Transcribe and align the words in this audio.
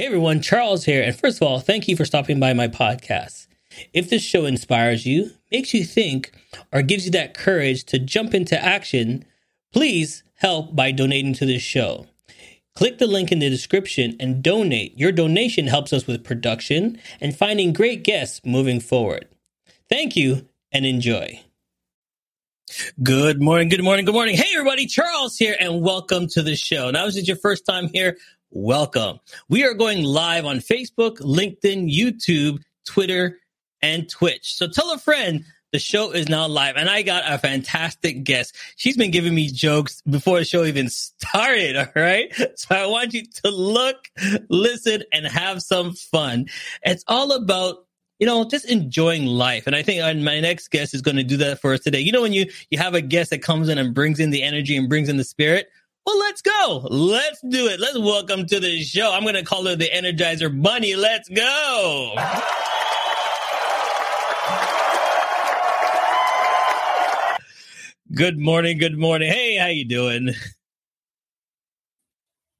Hey 0.00 0.06
everyone, 0.06 0.40
Charles 0.40 0.86
here. 0.86 1.02
And 1.02 1.14
first 1.14 1.36
of 1.36 1.46
all, 1.46 1.60
thank 1.60 1.86
you 1.86 1.94
for 1.94 2.06
stopping 2.06 2.40
by 2.40 2.54
my 2.54 2.68
podcast. 2.68 3.48
If 3.92 4.08
this 4.08 4.22
show 4.22 4.46
inspires 4.46 5.04
you, 5.04 5.32
makes 5.52 5.74
you 5.74 5.84
think, 5.84 6.32
or 6.72 6.80
gives 6.80 7.04
you 7.04 7.10
that 7.10 7.34
courage 7.34 7.84
to 7.84 7.98
jump 7.98 8.32
into 8.32 8.58
action, 8.58 9.26
please 9.74 10.22
help 10.36 10.74
by 10.74 10.90
donating 10.90 11.34
to 11.34 11.44
this 11.44 11.60
show. 11.60 12.06
Click 12.74 12.96
the 12.96 13.06
link 13.06 13.30
in 13.30 13.40
the 13.40 13.50
description 13.50 14.16
and 14.18 14.42
donate. 14.42 14.98
Your 14.98 15.12
donation 15.12 15.66
helps 15.66 15.92
us 15.92 16.06
with 16.06 16.24
production 16.24 16.98
and 17.20 17.36
finding 17.36 17.74
great 17.74 18.02
guests 18.02 18.40
moving 18.42 18.80
forward. 18.80 19.28
Thank 19.90 20.16
you 20.16 20.48
and 20.72 20.86
enjoy. 20.86 21.42
Good 23.02 23.42
morning, 23.42 23.68
good 23.68 23.84
morning, 23.84 24.06
good 24.06 24.14
morning. 24.14 24.36
Hey 24.36 24.48
everybody, 24.54 24.86
Charles 24.86 25.36
here 25.36 25.56
and 25.60 25.82
welcome 25.82 26.26
to 26.28 26.42
the 26.42 26.56
show. 26.56 26.90
Now, 26.90 27.04
is 27.04 27.18
it 27.18 27.28
your 27.28 27.36
first 27.36 27.66
time 27.66 27.90
here? 27.92 28.16
Welcome. 28.50 29.20
We 29.48 29.64
are 29.64 29.74
going 29.74 30.02
live 30.02 30.44
on 30.44 30.58
Facebook, 30.58 31.18
LinkedIn, 31.18 31.94
YouTube, 31.94 32.62
Twitter, 32.86 33.38
and 33.82 34.08
Twitch. 34.08 34.54
So 34.54 34.68
tell 34.68 34.92
a 34.92 34.98
friend 34.98 35.44
the 35.72 35.78
show 35.78 36.10
is 36.10 36.28
now 36.28 36.48
live 36.48 36.76
and 36.76 36.90
I 36.90 37.02
got 37.02 37.22
a 37.30 37.38
fantastic 37.38 38.24
guest. 38.24 38.56
She's 38.76 38.96
been 38.96 39.12
giving 39.12 39.34
me 39.34 39.48
jokes 39.48 40.02
before 40.02 40.38
the 40.38 40.44
show 40.44 40.64
even 40.64 40.88
started. 40.88 41.76
All 41.76 41.86
right. 41.94 42.34
So 42.56 42.74
I 42.74 42.86
want 42.86 43.14
you 43.14 43.22
to 43.44 43.50
look, 43.50 43.96
listen, 44.48 45.04
and 45.12 45.26
have 45.26 45.62
some 45.62 45.92
fun. 45.92 46.46
It's 46.82 47.04
all 47.06 47.32
about 47.32 47.86
you 48.18 48.26
know, 48.26 48.44
just 48.44 48.66
enjoying 48.66 49.24
life. 49.24 49.66
And 49.66 49.74
I 49.74 49.82
think 49.82 50.02
my 50.22 50.40
next 50.40 50.68
guest 50.68 50.92
is 50.92 51.00
going 51.00 51.16
to 51.16 51.24
do 51.24 51.38
that 51.38 51.58
for 51.58 51.72
us 51.72 51.80
today. 51.80 52.00
You 52.00 52.12
know, 52.12 52.20
when 52.20 52.34
you, 52.34 52.50
you 52.70 52.76
have 52.76 52.92
a 52.92 53.00
guest 53.00 53.30
that 53.30 53.42
comes 53.42 53.70
in 53.70 53.78
and 53.78 53.94
brings 53.94 54.20
in 54.20 54.28
the 54.28 54.42
energy 54.42 54.76
and 54.76 54.90
brings 54.90 55.08
in 55.08 55.16
the 55.16 55.24
spirit, 55.24 55.70
well, 56.10 56.18
let's 56.18 56.42
go. 56.42 56.88
Let's 56.90 57.40
do 57.40 57.68
it. 57.68 57.80
Let's 57.80 57.98
welcome 57.98 58.46
to 58.46 58.60
the 58.60 58.82
show. 58.82 59.12
I'm 59.12 59.22
going 59.22 59.34
to 59.34 59.44
call 59.44 59.66
her 59.66 59.76
the 59.76 59.88
Energizer 59.88 60.50
Bunny. 60.50 60.96
Let's 60.96 61.28
go. 61.28 62.14
Good 68.12 68.38
morning. 68.38 68.78
Good 68.78 68.98
morning. 68.98 69.30
Hey, 69.30 69.56
how 69.56 69.66
you 69.66 69.84
doing? 69.84 70.30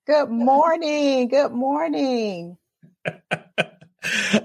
Good 0.06 0.31
morning. 0.31 1.28
Good 1.28 1.53
morning. 1.53 2.56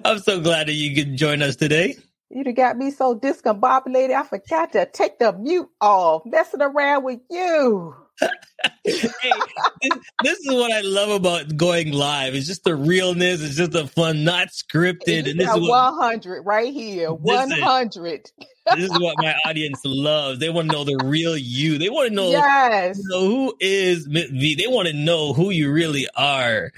I'm 0.04 0.20
so 0.20 0.40
glad 0.42 0.68
that 0.68 0.74
you 0.74 0.96
could 0.96 1.16
join 1.16 1.42
us 1.42 1.56
today. 1.56 1.98
You 2.30 2.52
got 2.54 2.78
me 2.78 2.92
so 2.92 3.16
discombobulated. 3.18 4.16
I 4.16 4.24
forgot 4.24 4.74
to 4.74 4.88
take 4.88 5.20
the 5.20 5.32
mute 5.34 5.70
off, 5.80 6.24
messing 6.26 6.62
around 6.62 7.04
with 7.04 7.20
you 7.30 7.96
hey, 8.84 9.10
this, 9.82 10.00
this, 10.24 10.40
is 10.40 10.54
what 10.54 10.72
I 10.72 10.82
love 10.82 11.10
about 11.10 11.58
going 11.58 11.92
live. 11.92 12.34
It's 12.34 12.48
just 12.48 12.64
the 12.64 12.76
realness. 12.76 13.42
It's 13.42 13.56
just 13.56 13.72
the 13.72 13.88
fun, 13.88 14.24
not 14.24 14.50
scripted. 14.50 15.30
And 15.30 15.40
this 15.40 15.54
is 15.54 15.70
100 15.70 16.42
right 16.44 16.74
here. 16.74 17.12
100. 17.12 18.32
this 18.76 18.92
is 18.92 19.00
what 19.00 19.16
my 19.18 19.36
audience 19.46 19.82
loves. 19.84 20.40
They 20.40 20.50
want 20.50 20.70
to 20.70 20.76
know 20.76 20.84
the 20.84 21.04
real 21.04 21.38
you. 21.38 21.78
They 21.78 21.90
want 21.90 22.10
to 22.10 22.16
know, 22.16 22.30
yes. 22.30 22.98
You 22.98 23.04
know, 23.10 23.28
who 23.28 23.56
is 23.60 24.08
V. 24.08 24.56
They 24.56 24.68
want 24.68 24.88
to 24.88 24.94
know 24.94 25.34
who 25.34 25.50
you 25.50 25.72
really 25.72 26.08
are. 26.16 26.72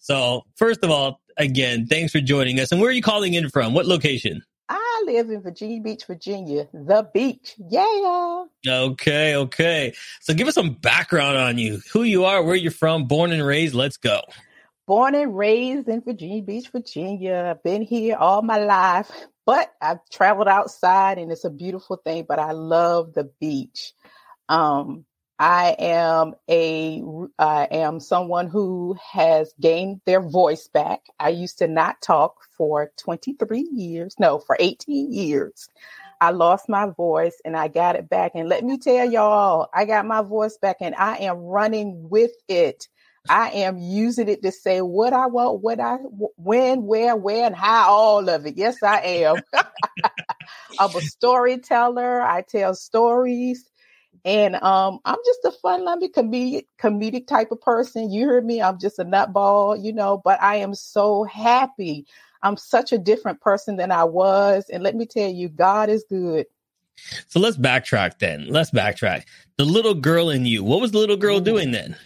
So, 0.00 0.44
first 0.56 0.84
of 0.84 0.90
all, 0.90 1.20
again, 1.36 1.86
thanks 1.86 2.12
for 2.12 2.20
joining 2.20 2.60
us. 2.60 2.70
And 2.72 2.80
where 2.80 2.90
are 2.90 2.94
you 2.94 3.02
calling 3.02 3.34
in 3.34 3.50
from? 3.50 3.74
What 3.74 3.86
location? 3.86 4.42
I 4.94 5.02
live 5.06 5.28
in 5.30 5.42
Virginia 5.42 5.80
Beach, 5.80 6.04
Virginia. 6.06 6.68
The 6.72 7.08
beach. 7.12 7.56
Yeah. 7.68 8.44
Okay, 8.66 9.34
okay. 9.34 9.92
So 10.20 10.34
give 10.34 10.46
us 10.46 10.54
some 10.54 10.74
background 10.74 11.36
on 11.36 11.58
you. 11.58 11.80
Who 11.92 12.04
you 12.04 12.24
are, 12.24 12.44
where 12.44 12.54
you're 12.54 12.70
from, 12.70 13.06
born 13.06 13.32
and 13.32 13.44
raised. 13.44 13.74
Let's 13.74 13.96
go. 13.96 14.20
Born 14.86 15.16
and 15.16 15.36
raised 15.36 15.88
in 15.88 16.02
Virginia 16.02 16.42
Beach, 16.42 16.68
Virginia. 16.70 17.50
I've 17.50 17.62
been 17.64 17.82
here 17.82 18.16
all 18.16 18.42
my 18.42 18.58
life, 18.58 19.10
but 19.44 19.72
I've 19.82 19.98
traveled 20.12 20.46
outside 20.46 21.18
and 21.18 21.32
it's 21.32 21.44
a 21.44 21.50
beautiful 21.50 21.96
thing, 21.96 22.26
but 22.28 22.38
I 22.38 22.52
love 22.52 23.14
the 23.14 23.24
beach. 23.40 23.94
Um, 24.48 25.06
I 25.44 25.76
am 25.78 26.32
a 26.48 27.02
I 27.38 27.68
am 27.70 28.00
someone 28.00 28.46
who 28.48 28.96
has 29.12 29.52
gained 29.60 30.00
their 30.06 30.22
voice 30.22 30.68
back. 30.68 31.02
I 31.20 31.28
used 31.28 31.58
to 31.58 31.68
not 31.68 32.00
talk 32.00 32.36
for 32.56 32.90
23 32.96 33.68
years, 33.74 34.14
no, 34.18 34.38
for 34.38 34.56
18 34.58 35.12
years. 35.12 35.68
I 36.18 36.30
lost 36.30 36.70
my 36.70 36.86
voice 36.86 37.36
and 37.44 37.58
I 37.58 37.68
got 37.68 37.94
it 37.94 38.08
back. 38.08 38.32
And 38.34 38.48
let 38.48 38.64
me 38.64 38.78
tell 38.78 39.06
y'all, 39.06 39.68
I 39.74 39.84
got 39.84 40.06
my 40.06 40.22
voice 40.22 40.56
back 40.56 40.78
and 40.80 40.94
I 40.94 41.16
am 41.18 41.36
running 41.40 42.08
with 42.08 42.32
it. 42.48 42.88
I 43.28 43.50
am 43.50 43.76
using 43.76 44.30
it 44.30 44.40
to 44.44 44.50
say 44.50 44.80
what 44.80 45.12
I 45.12 45.26
want, 45.26 45.60
what 45.60 45.78
I, 45.78 45.96
when, 46.36 46.84
where, 46.86 47.16
where, 47.16 47.44
and 47.44 47.54
how, 47.54 47.90
all 47.90 48.30
of 48.30 48.46
it. 48.46 48.56
Yes, 48.56 48.82
I 48.82 49.00
am. 49.00 49.36
I'm 50.78 50.96
a 50.96 51.00
storyteller. 51.02 52.22
I 52.22 52.40
tell 52.40 52.74
stories. 52.74 53.70
And 54.24 54.54
um, 54.56 55.00
I'm 55.04 55.18
just 55.24 55.40
a 55.44 55.50
fun, 55.50 55.84
loving 55.84 56.10
comedic, 56.10 56.66
comedic 56.80 57.26
type 57.26 57.50
of 57.50 57.60
person. 57.60 58.10
You 58.10 58.26
heard 58.26 58.44
me. 58.44 58.62
I'm 58.62 58.78
just 58.78 58.98
a 58.98 59.04
nutball, 59.04 59.82
you 59.82 59.92
know, 59.92 60.20
but 60.24 60.40
I 60.42 60.56
am 60.56 60.74
so 60.74 61.24
happy. 61.24 62.06
I'm 62.42 62.56
such 62.56 62.92
a 62.92 62.98
different 62.98 63.40
person 63.40 63.76
than 63.76 63.90
I 63.90 64.04
was. 64.04 64.70
And 64.70 64.82
let 64.82 64.94
me 64.94 65.06
tell 65.06 65.30
you, 65.30 65.48
God 65.48 65.90
is 65.90 66.04
good. 66.08 66.46
So 67.28 67.40
let's 67.40 67.56
backtrack 67.56 68.18
then. 68.18 68.46
Let's 68.48 68.70
backtrack. 68.70 69.24
The 69.58 69.64
little 69.64 69.94
girl 69.94 70.30
in 70.30 70.46
you, 70.46 70.64
what 70.64 70.80
was 70.80 70.92
the 70.92 70.98
little 70.98 71.16
girl 71.16 71.36
mm-hmm. 71.36 71.44
doing 71.44 71.70
then? 71.72 71.96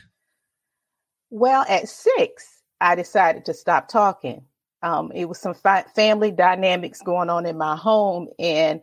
Well, 1.31 1.65
at 1.69 1.89
six, 1.89 2.63
I 2.81 2.95
decided 2.95 3.45
to 3.47 3.55
stop 3.55 3.89
talking. 3.89 4.45
Um, 4.83 5.13
it 5.13 5.27
was 5.29 5.39
some 5.39 5.55
fi- 5.55 5.85
family 5.95 6.31
dynamics 6.31 7.03
going 7.03 7.31
on 7.31 7.47
in 7.47 7.59
my 7.59 7.77
home. 7.77 8.29
And 8.39 8.81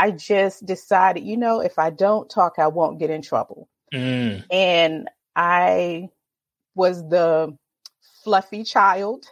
I 0.00 0.12
just 0.12 0.64
decided, 0.64 1.24
you 1.24 1.36
know, 1.36 1.60
if 1.60 1.78
I 1.78 1.90
don't 1.90 2.30
talk, 2.30 2.54
I 2.58 2.68
won't 2.68 2.98
get 2.98 3.10
in 3.10 3.20
trouble. 3.20 3.68
Mm. 3.92 4.44
And 4.50 5.10
I 5.36 6.08
was 6.74 7.06
the 7.06 7.54
fluffy 8.24 8.64
child. 8.64 9.26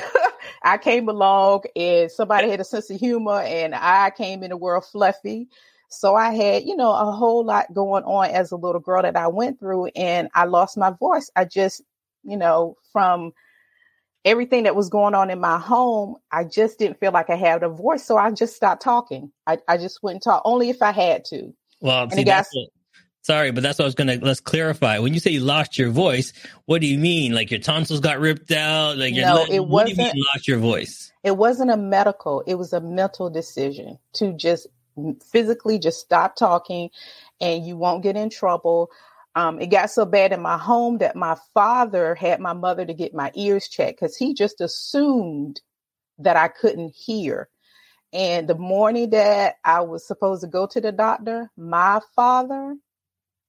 I 0.62 0.78
came 0.78 1.08
along 1.08 1.64
and 1.74 2.12
somebody 2.12 2.48
had 2.48 2.60
a 2.60 2.64
sense 2.64 2.90
of 2.90 3.00
humor 3.00 3.40
and 3.40 3.74
I 3.74 4.10
came 4.10 4.44
in 4.44 4.50
the 4.50 4.56
world 4.56 4.84
fluffy. 4.84 5.48
So 5.90 6.14
I 6.14 6.32
had, 6.32 6.62
you 6.62 6.76
know, 6.76 6.92
a 6.92 7.10
whole 7.10 7.44
lot 7.44 7.74
going 7.74 8.04
on 8.04 8.30
as 8.30 8.52
a 8.52 8.56
little 8.56 8.80
girl 8.80 9.02
that 9.02 9.16
I 9.16 9.26
went 9.26 9.58
through 9.58 9.86
and 9.96 10.28
I 10.32 10.44
lost 10.44 10.76
my 10.76 10.90
voice. 10.90 11.28
I 11.34 11.44
just, 11.44 11.82
you 12.22 12.36
know, 12.36 12.76
from 12.92 13.32
everything 14.24 14.64
that 14.64 14.74
was 14.74 14.88
going 14.88 15.14
on 15.14 15.30
in 15.30 15.38
my 15.40 15.58
home, 15.58 16.16
I 16.32 16.44
just 16.44 16.78
didn't 16.78 16.98
feel 16.98 17.12
like 17.12 17.30
I 17.30 17.36
had 17.36 17.62
a 17.62 17.68
voice. 17.68 18.04
So 18.04 18.16
I 18.16 18.30
just 18.30 18.56
stopped 18.56 18.82
talking. 18.82 19.30
I, 19.46 19.58
I 19.68 19.76
just 19.76 20.02
wouldn't 20.02 20.22
talk 20.22 20.42
only 20.44 20.70
if 20.70 20.82
I 20.82 20.92
had 20.92 21.24
to. 21.26 21.54
Well, 21.80 22.08
see, 22.10 22.24
got, 22.24 22.46
sorry, 23.22 23.50
but 23.50 23.62
that's 23.62 23.78
what 23.78 23.84
I 23.84 23.86
was 23.86 23.94
going 23.94 24.18
to, 24.18 24.24
let's 24.24 24.40
clarify. 24.40 24.98
When 24.98 25.12
you 25.12 25.20
say 25.20 25.30
you 25.30 25.40
lost 25.40 25.76
your 25.76 25.90
voice, 25.90 26.32
what 26.64 26.80
do 26.80 26.86
you 26.86 26.98
mean? 26.98 27.32
Like 27.32 27.50
your 27.50 27.60
tonsils 27.60 28.00
got 28.00 28.18
ripped 28.18 28.50
out? 28.50 28.96
Like 28.96 29.14
no, 29.14 29.44
it 29.50 29.60
what 29.60 29.68
wasn't, 29.68 29.96
do 29.96 30.02
you 30.02 30.12
mean 30.14 30.24
lost 30.34 30.48
your 30.48 30.58
voice? 30.58 31.12
It 31.22 31.36
wasn't 31.36 31.70
a 31.70 31.76
medical, 31.76 32.42
it 32.46 32.54
was 32.54 32.72
a 32.72 32.80
mental 32.80 33.28
decision 33.30 33.98
to 34.14 34.32
just 34.32 34.66
physically 35.30 35.78
just 35.78 36.00
stop 36.00 36.36
talking 36.36 36.88
and 37.40 37.66
you 37.66 37.76
won't 37.76 38.02
get 38.02 38.16
in 38.16 38.30
trouble. 38.30 38.90
Um, 39.36 39.60
it 39.60 39.66
got 39.66 39.90
so 39.90 40.04
bad 40.04 40.32
in 40.32 40.40
my 40.40 40.56
home 40.56 40.98
that 40.98 41.16
my 41.16 41.36
father 41.54 42.14
had 42.14 42.40
my 42.40 42.52
mother 42.52 42.84
to 42.84 42.94
get 42.94 43.14
my 43.14 43.32
ears 43.34 43.68
checked 43.68 44.00
because 44.00 44.16
he 44.16 44.32
just 44.32 44.60
assumed 44.60 45.60
that 46.18 46.36
I 46.36 46.48
couldn't 46.48 46.94
hear. 46.94 47.48
And 48.12 48.48
the 48.48 48.54
morning 48.54 49.10
that 49.10 49.56
I 49.64 49.80
was 49.80 50.06
supposed 50.06 50.42
to 50.42 50.46
go 50.46 50.68
to 50.68 50.80
the 50.80 50.92
doctor, 50.92 51.50
my 51.56 52.00
father 52.14 52.76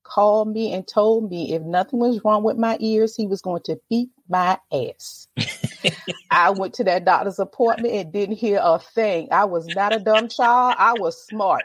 called 0.03 0.47
me 0.47 0.73
and 0.73 0.87
told 0.87 1.29
me 1.29 1.53
if 1.53 1.61
nothing 1.61 1.99
was 1.99 2.23
wrong 2.23 2.43
with 2.43 2.57
my 2.57 2.77
ears, 2.79 3.15
he 3.15 3.27
was 3.27 3.41
going 3.41 3.61
to 3.63 3.79
beat 3.89 4.09
my 4.27 4.57
ass. 4.71 5.27
I 6.31 6.49
went 6.49 6.73
to 6.75 6.83
that 6.85 7.05
doctor's 7.05 7.39
appointment 7.39 7.93
and 7.93 8.11
didn't 8.11 8.37
hear 8.37 8.59
a 8.61 8.79
thing. 8.79 9.27
I 9.31 9.45
was 9.45 9.69
not 9.69 9.93
a 9.93 9.99
dumb 9.99 10.29
child. 10.29 10.75
I 10.77 10.93
was 10.93 11.21
smart. 11.27 11.63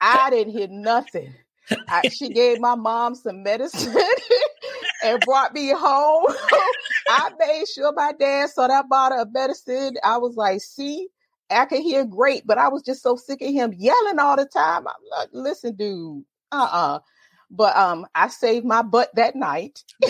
I 0.00 0.30
didn't 0.30 0.52
hear 0.52 0.68
nothing. 0.68 1.34
I, 1.88 2.08
she 2.08 2.28
gave 2.28 2.60
my 2.60 2.74
mom 2.74 3.14
some 3.14 3.42
medicine 3.42 3.96
and 5.04 5.20
brought 5.24 5.54
me 5.54 5.70
home. 5.70 6.26
I 7.08 7.30
made 7.38 7.64
sure 7.74 7.92
my 7.92 8.12
dad 8.18 8.50
saw 8.50 8.68
that 8.68 8.88
bottle 8.88 9.20
of 9.20 9.32
medicine. 9.32 9.94
I 10.04 10.18
was 10.18 10.36
like, 10.36 10.60
see, 10.60 11.08
I 11.50 11.64
can 11.66 11.82
hear 11.82 12.04
great, 12.04 12.46
but 12.46 12.58
I 12.58 12.68
was 12.68 12.82
just 12.82 13.02
so 13.02 13.16
sick 13.16 13.42
of 13.42 13.48
him 13.48 13.74
yelling 13.76 14.18
all 14.18 14.36
the 14.36 14.46
time. 14.46 14.86
I'm 14.86 15.18
like, 15.18 15.28
listen, 15.32 15.74
dude, 15.74 16.24
uh-uh. 16.52 17.00
But 17.50 17.76
um, 17.76 18.06
I 18.14 18.28
saved 18.28 18.64
my 18.64 18.82
butt 18.82 19.10
that 19.16 19.34
night. 19.34 19.82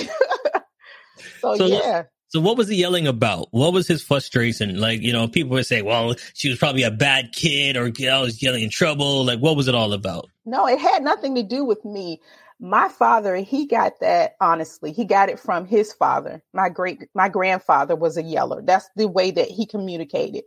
so, 1.40 1.54
so, 1.56 1.66
yeah. 1.66 2.04
So 2.30 2.40
what 2.40 2.56
was 2.56 2.68
he 2.68 2.76
yelling 2.76 3.08
about? 3.08 3.48
What 3.50 3.72
was 3.72 3.88
his 3.88 4.02
frustration? 4.02 4.80
Like, 4.80 5.02
you 5.02 5.12
know, 5.12 5.26
people 5.26 5.50
would 5.50 5.66
say, 5.66 5.82
well, 5.82 6.14
she 6.34 6.48
was 6.48 6.58
probably 6.58 6.84
a 6.84 6.90
bad 6.90 7.32
kid 7.32 7.76
or 7.76 7.86
I 7.86 8.20
was 8.20 8.40
yelling 8.40 8.62
in 8.62 8.70
trouble. 8.70 9.24
Like, 9.24 9.40
what 9.40 9.56
was 9.56 9.66
it 9.66 9.74
all 9.74 9.92
about? 9.92 10.28
No, 10.46 10.68
it 10.68 10.78
had 10.78 11.02
nothing 11.02 11.34
to 11.34 11.42
do 11.42 11.64
with 11.64 11.84
me. 11.84 12.20
my 12.60 12.88
father 12.88 13.36
he 13.36 13.66
got 13.66 13.98
that 14.00 14.36
honestly 14.38 14.92
he 14.92 15.06
got 15.06 15.30
it 15.30 15.40
from 15.40 15.64
his 15.64 15.94
father 15.94 16.42
my 16.52 16.68
great 16.68 17.08
my 17.14 17.28
grandfather 17.28 17.96
was 17.96 18.18
a 18.18 18.22
yeller 18.22 18.60
that's 18.62 18.90
the 18.96 19.08
way 19.08 19.30
that 19.30 19.48
he 19.48 19.64
communicated 19.64 20.44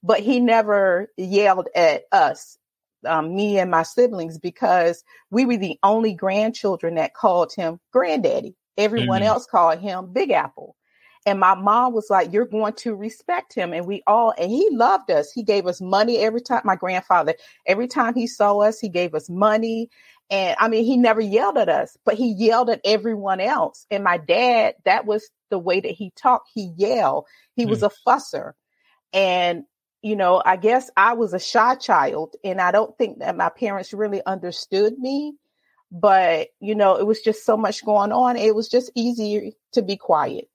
but 0.00 0.20
he 0.20 0.38
never 0.38 1.10
yelled 1.16 1.68
at 1.74 2.04
us 2.12 2.56
um, 3.04 3.34
me 3.34 3.58
and 3.58 3.68
my 3.68 3.82
siblings 3.82 4.38
because 4.38 5.02
we 5.30 5.44
were 5.44 5.56
the 5.56 5.76
only 5.82 6.14
grandchildren 6.14 6.94
that 6.94 7.14
called 7.14 7.52
him 7.52 7.80
granddaddy 7.92 8.54
everyone 8.78 9.22
mm-hmm. 9.22 9.28
else 9.28 9.46
called 9.46 9.80
him 9.80 10.12
big 10.12 10.30
apple 10.30 10.76
and 11.26 11.38
my 11.40 11.54
mom 11.54 11.92
was 11.92 12.08
like 12.08 12.32
you're 12.32 12.46
going 12.46 12.72
to 12.72 12.94
respect 12.94 13.52
him 13.52 13.74
and 13.74 13.84
we 13.86 14.02
all 14.06 14.32
and 14.38 14.50
he 14.50 14.68
loved 14.70 15.10
us 15.10 15.30
he 15.32 15.42
gave 15.42 15.66
us 15.66 15.80
money 15.80 16.18
every 16.18 16.40
time 16.40 16.62
my 16.64 16.76
grandfather 16.76 17.34
every 17.66 17.88
time 17.88 18.14
he 18.14 18.26
saw 18.26 18.58
us 18.58 18.80
he 18.80 18.88
gave 18.88 19.14
us 19.14 19.28
money 19.28 19.90
and 20.30 20.56
I 20.58 20.68
mean, 20.68 20.84
he 20.84 20.96
never 20.96 21.20
yelled 21.20 21.56
at 21.56 21.68
us, 21.68 21.96
but 22.04 22.14
he 22.14 22.32
yelled 22.32 22.68
at 22.68 22.80
everyone 22.84 23.40
else. 23.40 23.86
And 23.90 24.02
my 24.02 24.18
dad, 24.18 24.74
that 24.84 25.06
was 25.06 25.28
the 25.50 25.58
way 25.58 25.80
that 25.80 25.92
he 25.92 26.10
talked. 26.16 26.50
He 26.52 26.72
yelled. 26.76 27.26
He 27.54 27.64
mm. 27.64 27.70
was 27.70 27.82
a 27.82 27.90
fusser. 28.06 28.52
And, 29.12 29.64
you 30.02 30.16
know, 30.16 30.42
I 30.44 30.56
guess 30.56 30.90
I 30.96 31.12
was 31.12 31.32
a 31.32 31.38
shy 31.38 31.76
child 31.76 32.34
and 32.42 32.60
I 32.60 32.72
don't 32.72 32.96
think 32.98 33.20
that 33.20 33.36
my 33.36 33.50
parents 33.50 33.92
really 33.92 34.20
understood 34.26 34.98
me. 34.98 35.34
But, 35.92 36.48
you 36.58 36.74
know, 36.74 36.96
it 36.96 37.06
was 37.06 37.20
just 37.20 37.46
so 37.46 37.56
much 37.56 37.84
going 37.84 38.10
on. 38.10 38.36
It 38.36 38.56
was 38.56 38.68
just 38.68 38.90
easier 38.96 39.52
to 39.72 39.82
be 39.82 39.96
quiet. 39.96 40.48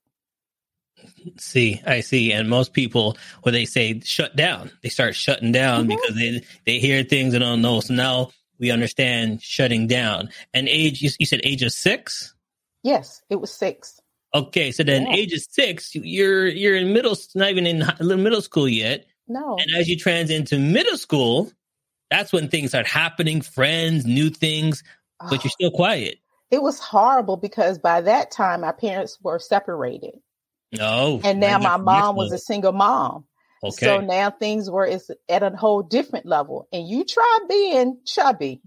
See, 1.38 1.80
I 1.86 2.00
see. 2.00 2.32
And 2.32 2.48
most 2.48 2.72
people, 2.72 3.16
when 3.42 3.54
they 3.54 3.64
say 3.64 4.00
shut 4.00 4.36
down, 4.36 4.70
they 4.82 4.88
start 4.88 5.14
shutting 5.14 5.52
down 5.52 5.86
mm-hmm. 5.86 5.88
because 5.88 6.16
they, 6.16 6.42
they 6.66 6.78
hear 6.78 7.02
things 7.04 7.34
and 7.34 7.42
don't 7.42 7.62
know. 7.62 7.80
So 7.80 7.94
now 7.94 8.30
we 8.58 8.70
understand 8.70 9.42
shutting 9.42 9.86
down. 9.86 10.30
And 10.54 10.68
age, 10.68 11.02
you, 11.02 11.10
you 11.18 11.26
said 11.26 11.40
age 11.44 11.62
of 11.62 11.72
six? 11.72 12.34
Yes, 12.82 13.22
it 13.30 13.40
was 13.40 13.52
six. 13.52 14.00
Okay, 14.34 14.72
so 14.72 14.82
then 14.82 15.06
yeah. 15.06 15.14
age 15.14 15.32
of 15.34 15.40
six, 15.40 15.94
you're 15.94 16.46
you're 16.46 16.74
in 16.74 16.94
middle, 16.94 17.14
not 17.34 17.50
even 17.50 17.66
in 17.66 17.84
middle 18.00 18.40
school 18.40 18.68
yet. 18.68 19.04
No. 19.28 19.56
And 19.58 19.76
as 19.76 19.88
you 19.88 19.96
trans 19.96 20.30
into 20.30 20.58
middle 20.58 20.96
school, 20.96 21.52
that's 22.10 22.32
when 22.32 22.48
things 22.48 22.70
start 22.70 22.86
happening, 22.86 23.42
friends, 23.42 24.06
new 24.06 24.30
things, 24.30 24.82
but 25.20 25.38
oh, 25.38 25.40
you're 25.42 25.50
still 25.50 25.70
quiet. 25.70 26.16
It 26.50 26.62
was 26.62 26.78
horrible 26.78 27.36
because 27.36 27.78
by 27.78 28.02
that 28.02 28.30
time 28.30 28.62
my 28.62 28.72
parents 28.72 29.18
were 29.22 29.38
separated. 29.38 30.18
No. 30.72 31.20
And 31.22 31.38
now 31.38 31.58
my 31.58 31.76
mom 31.76 32.16
was 32.16 32.32
a 32.32 32.38
single 32.38 32.72
mom. 32.72 33.24
Okay. 33.62 33.86
So 33.86 34.00
now 34.00 34.30
things 34.30 34.68
were 34.70 34.86
it's 34.86 35.10
at 35.28 35.42
a 35.42 35.50
whole 35.50 35.82
different 35.82 36.26
level. 36.26 36.66
And 36.72 36.88
you 36.88 37.04
try 37.04 37.38
being 37.48 37.98
chubby 38.04 38.60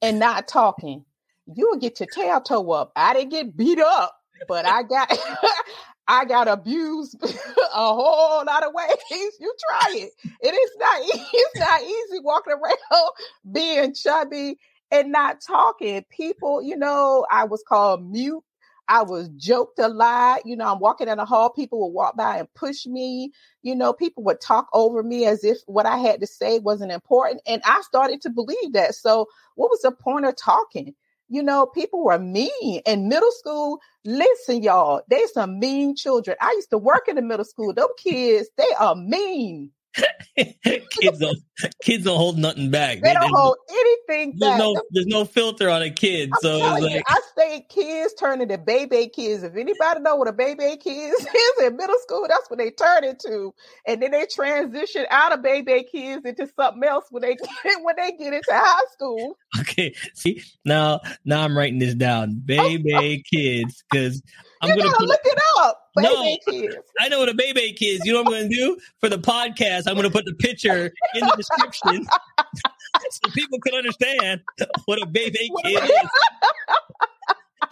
and 0.00 0.18
not 0.18 0.48
talking, 0.48 1.04
you 1.46 1.70
will 1.70 1.78
get 1.78 2.00
your 2.00 2.08
tail 2.08 2.40
toe 2.40 2.70
up. 2.72 2.92
I 2.96 3.14
didn't 3.14 3.30
get 3.30 3.56
beat 3.56 3.78
up, 3.78 4.16
but 4.48 4.66
I 4.66 4.82
got 4.82 5.16
I 6.08 6.24
got 6.24 6.48
abused 6.48 7.16
a 7.22 7.28
whole 7.72 8.44
lot 8.44 8.64
of 8.64 8.74
ways. 8.74 9.32
You 9.38 9.54
try 9.68 9.94
it. 9.94 10.12
It 10.40 10.54
is 10.54 10.70
not 10.78 11.00
it's 11.32 11.60
not 11.60 11.82
easy 11.82 12.20
walking 12.22 12.54
around 12.54 13.10
being 13.52 13.94
chubby 13.94 14.58
and 14.90 15.12
not 15.12 15.40
talking. 15.46 16.04
People, 16.10 16.62
you 16.62 16.76
know, 16.76 17.24
I 17.30 17.44
was 17.44 17.62
called 17.66 18.04
mute 18.10 18.42
I 18.88 19.02
was 19.02 19.28
joked 19.30 19.78
a 19.78 19.88
lot. 19.88 20.44
You 20.44 20.56
know, 20.56 20.72
I'm 20.72 20.80
walking 20.80 21.08
in 21.08 21.18
the 21.18 21.24
hall, 21.24 21.50
people 21.50 21.80
would 21.80 21.94
walk 21.94 22.16
by 22.16 22.38
and 22.38 22.52
push 22.54 22.86
me. 22.86 23.32
You 23.62 23.74
know, 23.74 23.92
people 23.92 24.24
would 24.24 24.40
talk 24.40 24.68
over 24.72 25.02
me 25.02 25.26
as 25.26 25.44
if 25.44 25.58
what 25.66 25.86
I 25.86 25.98
had 25.98 26.20
to 26.20 26.26
say 26.26 26.58
wasn't 26.58 26.92
important. 26.92 27.42
And 27.46 27.62
I 27.64 27.80
started 27.82 28.20
to 28.22 28.30
believe 28.30 28.72
that. 28.72 28.94
So, 28.94 29.26
what 29.54 29.70
was 29.70 29.80
the 29.82 29.92
point 29.92 30.26
of 30.26 30.36
talking? 30.36 30.94
You 31.28 31.42
know, 31.42 31.66
people 31.66 32.04
were 32.04 32.18
mean 32.18 32.82
in 32.84 33.08
middle 33.08 33.32
school. 33.32 33.78
Listen, 34.04 34.62
y'all, 34.62 35.02
they 35.08 35.24
some 35.32 35.58
mean 35.58 35.96
children. 35.96 36.36
I 36.40 36.50
used 36.56 36.70
to 36.70 36.78
work 36.78 37.08
in 37.08 37.16
the 37.16 37.22
middle 37.22 37.44
school. 37.46 37.72
Those 37.72 37.88
kids, 37.96 38.50
they 38.58 38.68
are 38.78 38.94
mean. 38.94 39.70
kids 40.36 41.18
don't 41.18 41.38
kids 41.82 42.04
don't 42.04 42.16
hold 42.16 42.38
nothing 42.38 42.70
back. 42.70 43.00
They, 43.00 43.08
they 43.08 43.14
don't 43.14 43.34
hold 43.34 43.56
anything 43.70 44.34
there's 44.38 44.52
back. 44.52 44.58
No, 44.58 44.74
there's 44.90 45.06
no 45.06 45.24
filter 45.24 45.68
on 45.68 45.82
a 45.82 45.90
kid. 45.90 46.30
I'm 46.32 46.38
so 46.40 46.56
it's 46.56 46.80
like 46.80 46.92
you, 46.94 47.02
I 47.06 47.20
say 47.36 47.66
kids 47.68 48.14
turn 48.14 48.40
into 48.40 48.56
baby 48.56 49.08
kids. 49.08 49.42
If 49.42 49.54
anybody 49.54 50.00
know 50.00 50.16
what 50.16 50.28
a 50.28 50.32
baby 50.32 50.76
kids 50.78 51.26
is 51.34 51.66
in 51.66 51.76
middle 51.76 51.96
school, 52.02 52.26
that's 52.28 52.48
what 52.48 52.58
they 52.58 52.70
turn 52.70 53.04
into. 53.04 53.54
And 53.86 54.02
then 54.02 54.12
they 54.12 54.26
transition 54.32 55.04
out 55.10 55.32
of 55.32 55.42
baby 55.42 55.84
kids 55.90 56.24
into 56.24 56.48
something 56.56 56.82
else 56.82 57.04
when 57.10 57.22
they 57.22 57.34
get 57.64 57.82
when 57.82 57.96
they 57.96 58.12
get 58.12 58.32
into 58.32 58.52
high 58.52 58.84
school. 58.92 59.36
Okay. 59.60 59.94
See 60.14 60.42
now 60.64 61.00
now 61.24 61.42
I'm 61.42 61.56
writing 61.56 61.78
this 61.78 61.94
down. 61.94 62.40
Baby 62.44 63.22
kids. 63.30 63.84
Because 63.90 64.22
I'm 64.62 64.70
you 64.70 64.76
gonna 64.76 64.96
put, 64.96 65.08
look 65.08 65.20
it 65.24 65.38
up. 65.58 65.81
Baby 65.94 66.08
no, 66.46 66.52
kids. 66.52 66.76
I 67.00 67.08
know 67.08 67.18
what 67.18 67.28
a 67.28 67.34
baby 67.34 67.72
kid 67.74 68.00
is. 68.00 68.00
You 68.04 68.14
know 68.14 68.22
what 68.22 68.34
I'm 68.34 68.42
gonna 68.42 68.48
do 68.48 68.78
for 68.98 69.08
the 69.08 69.18
podcast? 69.18 69.82
I'm 69.86 69.96
gonna 69.96 70.10
put 70.10 70.24
the 70.24 70.34
picture 70.34 70.92
in 71.14 71.20
the 71.20 71.34
description 71.36 72.06
so 73.10 73.30
people 73.34 73.58
can 73.60 73.74
understand 73.74 74.40
what 74.86 75.02
a 75.02 75.06
baby 75.06 75.50
kid 75.64 75.84
is. 75.84 75.90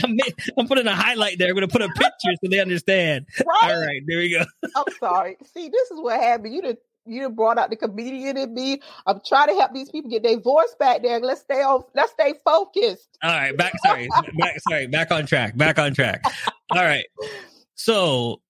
I'm, 0.02 0.16
I'm, 0.56 0.66
putting 0.66 0.86
a 0.86 0.94
highlight 0.94 1.38
there. 1.38 1.48
I'm 1.48 1.54
going 1.54 1.68
to 1.68 1.72
put 1.72 1.82
a 1.82 1.88
picture 1.88 2.30
so 2.42 2.48
they 2.48 2.60
understand. 2.60 3.26
Right? 3.38 3.74
All 3.74 3.80
right, 3.80 4.00
there 4.06 4.18
we 4.18 4.30
go. 4.30 4.44
I'm 4.74 4.84
sorry. 4.98 5.36
See, 5.52 5.68
this 5.68 5.90
is 5.90 6.00
what 6.00 6.18
happened. 6.18 6.54
You 6.54 6.62
did 6.62 6.78
you 7.06 7.28
brought 7.30 7.58
out 7.58 7.70
the 7.70 7.76
comedian 7.76 8.36
in 8.36 8.54
me. 8.54 8.80
I'm 9.06 9.20
trying 9.26 9.48
to 9.48 9.54
help 9.54 9.72
these 9.72 9.90
people 9.90 10.10
get 10.10 10.22
their 10.22 10.38
voice 10.38 10.74
back 10.78 11.02
there. 11.02 11.18
Let's 11.20 11.40
stay 11.40 11.62
on. 11.62 11.82
Let's 11.94 12.12
stay 12.12 12.34
focused. 12.44 13.08
All 13.22 13.30
right, 13.30 13.56
back. 13.56 13.72
Sorry, 13.84 14.08
back. 14.38 14.60
Sorry, 14.68 14.86
back 14.86 15.10
on 15.10 15.26
track. 15.26 15.56
Back 15.56 15.78
on 15.78 15.94
track. 15.94 16.22
All 16.70 16.84
right. 16.84 17.06
So 17.80 18.42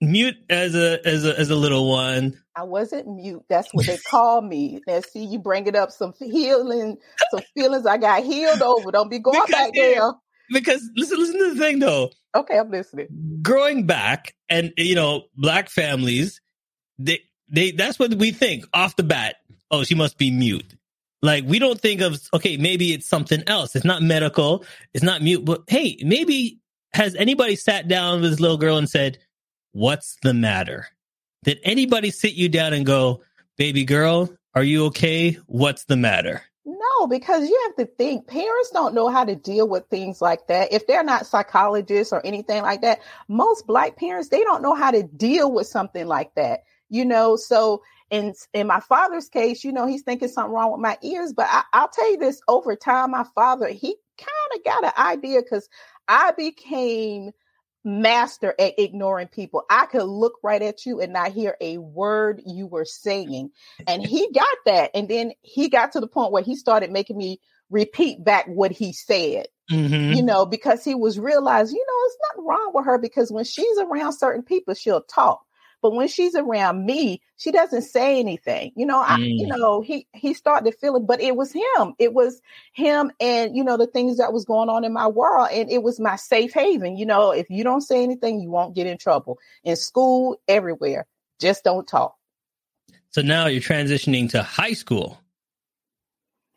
mute 0.00 0.36
as 0.48 0.74
a 0.74 1.06
as 1.06 1.26
a 1.26 1.38
as 1.38 1.50
a 1.50 1.54
little 1.54 1.90
one. 1.90 2.40
I 2.56 2.62
wasn't 2.62 3.06
mute. 3.14 3.44
That's 3.50 3.68
what 3.74 3.84
they 3.84 3.98
call 3.98 4.40
me. 4.40 4.80
Now, 4.86 5.00
see, 5.00 5.22
you 5.22 5.38
bring 5.38 5.66
it 5.66 5.76
up 5.76 5.92
some 5.92 6.14
healing, 6.18 6.96
some 7.30 7.42
feelings 7.54 7.84
I 7.84 7.98
got 7.98 8.24
healed 8.24 8.62
over. 8.62 8.90
Don't 8.90 9.10
be 9.10 9.18
going 9.22 9.38
because, 9.44 9.50
back 9.50 9.74
there. 9.74 10.12
Because 10.50 10.90
listen, 10.96 11.18
listen 11.18 11.38
to 11.38 11.54
the 11.54 11.60
thing 11.60 11.78
though. 11.78 12.10
Okay, 12.34 12.58
I'm 12.58 12.70
listening. 12.70 13.08
Growing 13.42 13.84
back, 13.84 14.34
and 14.48 14.72
you 14.78 14.94
know, 14.94 15.24
black 15.36 15.68
families, 15.68 16.40
they 16.98 17.20
they 17.50 17.72
that's 17.72 17.98
what 17.98 18.14
we 18.14 18.30
think 18.30 18.66
off 18.72 18.96
the 18.96 19.02
bat. 19.02 19.36
Oh, 19.70 19.84
she 19.84 19.94
must 19.94 20.16
be 20.16 20.30
mute. 20.30 20.74
Like 21.20 21.44
we 21.46 21.58
don't 21.58 21.78
think 21.78 22.00
of 22.00 22.18
okay, 22.32 22.56
maybe 22.56 22.94
it's 22.94 23.06
something 23.06 23.42
else. 23.46 23.76
It's 23.76 23.84
not 23.84 24.00
medical. 24.00 24.64
It's 24.94 25.04
not 25.04 25.20
mute. 25.20 25.44
But 25.44 25.64
hey, 25.66 25.98
maybe 26.00 26.60
has 26.92 27.14
anybody 27.14 27.56
sat 27.56 27.88
down 27.88 28.20
with 28.20 28.30
this 28.30 28.40
little 28.40 28.56
girl 28.56 28.76
and 28.76 28.88
said, 28.88 29.18
"What's 29.72 30.16
the 30.22 30.34
matter?" 30.34 30.88
Did 31.44 31.60
anybody 31.62 32.10
sit 32.10 32.34
you 32.34 32.48
down 32.48 32.72
and 32.72 32.84
go, 32.84 33.22
"Baby 33.56 33.84
girl, 33.84 34.30
are 34.54 34.62
you 34.62 34.86
okay? 34.86 35.38
What's 35.46 35.84
the 35.84 35.96
matter?" 35.96 36.42
No, 36.64 37.06
because 37.06 37.48
you 37.48 37.60
have 37.66 37.86
to 37.86 37.92
think 37.94 38.26
parents 38.26 38.70
don't 38.70 38.94
know 38.94 39.08
how 39.08 39.24
to 39.24 39.34
deal 39.34 39.68
with 39.68 39.86
things 39.88 40.20
like 40.20 40.48
that. 40.48 40.72
If 40.72 40.86
they're 40.86 41.04
not 41.04 41.26
psychologists 41.26 42.12
or 42.12 42.24
anything 42.26 42.62
like 42.62 42.82
that, 42.82 43.00
most 43.28 43.66
black 43.66 43.96
parents 43.96 44.28
they 44.28 44.42
don't 44.42 44.62
know 44.62 44.74
how 44.74 44.90
to 44.90 45.02
deal 45.02 45.50
with 45.52 45.66
something 45.66 46.06
like 46.06 46.34
that 46.34 46.64
you 46.88 47.04
know 47.04 47.36
so 47.36 47.82
in 48.10 48.34
in 48.52 48.66
my 48.66 48.80
father's 48.80 49.28
case 49.28 49.64
you 49.64 49.72
know 49.72 49.86
he's 49.86 50.02
thinking 50.02 50.28
something 50.28 50.52
wrong 50.52 50.72
with 50.72 50.80
my 50.80 50.96
ears 51.02 51.32
but 51.32 51.46
I, 51.50 51.62
i'll 51.72 51.88
tell 51.88 52.10
you 52.10 52.18
this 52.18 52.40
over 52.48 52.74
time 52.76 53.10
my 53.10 53.24
father 53.34 53.68
he 53.68 53.96
kind 54.18 54.56
of 54.56 54.64
got 54.64 54.84
an 54.84 54.92
idea 54.96 55.42
because 55.42 55.68
i 56.08 56.32
became 56.32 57.32
master 57.84 58.54
at 58.58 58.78
ignoring 58.78 59.28
people. 59.28 59.64
I 59.70 59.86
could 59.86 60.04
look 60.04 60.34
right 60.42 60.60
at 60.60 60.84
you 60.86 61.00
and 61.00 61.12
not 61.12 61.32
hear 61.32 61.56
a 61.60 61.78
word 61.78 62.42
you 62.46 62.66
were 62.66 62.84
saying. 62.84 63.50
And 63.86 64.04
he 64.04 64.30
got 64.34 64.56
that. 64.66 64.90
And 64.94 65.08
then 65.08 65.32
he 65.42 65.68
got 65.68 65.92
to 65.92 66.00
the 66.00 66.06
point 66.06 66.32
where 66.32 66.42
he 66.42 66.54
started 66.56 66.90
making 66.90 67.16
me 67.16 67.40
repeat 67.70 68.22
back 68.22 68.46
what 68.46 68.72
he 68.72 68.92
said. 68.92 69.46
Mm-hmm. 69.70 70.14
You 70.14 70.22
know, 70.22 70.46
because 70.46 70.82
he 70.82 70.94
was 70.94 71.18
realizing, 71.18 71.76
you 71.76 71.84
know, 71.86 72.06
it's 72.06 72.16
nothing 72.30 72.46
wrong 72.46 72.70
with 72.74 72.86
her 72.86 72.98
because 72.98 73.30
when 73.30 73.44
she's 73.44 73.78
around 73.78 74.14
certain 74.14 74.42
people, 74.42 74.74
she'll 74.74 75.02
talk. 75.02 75.44
But 75.80 75.94
when 75.94 76.08
she's 76.08 76.34
around 76.34 76.84
me, 76.84 77.22
she 77.36 77.52
doesn't 77.52 77.82
say 77.82 78.18
anything. 78.18 78.72
You 78.74 78.84
know, 78.84 79.00
I, 79.00 79.16
you 79.18 79.46
mm. 79.46 79.56
know, 79.56 79.80
he 79.80 80.06
he 80.12 80.34
started 80.34 80.70
to 80.70 80.76
feel 80.76 80.96
it, 80.96 81.06
but 81.06 81.20
it 81.20 81.36
was 81.36 81.52
him. 81.52 81.94
It 81.98 82.14
was 82.14 82.40
him 82.72 83.12
and 83.20 83.56
you 83.56 83.62
know 83.62 83.76
the 83.76 83.86
things 83.86 84.18
that 84.18 84.32
was 84.32 84.44
going 84.44 84.68
on 84.68 84.84
in 84.84 84.92
my 84.92 85.06
world, 85.06 85.48
and 85.52 85.70
it 85.70 85.82
was 85.82 86.00
my 86.00 86.16
safe 86.16 86.52
haven. 86.52 86.96
You 86.96 87.06
know, 87.06 87.30
if 87.30 87.48
you 87.48 87.62
don't 87.62 87.82
say 87.82 88.02
anything, 88.02 88.40
you 88.40 88.50
won't 88.50 88.74
get 88.74 88.86
in 88.86 88.98
trouble 88.98 89.38
in 89.62 89.76
school, 89.76 90.40
everywhere. 90.48 91.06
Just 91.38 91.62
don't 91.62 91.86
talk. 91.86 92.16
So 93.10 93.22
now 93.22 93.46
you're 93.46 93.62
transitioning 93.62 94.28
to 94.30 94.42
high 94.42 94.72
school. 94.72 95.20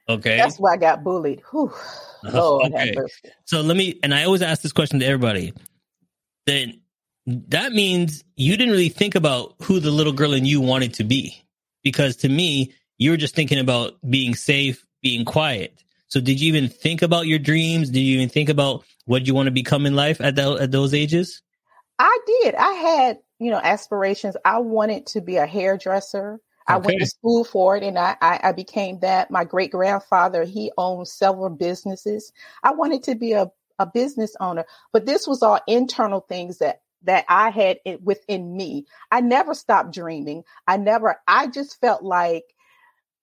Okay. 0.10 0.38
That's 0.38 0.58
why 0.58 0.74
I 0.74 0.78
got 0.78 1.04
bullied. 1.04 1.42
Whew. 1.52 1.72
Lord 2.24 2.74
okay. 2.74 2.94
So 3.46 3.62
let 3.62 3.78
me, 3.78 4.00
and 4.04 4.14
I 4.14 4.26
always 4.26 4.42
ask 4.42 4.62
this 4.62 4.74
question 4.74 5.00
to 5.00 5.06
everybody. 5.06 5.54
Then 6.46 6.81
that 7.26 7.72
means 7.72 8.24
you 8.36 8.58
didn't 8.58 8.72
really 8.72 8.90
think 8.90 9.16
about 9.16 9.56
who 9.62 9.80
the 9.80 9.92
little 9.92 10.14
girl 10.14 10.34
in 10.34 10.46
you 10.46 10.62
wanted 10.62 10.96
to 10.96 11.04
be. 11.04 11.36
Because 11.84 12.18
to 12.18 12.30
me, 12.30 12.74
you 12.98 13.12
were 13.12 13.18
just 13.18 13.36
thinking 13.36 13.60
about 13.60 13.94
being 14.08 14.36
safe, 14.36 14.86
being 15.02 15.26
quiet. 15.26 15.84
So 16.08 16.20
did 16.20 16.42
you 16.42 16.50
even 16.54 16.70
think 16.70 17.02
about 17.02 17.28
your 17.28 17.40
dreams? 17.40 17.90
Did 17.90 18.02
you 18.02 18.18
even 18.18 18.30
think 18.30 18.50
about 18.50 18.84
what 19.06 19.26
you 19.26 19.34
want 19.34 19.48
to 19.48 19.52
become 19.52 19.86
in 19.86 19.96
life 19.96 20.20
at, 20.22 20.36
the, 20.36 20.54
at 20.54 20.72
those 20.72 20.94
ages? 20.94 21.42
I 21.98 22.18
did. 22.26 22.56
I 22.56 22.74
had, 22.74 23.20
you 23.40 23.50
know, 23.50 23.60
aspirations. 23.64 24.36
I 24.44 24.60
wanted 24.60 25.08
to 25.08 25.22
be 25.22 25.38
a 25.38 25.46
hairdresser. 25.46 26.40
I 26.68 26.78
went 26.78 27.00
to 27.00 27.06
school 27.06 27.44
for 27.44 27.76
it 27.76 27.84
and 27.84 27.98
I, 27.98 28.16
I, 28.22 28.40
I 28.44 28.52
became 28.52 29.00
that. 29.00 29.32
My 29.32 29.44
great 29.44 29.72
grandfather, 29.72 30.44
he 30.44 30.72
owned 30.78 31.08
several 31.08 31.50
businesses. 31.50 32.32
I 32.64 32.72
wanted 32.72 33.04
to 33.04 33.16
be 33.16 33.34
a, 33.34 33.52
a 33.80 33.86
business 33.86 34.36
owner, 34.40 34.66
but 34.94 35.06
this 35.06 35.28
was 35.28 35.44
all 35.44 35.60
internal 35.68 36.22
things 36.22 36.60
that 36.60 36.82
that 37.04 37.26
I 37.30 37.50
had 37.50 37.80
it 37.86 38.02
within 38.02 38.56
me. 38.56 38.86
I 39.12 39.22
never 39.22 39.54
stopped 39.54 39.94
dreaming. 39.94 40.44
I 40.68 40.78
never, 40.78 41.18
I 41.28 41.48
just 41.48 41.80
felt 41.80 42.04
like 42.04 42.44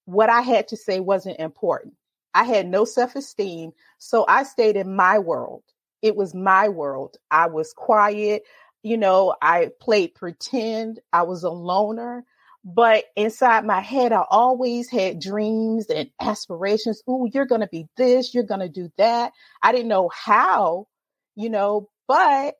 what 0.04 0.30
I 0.30 0.40
had 0.40 0.68
to 0.68 0.76
say 0.76 1.00
wasn't 1.00 1.40
important. 1.40 1.94
I 2.34 2.44
had 2.44 2.68
no 2.68 2.84
self 2.84 3.16
esteem. 3.16 3.72
So 3.98 4.24
I 4.28 4.44
stayed 4.44 4.76
in 4.76 4.94
my 4.94 5.18
world. 5.18 5.62
It 6.02 6.16
was 6.16 6.34
my 6.34 6.68
world. 6.68 7.16
I 7.30 7.48
was 7.48 7.72
quiet. 7.72 8.42
You 8.82 8.96
know, 8.96 9.34
I 9.42 9.70
played 9.80 10.14
pretend. 10.14 11.00
I 11.12 11.22
was 11.22 11.42
a 11.42 11.50
loner. 11.50 12.24
But 12.64 13.04
inside 13.16 13.64
my 13.64 13.80
head, 13.80 14.12
I 14.12 14.24
always 14.28 14.90
had 14.90 15.20
dreams 15.20 15.86
and 15.86 16.10
aspirations. 16.20 17.02
Oh, 17.06 17.28
you're 17.32 17.46
going 17.46 17.60
to 17.60 17.68
be 17.68 17.88
this, 17.96 18.34
you're 18.34 18.44
going 18.44 18.60
to 18.60 18.68
do 18.68 18.90
that. 18.98 19.32
I 19.62 19.72
didn't 19.72 19.88
know 19.88 20.10
how, 20.12 20.86
you 21.34 21.50
know, 21.50 21.88
but 22.06 22.56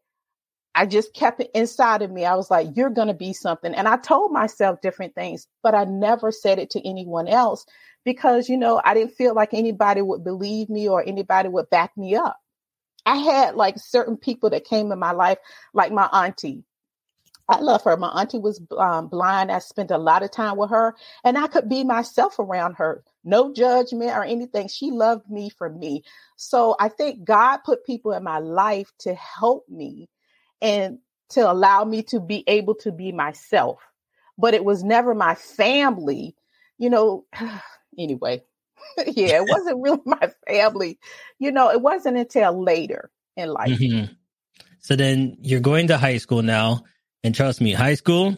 I 0.78 0.86
just 0.86 1.12
kept 1.12 1.40
it 1.40 1.50
inside 1.56 2.02
of 2.02 2.12
me. 2.12 2.24
I 2.24 2.36
was 2.36 2.52
like, 2.52 2.68
you're 2.76 2.88
going 2.88 3.08
to 3.08 3.14
be 3.14 3.32
something. 3.32 3.74
And 3.74 3.88
I 3.88 3.96
told 3.96 4.30
myself 4.30 4.80
different 4.80 5.12
things, 5.12 5.48
but 5.60 5.74
I 5.74 5.82
never 5.82 6.30
said 6.30 6.60
it 6.60 6.70
to 6.70 6.88
anyone 6.88 7.26
else 7.26 7.66
because, 8.04 8.48
you 8.48 8.56
know, 8.56 8.80
I 8.84 8.94
didn't 8.94 9.16
feel 9.16 9.34
like 9.34 9.52
anybody 9.52 10.02
would 10.02 10.22
believe 10.22 10.70
me 10.70 10.88
or 10.88 11.02
anybody 11.04 11.48
would 11.48 11.68
back 11.68 11.96
me 11.96 12.14
up. 12.14 12.38
I 13.04 13.16
had 13.16 13.56
like 13.56 13.76
certain 13.76 14.16
people 14.16 14.50
that 14.50 14.66
came 14.66 14.92
in 14.92 15.00
my 15.00 15.10
life, 15.10 15.38
like 15.74 15.90
my 15.90 16.06
auntie. 16.12 16.62
I 17.48 17.58
love 17.58 17.82
her. 17.82 17.96
My 17.96 18.10
auntie 18.10 18.38
was 18.38 18.60
um, 18.78 19.08
blind. 19.08 19.50
I 19.50 19.58
spent 19.58 19.90
a 19.90 19.98
lot 19.98 20.22
of 20.22 20.30
time 20.30 20.56
with 20.56 20.70
her, 20.70 20.94
and 21.24 21.36
I 21.36 21.48
could 21.48 21.68
be 21.68 21.82
myself 21.82 22.38
around 22.38 22.74
her. 22.74 23.02
No 23.24 23.52
judgment 23.52 24.12
or 24.12 24.22
anything. 24.22 24.68
She 24.68 24.92
loved 24.92 25.28
me 25.28 25.50
for 25.50 25.68
me. 25.68 26.04
So 26.36 26.76
I 26.78 26.88
think 26.88 27.24
God 27.24 27.64
put 27.64 27.84
people 27.84 28.12
in 28.12 28.22
my 28.22 28.38
life 28.38 28.92
to 29.00 29.14
help 29.14 29.68
me 29.68 30.08
and 30.60 30.98
to 31.30 31.50
allow 31.50 31.84
me 31.84 32.02
to 32.04 32.20
be 32.20 32.44
able 32.46 32.74
to 32.76 32.92
be 32.92 33.12
myself. 33.12 33.80
But 34.36 34.54
it 34.54 34.64
was 34.64 34.82
never 34.82 35.14
my 35.14 35.34
family, 35.34 36.34
you 36.78 36.90
know. 36.90 37.24
Anyway, 37.98 38.44
yeah, 39.06 39.42
it 39.42 39.48
wasn't 39.48 39.78
really 39.82 40.00
my 40.06 40.30
family. 40.46 41.00
You 41.40 41.50
know, 41.50 41.70
it 41.70 41.80
wasn't 41.80 42.16
until 42.16 42.62
later 42.62 43.10
in 43.36 43.48
life. 43.48 43.70
Mm-hmm. 43.70 44.12
So 44.80 44.94
then 44.94 45.36
you're 45.40 45.58
going 45.58 45.88
to 45.88 45.98
high 45.98 46.18
school 46.18 46.42
now 46.42 46.84
and 47.24 47.34
trust 47.34 47.60
me, 47.60 47.72
high 47.72 47.94
school, 47.94 48.36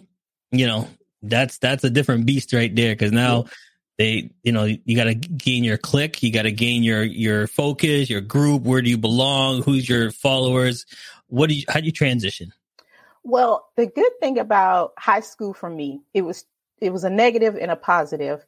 you 0.50 0.66
know, 0.66 0.88
that's 1.22 1.58
that's 1.58 1.84
a 1.84 1.90
different 1.90 2.26
beast 2.26 2.52
right 2.52 2.74
there 2.74 2.94
because 2.94 3.12
now 3.12 3.44
they, 4.00 4.30
you 4.42 4.50
know, 4.50 4.64
you 4.64 4.97
got 4.97 5.04
to 5.04 5.14
gain 5.14 5.62
your 5.62 5.76
clique, 5.76 6.23
you 6.23 6.33
got 6.33 6.42
to 6.42 6.52
gain 6.52 6.83
your 6.83 7.02
your 7.02 7.47
focus, 7.47 8.09
your 8.09 8.23
group. 8.23 8.62
Where 8.62 8.80
do 8.80 8.88
you 8.88 8.97
belong? 8.97 9.62
Who's 9.62 9.87
your 9.87 10.11
followers? 10.11 10.87
What 11.26 11.50
do 11.50 11.54
you? 11.54 11.64
How 11.69 11.80
do 11.80 11.87
you 11.87 11.92
transition? 11.92 12.50
Well, 13.25 13.69
the 13.76 13.85
good 13.85 14.12
thing 14.19 14.38
about 14.38 14.95
high 14.97 15.21
school 15.21 15.52
for 15.52 15.69
me, 15.69 16.00
it 16.14 16.23
was 16.23 16.47
it 16.80 16.95
was 16.95 17.04
a 17.04 17.11
negative 17.11 17.57
and 17.57 17.71
a 17.71 17.76
positive. 17.76 18.42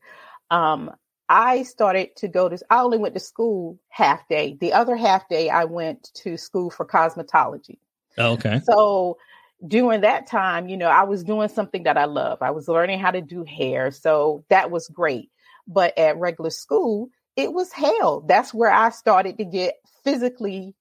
Um, 0.51 0.91
I 1.29 1.65
started 1.65 2.17
to 2.17 2.29
go 2.29 2.49
to. 2.49 2.59
I 2.71 2.81
only 2.81 2.97
went 2.97 3.13
to 3.13 3.21
school 3.21 3.79
half 3.91 4.27
day. 4.29 4.57
The 4.59 4.73
other 4.73 4.97
half 4.97 5.29
day, 5.29 5.51
I 5.51 5.67
went 5.67 6.11
to 6.23 6.39
school 6.39 6.71
for 6.71 6.87
cosmetology. 6.87 7.77
Oh, 8.17 8.33
okay. 8.33 8.61
So 8.65 9.19
during 9.67 10.01
that 10.01 10.27
time, 10.27 10.69
you 10.69 10.79
know, 10.79 10.89
I 10.89 11.03
was 11.03 11.23
doing 11.23 11.51
something 11.51 11.83
that 11.83 11.99
I 11.99 12.07
love. 12.07 12.41
I 12.41 12.53
was 12.53 12.69
learning 12.69 13.01
how 13.01 13.11
to 13.11 13.21
do 13.21 13.45
hair. 13.45 13.91
So 13.91 14.47
that 14.49 14.71
was 14.71 14.89
great. 14.89 15.29
But 15.66 15.97
at 15.99 16.19
regular 16.19 16.50
school, 16.50 17.09
it 17.37 17.52
was 17.52 17.73
hell. 17.73 18.21
That's 18.21 18.52
where 18.52 18.73
I 18.73 18.90
started 18.90 19.38
to 19.38 19.45
get 19.45 19.76
physically 20.04 20.75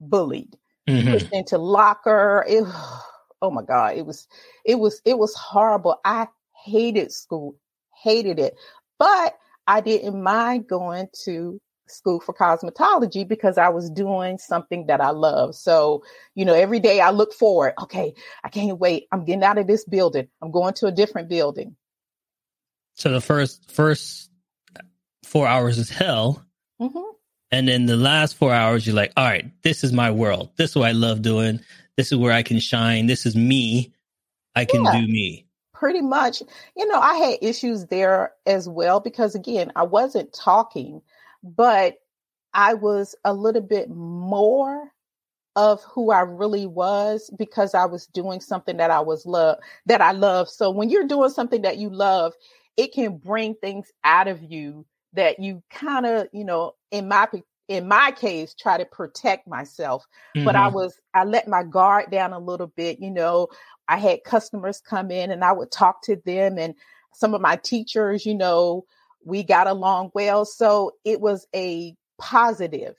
bullied, 0.00 0.56
mm-hmm. 0.88 1.10
pushed 1.10 1.32
into 1.32 1.58
locker. 1.58 2.44
It, 2.48 2.64
oh 3.42 3.50
my 3.50 3.62
God. 3.62 3.96
It 3.96 4.06
was, 4.06 4.26
it 4.64 4.78
was, 4.78 5.00
it 5.04 5.18
was 5.18 5.34
horrible. 5.34 6.00
I 6.04 6.28
hated 6.64 7.12
school, 7.12 7.56
hated 8.02 8.38
it. 8.38 8.54
But 8.98 9.34
I 9.66 9.80
didn't 9.80 10.22
mind 10.22 10.66
going 10.66 11.08
to 11.24 11.60
school 11.90 12.20
for 12.20 12.34
cosmetology 12.34 13.26
because 13.26 13.58
I 13.58 13.68
was 13.68 13.90
doing 13.90 14.38
something 14.38 14.86
that 14.86 15.00
I 15.00 15.10
love. 15.10 15.54
So, 15.54 16.04
you 16.34 16.44
know, 16.44 16.54
every 16.54 16.80
day 16.80 17.00
I 17.00 17.10
look 17.10 17.32
forward. 17.32 17.74
Okay, 17.82 18.14
I 18.44 18.48
can't 18.48 18.78
wait. 18.78 19.06
I'm 19.12 19.24
getting 19.24 19.44
out 19.44 19.58
of 19.58 19.66
this 19.66 19.84
building. 19.84 20.28
I'm 20.42 20.50
going 20.50 20.74
to 20.74 20.86
a 20.86 20.92
different 20.92 21.28
building. 21.28 21.76
So 22.94 23.10
the 23.10 23.20
first 23.20 23.70
first 23.70 24.30
four 25.24 25.46
hours 25.46 25.78
is 25.78 25.90
hell. 25.90 26.44
Mm-hmm. 26.80 26.98
And 27.52 27.68
then 27.68 27.86
the 27.86 27.96
last 27.96 28.36
four 28.36 28.52
hours, 28.52 28.86
you're 28.86 28.94
like, 28.94 29.12
all 29.16 29.24
right, 29.24 29.50
this 29.62 29.82
is 29.82 29.92
my 29.92 30.10
world. 30.10 30.50
This 30.56 30.70
is 30.70 30.76
what 30.76 30.88
I 30.88 30.92
love 30.92 31.22
doing. 31.22 31.60
This 31.96 32.12
is 32.12 32.18
where 32.18 32.32
I 32.32 32.42
can 32.42 32.60
shine. 32.60 33.06
This 33.06 33.26
is 33.26 33.34
me. 33.34 33.92
I 34.54 34.64
can 34.64 34.84
yeah. 34.84 34.92
do 34.92 35.06
me 35.06 35.46
pretty 35.72 36.02
much, 36.02 36.42
you 36.76 36.86
know, 36.88 37.00
I 37.00 37.14
had 37.14 37.38
issues 37.40 37.86
there 37.86 38.32
as 38.44 38.68
well 38.68 39.00
because 39.00 39.34
again, 39.34 39.72
I 39.74 39.84
wasn't 39.84 40.30
talking 40.34 41.00
but 41.42 41.96
I 42.52 42.74
was 42.74 43.14
a 43.24 43.32
little 43.32 43.62
bit 43.62 43.90
more 43.90 44.90
of 45.56 45.82
who 45.82 46.10
I 46.10 46.20
really 46.20 46.66
was 46.66 47.30
because 47.36 47.74
I 47.74 47.84
was 47.84 48.06
doing 48.06 48.40
something 48.40 48.76
that 48.76 48.90
I 48.90 49.00
was 49.00 49.26
love 49.26 49.58
that 49.86 50.00
I 50.00 50.12
love. 50.12 50.48
So 50.48 50.70
when 50.70 50.90
you're 50.90 51.06
doing 51.06 51.30
something 51.30 51.62
that 51.62 51.78
you 51.78 51.90
love, 51.90 52.34
it 52.76 52.92
can 52.92 53.18
bring 53.18 53.54
things 53.54 53.90
out 54.04 54.28
of 54.28 54.42
you 54.42 54.86
that 55.12 55.40
you 55.40 55.62
kind 55.70 56.06
of, 56.06 56.28
you 56.32 56.44
know, 56.44 56.74
in 56.90 57.08
my 57.08 57.28
in 57.68 57.86
my 57.86 58.10
case 58.10 58.54
try 58.54 58.78
to 58.78 58.84
protect 58.84 59.46
myself. 59.46 60.04
Mm-hmm. 60.36 60.44
But 60.44 60.56
I 60.56 60.66
mm-hmm. 60.66 60.76
was 60.76 61.00
I 61.14 61.24
let 61.24 61.48
my 61.48 61.62
guard 61.62 62.10
down 62.10 62.32
a 62.32 62.38
little 62.38 62.68
bit, 62.68 63.00
you 63.00 63.10
know. 63.10 63.48
I 63.88 63.96
had 63.96 64.24
customers 64.24 64.80
come 64.80 65.10
in 65.10 65.30
and 65.30 65.44
I 65.44 65.52
would 65.52 65.70
talk 65.70 66.02
to 66.02 66.16
them 66.24 66.58
and 66.58 66.74
some 67.12 67.34
of 67.34 67.40
my 67.40 67.56
teachers, 67.56 68.24
you 68.24 68.34
know, 68.34 68.84
we 69.24 69.42
got 69.42 69.66
along 69.66 70.12
well. 70.14 70.44
So 70.44 70.92
it 71.04 71.20
was 71.20 71.46
a 71.54 71.94
positive 72.18 72.96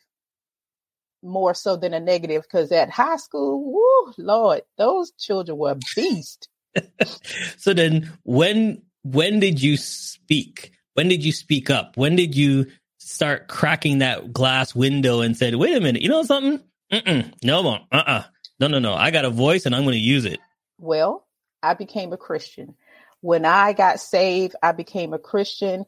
more 1.23 1.53
so 1.53 1.75
than 1.75 1.93
a 1.93 1.99
negative 1.99 2.43
because 2.43 2.71
at 2.71 2.89
high 2.89 3.17
school, 3.17 3.73
whoo, 3.73 4.13
Lord, 4.17 4.61
those 4.77 5.11
children 5.11 5.57
were 5.57 5.77
beast. 5.95 6.49
so 7.57 7.73
then 7.73 8.11
when 8.23 8.81
when 9.03 9.39
did 9.39 9.61
you 9.61 9.77
speak? 9.77 10.71
When 10.93 11.07
did 11.07 11.23
you 11.23 11.31
speak 11.31 11.69
up? 11.69 11.97
When 11.97 12.15
did 12.15 12.35
you 12.35 12.67
start 12.99 13.47
cracking 13.47 13.99
that 13.99 14.31
glass 14.31 14.75
window 14.75 15.21
and 15.21 15.35
said, 15.35 15.55
wait 15.55 15.75
a 15.75 15.79
minute, 15.79 16.01
you 16.01 16.09
know 16.09 16.23
something? 16.23 16.61
Mm-mm, 16.91 17.33
no 17.43 17.63
more. 17.63 17.79
Uh-uh. 17.91 18.23
No, 18.59 18.67
no, 18.67 18.79
no. 18.79 18.93
I 18.93 19.11
got 19.11 19.25
a 19.25 19.29
voice 19.29 19.65
and 19.65 19.75
I'm 19.75 19.83
going 19.83 19.93
to 19.93 19.99
use 19.99 20.25
it. 20.25 20.39
Well, 20.77 21.25
I 21.63 21.73
became 21.73 22.13
a 22.13 22.17
Christian. 22.17 22.75
When 23.21 23.45
I 23.45 23.73
got 23.73 23.99
saved, 23.99 24.55
I 24.61 24.71
became 24.71 25.13
a 25.13 25.19
Christian 25.19 25.85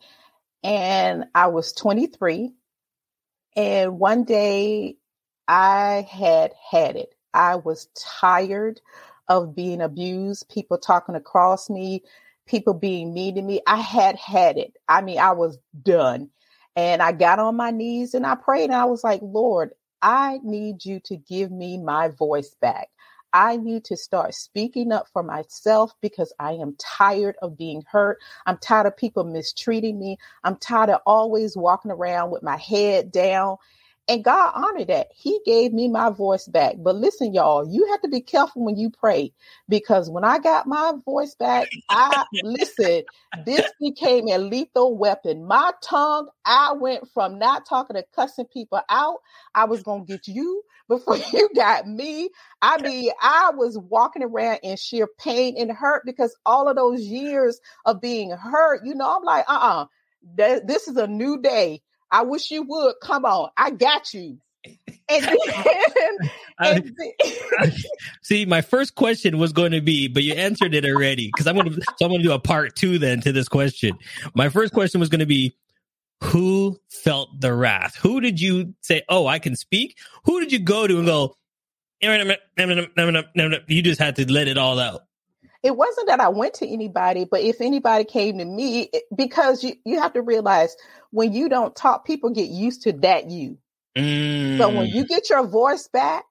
and 0.64 1.26
I 1.36 1.48
was 1.48 1.74
23. 1.74 2.54
And 3.56 4.00
one 4.00 4.24
day 4.24 4.98
I 5.48 6.08
had 6.10 6.54
had 6.72 6.96
it. 6.96 7.14
I 7.34 7.56
was 7.56 7.88
tired 7.96 8.82
of 9.28 9.56
being 9.56 9.82
abused, 9.82 10.50
people 10.50 10.78
talking 10.78 11.16
across 11.16 11.70
me, 11.70 12.04
people 12.46 12.74
being 12.74 13.14
mean 13.14 13.36
to 13.36 13.42
me. 13.42 13.62
I 13.68 13.78
had 13.78 14.16
had 14.18 14.58
it. 14.58 14.76
I 14.88 15.02
mean, 15.02 15.20
I 15.20 15.32
was 15.32 15.58
done. 15.82 16.30
And 16.76 17.02
I 17.02 17.12
got 17.12 17.40
on 17.40 17.56
my 17.56 17.72
knees 17.72 18.14
and 18.14 18.26
I 18.26 18.36
prayed 18.36 18.66
and 18.66 18.76
I 18.76 18.86
was 18.86 19.04
like, 19.04 19.22
Lord, 19.22 19.72
I 20.02 20.40
need 20.44 20.86
you 20.86 21.00
to 21.06 21.18
give 21.18 21.52
me 21.52 21.78
my 21.78 22.10
voice 22.10 22.56
back. 22.62 22.90
I 23.32 23.58
need 23.58 23.86
to 23.86 23.98
start 23.98 24.36
speaking 24.36 24.92
up 24.92 25.08
for 25.12 25.24
myself 25.24 25.94
because 26.02 26.34
I 26.40 26.54
am 26.54 26.76
tired 26.80 27.36
of 27.42 27.58
being 27.58 27.84
hurt. 27.90 28.20
I'm 28.46 28.58
tired 28.58 28.88
of 28.88 28.98
people 28.98 29.24
mistreating 29.24 30.00
me. 30.00 30.18
I'm 30.44 30.56
tired 30.58 30.90
of 30.90 31.02
always 31.06 31.58
walking 31.58 31.92
around 31.92 32.32
with 32.32 32.44
my 32.44 32.58
head 32.58 33.12
down 33.12 33.58
and 34.08 34.24
God 34.24 34.52
honored 34.56 34.90
that. 34.90 35.08
He 35.16 35.40
gave 35.46 35.74
me 35.74 35.88
my 35.88 36.10
voice 36.10 36.48
back. 36.48 36.76
But 36.80 36.96
listen, 36.96 37.34
y'all, 37.34 37.68
you 37.68 37.88
have 37.92 38.02
to 38.02 38.10
be 38.10 38.22
careful 38.22 38.64
when 38.66 38.78
you 38.78 38.90
pray 38.90 39.34
because 39.70 40.10
when 40.10 40.24
I 40.24 40.40
got 40.40 40.68
my 40.68 40.94
voice 41.06 41.36
back, 41.36 41.70
I 41.90 42.26
listen, 42.34 43.04
this 43.34 43.72
became 43.80 44.28
a 44.28 44.38
lethal 44.38 44.98
weapon. 44.98 45.46
My 45.46 45.72
tongue, 45.82 46.30
I 46.46 46.74
went 46.74 47.08
from 47.14 47.40
not 47.40 47.66
talking 47.66 47.96
to 47.96 48.04
cussing 48.16 48.46
people 48.46 48.82
out. 48.90 49.20
I 49.56 49.66
was 49.66 49.84
going 49.84 50.06
to 50.06 50.12
get 50.12 50.28
you 50.28 50.64
before 50.90 51.18
you 51.34 51.50
got 51.56 51.88
me. 51.88 52.30
I 52.62 52.78
mean, 52.80 53.12
I 53.22 53.52
was 53.56 53.78
walking 53.78 54.24
around 54.24 54.60
in 54.64 54.78
sheer 54.78 55.08
pain 55.20 55.56
and 55.58 55.72
hurt 55.72 56.04
because 56.06 56.36
all 56.46 56.68
of 56.68 56.76
those 56.76 57.02
years 57.02 57.60
of 57.86 58.02
being 58.02 58.32
hurt, 58.32 58.82
you 58.86 58.96
know, 58.96 59.16
I'm 59.18 59.24
like, 59.24 59.46
uh 59.48 59.54
uh-uh, 59.54 59.86
uh, 60.44 60.60
this 60.66 60.88
is 60.88 60.98
a 60.98 61.08
new 61.08 61.42
day 61.42 61.82
I 62.14 62.22
wish 62.22 62.52
you 62.52 62.62
would. 62.62 62.96
Come 63.02 63.26
on, 63.26 63.50
I 63.58 63.72
got 63.72 64.14
you. 64.14 64.38
And 65.10 65.26
then, 65.26 65.36
and 66.60 66.96
see, 68.22 68.46
my 68.46 68.62
first 68.62 68.96
question 68.96 69.40
was 69.40 69.52
going 69.52 69.72
to 69.72 69.82
be, 69.82 70.08
but 70.08 70.24
you 70.24 70.34
answered 70.34 70.76
it 70.76 70.86
already 70.86 71.28
because 71.28 71.48
I'm 71.48 71.56
going 71.56 71.72
to. 71.72 71.82
So 71.82 72.06
I'm 72.06 72.10
going 72.10 72.22
to 72.22 72.28
do 72.28 72.32
a 72.32 72.40
part 72.40 72.76
two 72.76 73.00
then 73.00 73.20
to 73.22 73.34
this 73.34 73.50
question. 73.50 73.98
My 74.36 74.48
first 74.50 74.74
question 74.74 75.00
was 75.00 75.10
going 75.10 75.20
to 75.20 75.26
be, 75.26 75.58
who 76.22 76.80
felt 76.90 77.42
the 77.42 77.54
wrath? 77.54 77.96
Who 77.96 78.22
did 78.22 78.40
you 78.40 78.76
say, 78.82 79.02
"Oh, 79.10 79.26
I 79.28 79.40
can 79.40 79.56
speak"? 79.56 79.98
Who 80.26 80.40
did 80.40 80.52
you 80.52 80.60
go 80.60 80.88
to 80.88 80.98
and 81.00 81.08
go? 81.08 81.36
You 82.02 83.82
just 83.82 84.00
had 84.00 84.16
to 84.18 84.32
let 84.32 84.48
it 84.48 84.58
all 84.58 84.80
out 84.80 85.02
it 85.64 85.76
wasn't 85.76 86.08
that 86.08 86.20
I 86.20 86.28
went 86.28 86.56
to 86.56 86.68
anybody, 86.68 87.26
but 87.26 87.42
if 87.42 87.62
anybody 87.62 88.04
came 88.04 88.38
to 88.38 88.46
me, 88.46 88.90
because 89.16 89.64
you, 89.64 89.76
you 89.86 90.02
have 90.02 90.14
to 90.14 90.22
realize 90.22 90.76
when 91.12 91.32
you 91.32 91.48
don't 91.48 91.74
talk, 91.76 92.06
people 92.06 92.32
get 92.32 92.50
used 92.50 92.84
to 92.84 92.92
that 92.94 93.30
you. 93.30 93.58
Mm. 93.98 94.58
So 94.58 94.70
when 94.70 94.88
you 94.88 95.06
mm. 95.06 95.08
get 95.08 95.30
your 95.30 95.48
voice 95.48 95.88
back 95.88 96.26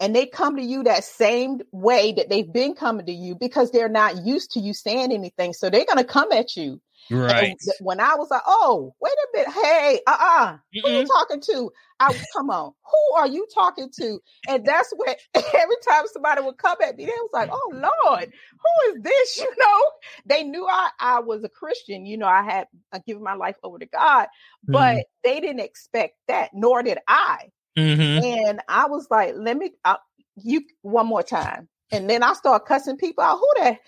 and 0.00 0.16
they 0.16 0.24
come 0.24 0.56
to 0.56 0.62
you 0.62 0.84
that 0.84 1.04
same 1.04 1.60
way 1.70 2.12
that 2.12 2.30
they've 2.30 2.50
been 2.50 2.74
coming 2.74 3.04
to 3.06 3.12
you 3.12 3.34
because 3.34 3.70
they're 3.70 3.88
not 3.90 4.24
used 4.24 4.52
to 4.52 4.60
you 4.60 4.72
saying 4.72 5.12
anything. 5.12 5.52
So 5.52 5.68
they're 5.68 5.84
going 5.84 5.98
to 5.98 6.04
come 6.04 6.32
at 6.32 6.56
you 6.56 6.80
Right. 7.10 7.48
And 7.48 7.58
when 7.80 8.00
I 8.00 8.14
was 8.16 8.30
like, 8.30 8.42
oh, 8.46 8.94
wait 9.00 9.12
a 9.12 9.38
minute, 9.38 9.52
hey, 9.52 10.00
uh 10.06 10.10
uh-uh. 10.10 10.44
uh 10.44 10.56
who 10.72 10.92
you 10.92 11.06
talking 11.06 11.40
to? 11.40 11.70
I 12.00 12.14
come 12.32 12.50
on, 12.50 12.72
who 12.84 13.16
are 13.16 13.26
you 13.26 13.46
talking 13.52 13.90
to? 13.98 14.20
And 14.48 14.64
that's 14.64 14.92
when 14.96 15.16
every 15.34 15.76
time 15.88 16.04
somebody 16.12 16.42
would 16.42 16.58
come 16.58 16.76
at 16.82 16.96
me, 16.96 17.06
they 17.06 17.12
was 17.12 17.30
like, 17.32 17.50
oh 17.52 17.72
Lord, 17.72 18.32
who 18.32 18.92
is 18.92 19.02
this? 19.02 19.38
You 19.48 19.54
know, 19.56 19.82
they 20.26 20.42
knew 20.42 20.66
I, 20.66 20.90
I 21.00 21.20
was 21.20 21.42
a 21.44 21.48
Christian, 21.48 22.06
you 22.06 22.16
know, 22.16 22.26
I 22.26 22.42
had 22.42 22.66
uh, 22.92 22.98
given 23.06 23.22
my 23.22 23.34
life 23.34 23.56
over 23.62 23.78
to 23.78 23.86
God, 23.86 24.26
but 24.64 24.96
mm-hmm. 24.96 25.00
they 25.24 25.40
didn't 25.40 25.60
expect 25.60 26.16
that, 26.28 26.50
nor 26.52 26.82
did 26.82 26.98
I. 27.08 27.50
Mm-hmm. 27.78 28.24
And 28.24 28.60
I 28.68 28.86
was 28.86 29.06
like, 29.10 29.34
let 29.36 29.56
me, 29.56 29.70
uh, 29.84 29.96
you 30.36 30.62
one 30.82 31.06
more 31.06 31.22
time. 31.22 31.68
And 31.90 32.08
then 32.08 32.22
I 32.22 32.34
start 32.34 32.66
cussing 32.66 32.96
people 32.96 33.24
out. 33.24 33.38
Who 33.38 33.62
the 33.62 33.78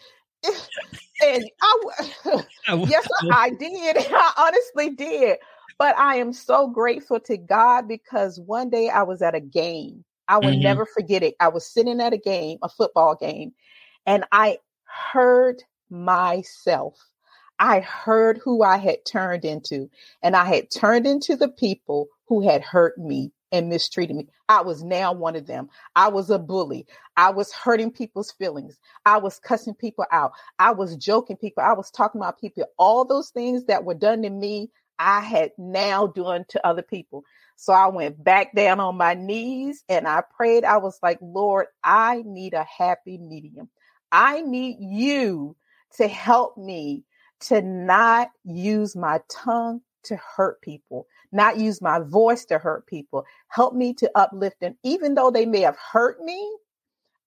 and 0.44 1.50
I, 1.62 2.74
yes, 2.88 3.08
I 3.32 3.50
did. 3.50 3.96
I 4.10 4.32
honestly 4.36 4.90
did. 4.90 5.38
But 5.78 5.96
I 5.98 6.16
am 6.16 6.32
so 6.32 6.66
grateful 6.66 7.20
to 7.20 7.38
God 7.38 7.88
because 7.88 8.38
one 8.38 8.68
day 8.68 8.90
I 8.90 9.02
was 9.02 9.22
at 9.22 9.34
a 9.34 9.40
game. 9.40 10.04
I 10.28 10.36
will 10.38 10.50
mm-hmm. 10.50 10.62
never 10.62 10.86
forget 10.86 11.22
it. 11.22 11.34
I 11.40 11.48
was 11.48 11.66
sitting 11.66 12.00
at 12.00 12.12
a 12.12 12.18
game, 12.18 12.58
a 12.62 12.68
football 12.68 13.16
game, 13.16 13.52
and 14.06 14.24
I 14.30 14.58
heard 14.84 15.62
myself. 15.88 16.98
I 17.58 17.80
heard 17.80 18.38
who 18.38 18.62
I 18.62 18.76
had 18.76 19.04
turned 19.04 19.44
into, 19.44 19.90
and 20.22 20.36
I 20.36 20.44
had 20.44 20.70
turned 20.70 21.06
into 21.06 21.34
the 21.34 21.48
people 21.48 22.08
who 22.28 22.46
had 22.46 22.62
hurt 22.62 22.96
me 22.96 23.32
and 23.52 23.68
mistreated 23.68 24.16
me. 24.16 24.28
I 24.48 24.62
was 24.62 24.82
now 24.82 25.12
one 25.12 25.36
of 25.36 25.46
them. 25.46 25.68
I 25.96 26.08
was 26.08 26.30
a 26.30 26.38
bully. 26.38 26.86
I 27.16 27.30
was 27.30 27.52
hurting 27.52 27.92
people's 27.92 28.32
feelings. 28.32 28.78
I 29.06 29.18
was 29.18 29.38
cussing 29.38 29.74
people 29.74 30.06
out. 30.12 30.32
I 30.58 30.72
was 30.72 30.96
joking 30.96 31.36
people. 31.36 31.62
I 31.62 31.72
was 31.72 31.90
talking 31.90 32.20
about 32.20 32.40
people. 32.40 32.64
All 32.78 33.04
those 33.04 33.30
things 33.30 33.64
that 33.64 33.84
were 33.84 33.94
done 33.94 34.22
to 34.22 34.30
me, 34.30 34.70
I 34.98 35.20
had 35.20 35.52
now 35.58 36.06
done 36.06 36.44
to 36.50 36.66
other 36.66 36.82
people. 36.82 37.24
So 37.56 37.72
I 37.72 37.88
went 37.88 38.22
back 38.22 38.54
down 38.54 38.80
on 38.80 38.96
my 38.96 39.14
knees 39.14 39.84
and 39.88 40.08
I 40.08 40.22
prayed. 40.36 40.64
I 40.64 40.78
was 40.78 40.98
like, 41.02 41.18
Lord, 41.20 41.66
I 41.84 42.22
need 42.24 42.54
a 42.54 42.64
happy 42.64 43.18
medium. 43.18 43.68
I 44.12 44.40
need 44.40 44.76
you 44.80 45.56
to 45.96 46.08
help 46.08 46.56
me 46.56 47.04
to 47.40 47.62
not 47.62 48.30
use 48.44 48.96
my 48.96 49.20
tongue 49.28 49.80
to 50.04 50.16
hurt 50.16 50.60
people, 50.62 51.06
not 51.32 51.58
use 51.58 51.80
my 51.80 52.00
voice 52.00 52.44
to 52.46 52.58
hurt 52.58 52.86
people. 52.86 53.24
Help 53.48 53.74
me 53.74 53.94
to 53.94 54.10
uplift 54.14 54.60
them. 54.60 54.76
Even 54.82 55.14
though 55.14 55.30
they 55.30 55.46
may 55.46 55.60
have 55.60 55.76
hurt 55.76 56.20
me, 56.20 56.56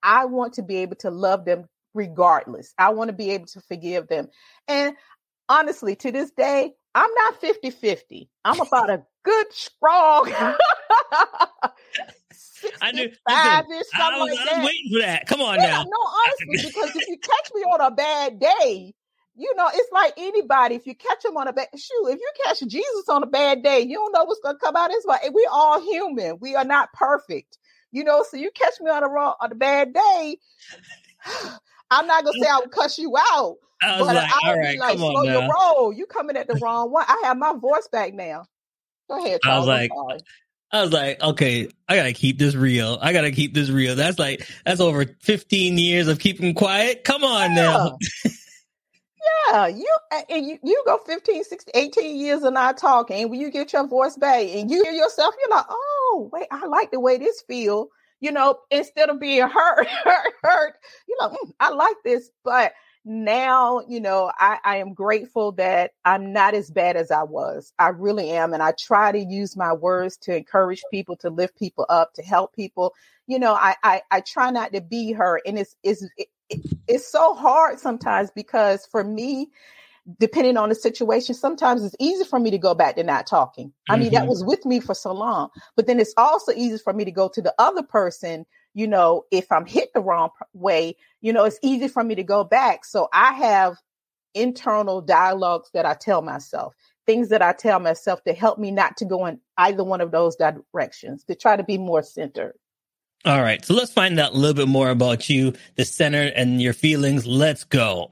I 0.02 0.26
want 0.26 0.54
to 0.54 0.64
be 0.64 0.78
able 0.78 0.98
to 0.98 1.10
love 1.10 1.46
them 1.46 1.68
regardless. 1.94 2.74
I 2.78 2.90
want 2.90 3.10
to 3.10 3.14
be 3.14 3.32
able 3.32 3.46
to 3.48 3.62
forgive 3.62 4.08
them. 4.08 4.28
And 4.68 4.96
honestly, 5.48 5.96
to 5.98 6.12
this 6.12 6.32
day, 6.32 6.74
I'm 6.96 7.10
not 7.16 7.40
50 7.42 7.70
50. 7.70 8.30
I'm 8.46 8.60
about 8.60 8.90
a 8.90 9.04
good, 9.24 9.48
strong. 9.52 10.32
I 12.82 12.92
knew. 12.94 13.04
Listen, 13.04 13.18
I 13.28 13.64
was, 13.68 13.86
like 13.94 14.02
I 14.02 14.20
was 14.20 14.68
waiting 14.68 14.92
for 14.92 15.00
that. 15.00 15.26
Come 15.28 15.42
on 15.42 15.56
yeah, 15.56 15.68
now. 15.68 15.84
No, 15.84 15.98
honestly, 16.52 16.70
because 16.70 16.96
if 16.96 17.08
you 17.08 17.18
catch 17.18 17.52
me 17.56 17.62
on 17.62 17.82
a 17.82 17.92
bad 17.92 18.40
day, 18.40 18.94
you 19.36 19.54
know, 19.56 19.68
it's 19.74 19.92
like 19.92 20.14
anybody. 20.18 20.76
If 20.76 20.86
you 20.86 20.96
catch 20.96 21.26
him 21.26 21.38
on 21.38 21.48
a 21.48 21.54
bad 21.54 21.70
shoe, 21.76 22.08
if 22.08 22.20
you 22.20 22.32
catch 22.46 22.60
Jesus 22.68 23.10
on 23.10 23.24
a 23.24 23.28
bad 23.28 23.64
day, 23.64 23.80
you 23.80 23.96
don't 23.96 24.12
know 24.12 24.24
what's 24.26 24.42
going 24.42 24.56
to 24.56 24.60
come 24.60 24.76
out. 24.76 24.92
It's 24.92 25.06
like 25.06 25.22
we're 25.32 25.50
all 25.52 25.82
human. 25.82 26.38
We 26.40 26.56
are 26.56 26.66
not 26.66 26.94
perfect. 26.94 27.58
You 27.92 28.04
know, 28.04 28.24
so 28.28 28.38
you 28.38 28.50
catch 28.52 28.74
me 28.82 28.90
on 28.90 29.04
a 29.04 29.08
wrong 29.08 29.36
on 29.40 29.52
a 29.52 29.56
bad 29.56 29.94
day. 29.94 30.38
I'm 31.92 32.08
not 32.08 32.24
gonna 32.24 32.40
say 32.42 32.50
I 32.50 32.58
will 32.58 32.70
cuss 32.70 32.98
you 32.98 33.16
out, 33.34 33.58
I 33.84 34.00
but 34.00 34.16
like, 34.16 34.32
I 34.44 34.56
would 34.56 34.72
be 34.72 34.80
like, 34.80 34.98
slow 34.98 35.24
your 35.24 35.48
roll. 35.48 35.94
You 35.94 36.08
coming 36.08 36.36
at 36.36 36.48
the 36.48 36.56
wrong 36.56 36.92
one. 36.92 37.06
I 37.08 37.22
have 37.26 37.38
my 37.38 37.54
voice 37.54 37.88
back 37.92 38.16
now. 38.16 38.46
Go 39.08 39.24
ahead. 39.24 39.42
Charles. 39.44 39.56
I 39.56 39.60
was 39.60 39.68
like, 39.68 39.92
I 40.72 40.82
was 40.82 40.92
like, 40.92 41.22
okay, 41.22 41.70
I 41.88 41.96
gotta 41.96 42.14
keep 42.14 42.40
this 42.40 42.56
real. 42.56 42.98
I 43.00 43.14
gotta 43.14 43.32
keep 43.32 43.54
this 43.54 43.70
real. 43.70 43.96
That's 43.96 44.18
like 44.18 44.50
that's 44.66 44.82
over 44.82 45.06
15 45.06 45.78
years 45.78 46.08
of 46.08 46.18
keeping 46.18 46.56
quiet. 46.56 47.04
Come 47.04 47.24
on 47.24 47.52
yeah. 47.52 47.56
now. 47.56 47.98
Yeah, 49.52 49.68
you 49.68 49.88
and 50.30 50.46
you, 50.46 50.58
you 50.64 50.84
go 50.86 50.98
15, 51.06 51.44
16, 51.44 51.72
18 51.76 52.16
years 52.18 52.44
and 52.44 52.56
not 52.56 52.78
talking. 52.78 53.30
When 53.30 53.40
you 53.40 53.52
get 53.52 53.74
your 53.74 53.88
voice 53.88 54.18
back 54.18 54.42
and 54.46 54.70
you 54.70 54.84
hear 54.84 54.92
yourself, 54.94 55.36
you're 55.40 55.56
like, 55.56 55.66
oh, 55.70 56.30
wait, 56.34 56.48
I 56.52 56.66
like 56.66 56.92
the 56.92 57.00
way 57.00 57.18
this 57.18 57.42
feel. 57.48 57.88
You 58.20 58.32
know, 58.32 58.58
instead 58.72 59.10
of 59.10 59.20
being 59.20 59.48
hurt, 59.48 59.88
hurt, 60.04 60.34
hurt, 60.44 60.74
you 61.08 61.16
know, 61.20 61.30
mm, 61.30 61.52
I 61.60 61.70
like 61.72 61.98
this. 62.06 62.30
But 62.44 62.74
now, 63.06 63.82
you 63.88 64.00
know, 64.00 64.32
I, 64.40 64.60
I 64.64 64.78
am 64.78 64.94
grateful 64.94 65.52
that 65.54 65.92
I'm 66.06 66.32
not 66.32 66.54
as 66.54 66.72
bad 66.72 66.96
as 66.96 67.12
I 67.12 67.24
was. 67.24 67.74
I 67.78 67.90
really 67.90 68.30
am. 68.32 68.54
And 68.54 68.64
I 68.64 68.74
try 68.80 69.12
to 69.12 69.20
use 69.20 69.58
my 69.58 69.74
words 69.74 70.18
to 70.18 70.36
encourage 70.36 70.82
people, 70.90 71.18
to 71.18 71.30
lift 71.30 71.58
people 71.58 71.86
up, 71.90 72.14
to 72.14 72.22
help 72.22 72.56
people. 72.56 72.94
You 73.28 73.40
know, 73.40 73.54
I 73.54 73.76
I, 73.84 74.02
I 74.12 74.22
try 74.22 74.52
not 74.52 74.74
to 74.74 74.82
be 74.82 75.12
her. 75.14 75.42
And 75.46 75.60
it's, 75.60 75.76
it's, 75.84 76.06
it, 76.18 76.28
it's 76.88 77.08
so 77.12 77.34
hard 77.34 77.80
sometimes 77.80 78.32
because 78.32 78.86
for 78.86 79.04
me, 79.04 79.50
depending 80.20 80.58
on 80.58 80.70
the 80.70 80.76
situation, 80.76 81.34
sometimes 81.34 81.84
it's 81.84 81.96
easy 82.00 82.24
for 82.26 82.40
me 82.40 82.52
to 82.52 82.58
go 82.58 82.74
back 82.74 82.96
to 82.96 83.04
not 83.04 83.28
talking. 83.28 83.74
I 83.90 83.96
mean, 83.96 84.08
mm-hmm. 84.08 84.16
that 84.16 84.28
was 84.28 84.44
with 84.44 84.66
me 84.66 84.80
for 84.80 84.94
so 84.94 85.14
long, 85.14 85.50
but 85.76 85.88
then 85.88 86.00
it's 86.00 86.14
also 86.18 86.52
easy 86.54 86.78
for 86.78 86.94
me 86.94 87.06
to 87.06 87.12
go 87.12 87.30
to 87.30 87.42
the 87.42 87.54
other 87.58 87.84
person. 87.84 88.46
You 88.74 88.88
know, 88.88 89.24
if 89.32 89.52
I'm 89.52 89.66
hit 89.66 89.94
the 89.94 90.02
wrong 90.02 90.30
way, 90.54 90.96
you 91.24 91.32
know, 91.34 91.46
it's 91.46 91.58
easy 91.64 91.88
for 91.88 92.04
me 92.04 92.14
to 92.16 92.24
go 92.24 92.44
back. 92.44 92.86
So 92.86 93.08
I 93.12 93.34
have 93.34 93.78
internal 94.36 95.02
dialogues 95.02 95.70
that 95.74 95.86
I 95.86 95.96
tell 95.96 96.22
myself, 96.22 96.76
things 97.08 97.30
that 97.30 97.42
I 97.42 97.54
tell 97.54 97.80
myself 97.80 98.22
to 98.26 98.34
help 98.34 98.60
me 98.60 98.72
not 98.72 98.98
to 98.98 99.06
go 99.06 99.26
in 99.26 99.40
either 99.58 99.86
one 99.86 100.02
of 100.02 100.12
those 100.12 100.36
directions, 100.36 101.24
to 101.24 101.36
try 101.36 101.56
to 101.56 101.64
be 101.64 101.78
more 101.78 102.04
centered. 102.04 102.54
All 103.26 103.42
right, 103.42 103.64
so 103.64 103.74
let's 103.74 103.94
find 103.94 104.20
out 104.20 104.34
a 104.34 104.36
little 104.36 104.54
bit 104.54 104.68
more 104.68 104.90
about 104.90 105.30
you, 105.30 105.54
the 105.76 105.86
center, 105.86 106.24
and 106.36 106.62
your 106.62 106.74
feelings. 106.74 107.26
Let's 107.26 107.64
go. 107.64 108.10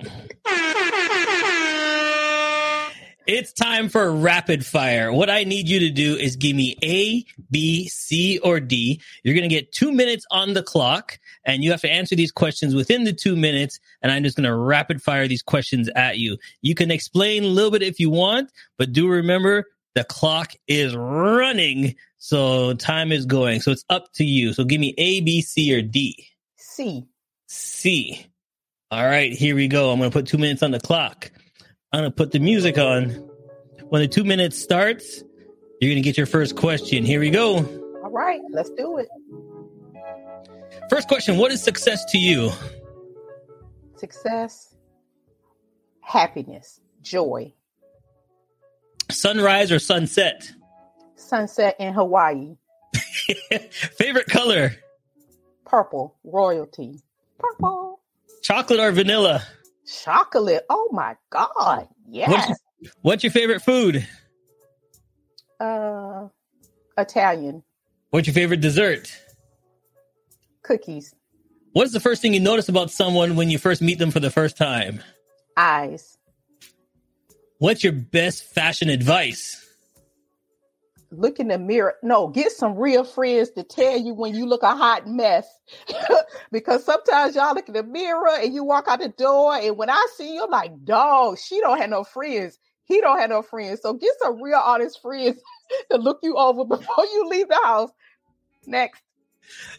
It's 3.28 3.54
time 3.54 3.88
for 3.88 4.12
rapid 4.12 4.66
fire. 4.66 5.14
What 5.14 5.30
I 5.30 5.44
need 5.44 5.70
you 5.70 5.80
to 5.82 5.92
do 5.92 6.16
is 6.16 6.36
give 6.36 6.56
me 6.56 6.76
A, 6.84 7.24
B, 7.52 7.88
C, 7.88 8.40
or 8.40 8.60
D. 8.60 9.00
You're 9.24 9.36
going 9.36 9.48
to 9.48 9.56
get 9.56 9.72
two 9.72 9.92
minutes 9.92 10.26
on 10.32 10.54
the 10.54 10.64
clock, 10.64 11.20
and 11.46 11.64
you 11.64 11.72
have 11.72 11.82
to 11.82 11.92
answer 11.92 12.16
these 12.16 12.32
questions 12.32 12.76
within 12.76 13.04
the 13.04 13.14
two 13.14 13.36
minutes. 13.36 13.80
And 14.02 14.12
I'm 14.12 14.24
just 14.24 14.38
going 14.38 14.48
to 14.48 14.56
rapid 14.56 15.02
fire 15.02 15.28
these 15.28 15.42
questions 15.42 15.90
at 15.96 16.18
you. 16.18 16.38
You 16.62 16.76
can 16.76 16.92
explain 16.92 17.44
a 17.44 17.48
little 17.48 17.72
bit 17.72 17.82
if 17.82 18.00
you 18.00 18.10
want, 18.10 18.52
but 18.78 18.94
do 18.94 19.08
remember 19.08 19.66
the 19.96 20.04
clock 20.04 20.54
is 20.68 20.96
running. 20.96 21.96
So 22.18 22.74
time 22.74 23.12
is 23.12 23.26
going. 23.26 23.62
So 23.62 23.72
it's 23.72 23.86
up 23.90 24.12
to 24.14 24.24
you. 24.24 24.54
So 24.54 24.64
give 24.64 24.80
me 24.80 24.94
A, 24.98 25.22
B, 25.22 25.42
C, 25.42 25.76
or 25.76 25.82
D. 25.82 26.28
C. 26.58 27.06
C. 27.48 28.26
All 28.92 29.06
right, 29.06 29.32
here 29.32 29.56
we 29.56 29.68
go. 29.68 29.92
I'm 29.92 30.00
going 30.00 30.12
to 30.12 30.14
put 30.14 30.28
two 30.28 30.38
minutes 30.38 30.64
on 30.64 30.72
the 30.72 30.80
clock. 30.80 31.32
I'm 31.94 32.02
going 32.02 32.12
to 32.12 32.16
put 32.16 32.32
the 32.32 32.40
music 32.40 32.78
on. 32.78 33.10
When 33.90 34.02
the 34.02 34.08
two 34.08 34.24
minutes 34.24 34.62
starts, 34.62 35.24
you're 35.80 35.92
going 35.92 35.96
to 35.96 36.02
get 36.02 36.18
your 36.18 36.26
first 36.26 36.56
question. 36.56 37.04
Here 37.04 37.20
we 37.20 37.30
go. 37.30 37.58
All 38.04 38.12
right, 38.12 38.40
let's 38.52 38.70
do 38.72 38.98
it. 38.98 39.08
First 40.92 41.08
question 41.08 41.38
What 41.38 41.54
is 41.54 41.64
success 41.64 42.04
to 42.12 42.18
you? 42.18 42.52
Success, 43.96 44.76
happiness, 46.02 46.82
joy. 47.02 47.54
Sunrise 49.10 49.72
or 49.72 49.80
sunset? 49.80 50.52
Sunset 51.16 51.78
in 51.80 51.94
Hawaii. 51.94 52.58
Favorite 53.72 54.28
color? 54.28 54.76
Purple, 55.66 56.18
royalty. 56.26 57.00
Purple. 57.40 58.02
Chocolate 58.44 58.82
or 58.82 58.92
vanilla? 58.92 59.44
Chocolate. 60.04 60.66
Oh 60.70 60.90
my 60.92 61.16
God. 61.30 61.88
Yes. 62.10 62.30
What's, 62.30 62.62
what's 63.02 63.24
your 63.24 63.32
favorite 63.32 63.62
food? 63.62 64.06
Uh, 65.58 66.28
Italian. 66.98 67.64
What's 68.10 68.28
your 68.28 68.34
favorite 68.34 68.60
dessert? 68.60 69.10
Cookies. 70.64 71.14
What 71.74 71.86
is 71.86 71.94
the 71.94 72.00
first 72.00 72.22
thing 72.22 72.34
you 72.34 72.40
notice 72.40 72.68
about 72.70 72.92
someone 72.92 73.36
when 73.36 73.50
you 73.50 73.58
first 73.58 73.82
meet 73.82 73.98
them 73.98 74.12
for 74.12 74.20
the 74.20 74.30
first 74.30 74.58
time? 74.58 75.02
Eyes. 75.56 76.18
What's 77.60 77.84
your 77.84 77.94
best 77.94 78.44
fashion 78.44 78.90
advice? 78.90 79.58
Look 81.12 81.40
in 81.40 81.50
the 81.50 81.60
mirror. 81.60 81.96
No, 82.02 82.28
get 82.28 82.52
some 82.52 82.76
real 82.76 83.04
friends 83.04 83.52
to 83.52 83.64
tell 83.64 83.98
you 83.98 84.14
when 84.14 84.34
you 84.34 84.46
look 84.46 84.64
a 84.64 84.76
hot 84.76 85.08
mess. 85.08 85.46
because 86.52 86.84
sometimes 86.86 87.36
y'all 87.36 87.54
look 87.54 87.68
in 87.68 87.74
the 87.74 87.84
mirror 87.84 88.38
and 88.40 88.54
you 88.54 88.64
walk 88.64 88.86
out 88.88 89.00
the 89.00 89.10
door, 89.10 89.56
and 89.56 89.78
when 89.78 89.90
I 89.90 90.08
see 90.16 90.34
you, 90.34 90.44
I'm 90.44 90.50
like, 90.50 90.86
dog, 90.86 91.38
she 91.38 91.60
don't 91.60 91.80
have 91.80 91.90
no 91.90 92.04
friends. 92.04 92.58
He 92.86 93.00
don't 93.00 93.20
have 93.20 93.30
no 93.30 93.42
friends. 93.42 93.82
So 93.82 93.94
get 93.94 94.12
some 94.22 94.42
real 94.42 94.60
honest 94.60 95.02
friends 95.02 95.40
to 95.92 95.98
look 95.98 96.20
you 96.24 96.36
over 96.38 96.66
before 96.78 97.06
you 97.06 97.28
leave 97.30 97.48
the 97.48 97.60
house. 97.64 97.92
Next. 98.66 99.02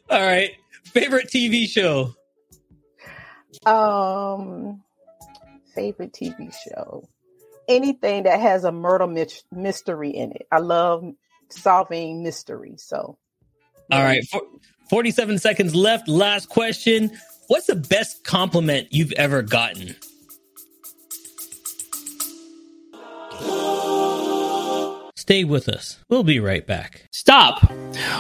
All 0.09 0.21
right. 0.21 0.53
Favorite 0.85 1.29
TV 1.29 1.68
show? 1.68 2.14
Um, 3.66 4.83
favorite 5.75 6.12
TV 6.12 6.55
show. 6.55 7.09
Anything 7.68 8.25
that 8.25 8.40
has 8.40 8.64
a 8.64 8.73
murder 8.73 9.07
mystery 9.51 10.11
in 10.11 10.33
it. 10.33 10.47
I 10.51 10.59
love 10.59 11.05
solving 11.49 12.23
mysteries. 12.23 12.83
So, 12.87 13.18
all 13.90 14.03
right, 14.03 14.25
47 14.90 15.38
seconds 15.38 15.75
left. 15.75 16.09
Last 16.09 16.49
question. 16.49 17.11
What's 17.49 17.66
the 17.66 17.77
best 17.77 18.25
compliment 18.25 18.88
you've 18.90 19.12
ever 19.12 19.42
gotten? 19.42 19.97
Stay 25.23 25.45
with 25.45 25.69
us. 25.69 26.01
We'll 26.09 26.25
be 26.25 26.41
right 26.41 26.67
back. 26.67 27.07
Stop. 27.13 27.71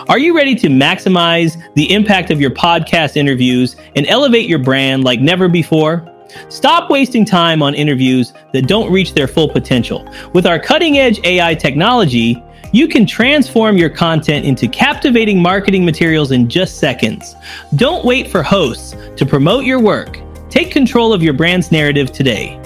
Are 0.08 0.20
you 0.20 0.36
ready 0.36 0.54
to 0.54 0.68
maximize 0.68 1.60
the 1.74 1.92
impact 1.92 2.30
of 2.30 2.40
your 2.40 2.52
podcast 2.52 3.16
interviews 3.16 3.74
and 3.96 4.06
elevate 4.06 4.48
your 4.48 4.60
brand 4.60 5.02
like 5.02 5.18
never 5.18 5.48
before? 5.48 6.08
Stop 6.48 6.90
wasting 6.90 7.24
time 7.24 7.60
on 7.60 7.74
interviews 7.74 8.32
that 8.52 8.68
don't 8.68 8.92
reach 8.92 9.14
their 9.14 9.26
full 9.26 9.48
potential. 9.48 10.08
With 10.32 10.46
our 10.46 10.60
cutting 10.60 10.98
edge 10.98 11.18
AI 11.24 11.56
technology, 11.56 12.40
you 12.70 12.86
can 12.86 13.04
transform 13.04 13.76
your 13.76 13.90
content 13.90 14.46
into 14.46 14.68
captivating 14.68 15.42
marketing 15.42 15.84
materials 15.84 16.30
in 16.30 16.48
just 16.48 16.78
seconds. 16.78 17.34
Don't 17.74 18.04
wait 18.04 18.30
for 18.30 18.44
hosts 18.44 18.94
to 19.16 19.26
promote 19.26 19.64
your 19.64 19.80
work. 19.80 20.20
Take 20.50 20.70
control 20.70 21.12
of 21.12 21.20
your 21.20 21.34
brand's 21.34 21.72
narrative 21.72 22.12
today. 22.12 22.60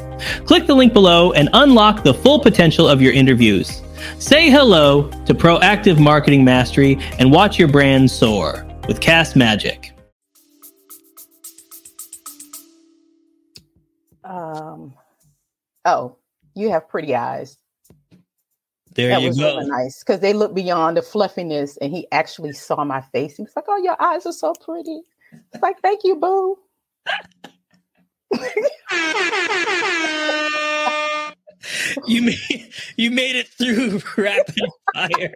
Click 0.44 0.66
the 0.66 0.74
link 0.74 0.92
below 0.92 1.32
and 1.32 1.48
unlock 1.54 2.04
the 2.04 2.12
full 2.12 2.38
potential 2.38 2.86
of 2.86 3.00
your 3.00 3.14
interviews. 3.14 3.80
Say 4.18 4.50
hello 4.50 5.10
to 5.24 5.34
proactive 5.34 5.98
marketing 5.98 6.44
mastery 6.44 6.98
and 7.18 7.32
watch 7.32 7.58
your 7.58 7.68
brand 7.68 8.10
soar 8.10 8.66
with 8.88 9.00
Cast 9.00 9.36
Magic. 9.36 9.92
Um, 14.24 14.94
oh, 15.84 16.16
you 16.54 16.70
have 16.70 16.88
pretty 16.88 17.14
eyes. 17.14 17.58
There 18.94 19.10
that 19.10 19.20
you 19.20 19.28
was 19.28 19.38
go. 19.38 19.56
really 19.56 19.68
nice 19.68 20.02
because 20.02 20.20
they 20.20 20.32
look 20.32 20.54
beyond 20.54 20.96
the 20.96 21.02
fluffiness, 21.02 21.76
and 21.78 21.92
he 21.92 22.06
actually 22.12 22.52
saw 22.52 22.82
my 22.82 23.02
face. 23.02 23.36
He 23.36 23.42
was 23.42 23.52
like, 23.54 23.66
"Oh, 23.68 23.76
your 23.76 24.00
eyes 24.02 24.24
are 24.24 24.32
so 24.32 24.54
pretty." 24.54 25.02
It's 25.52 25.62
like, 25.62 25.78
"Thank 25.80 26.00
you, 26.02 26.16
boo." 26.16 26.58
you 32.06 32.22
made 32.22 32.70
you 32.96 33.10
made 33.10 33.36
it 33.36 33.48
through 33.48 34.00
rapid 34.16 34.68
fire. 34.94 35.34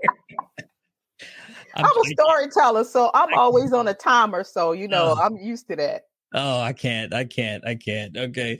I'm, 1.76 1.84
I'm, 1.84 2.00
a 2.00 2.04
storyteller, 2.04 2.84
so 2.84 3.10
I'm 3.14 3.32
always 3.34 3.72
on 3.72 3.86
a 3.88 3.94
timer. 3.94 4.42
So 4.44 4.72
you 4.72 4.88
know, 4.88 5.12
uh, 5.12 5.22
I'm 5.22 5.36
used 5.36 5.68
to 5.68 5.76
that. 5.76 6.02
Oh, 6.34 6.60
I 6.60 6.72
can't, 6.72 7.14
I 7.14 7.24
can't, 7.24 7.66
I 7.66 7.74
can't. 7.74 8.16
Okay, 8.16 8.58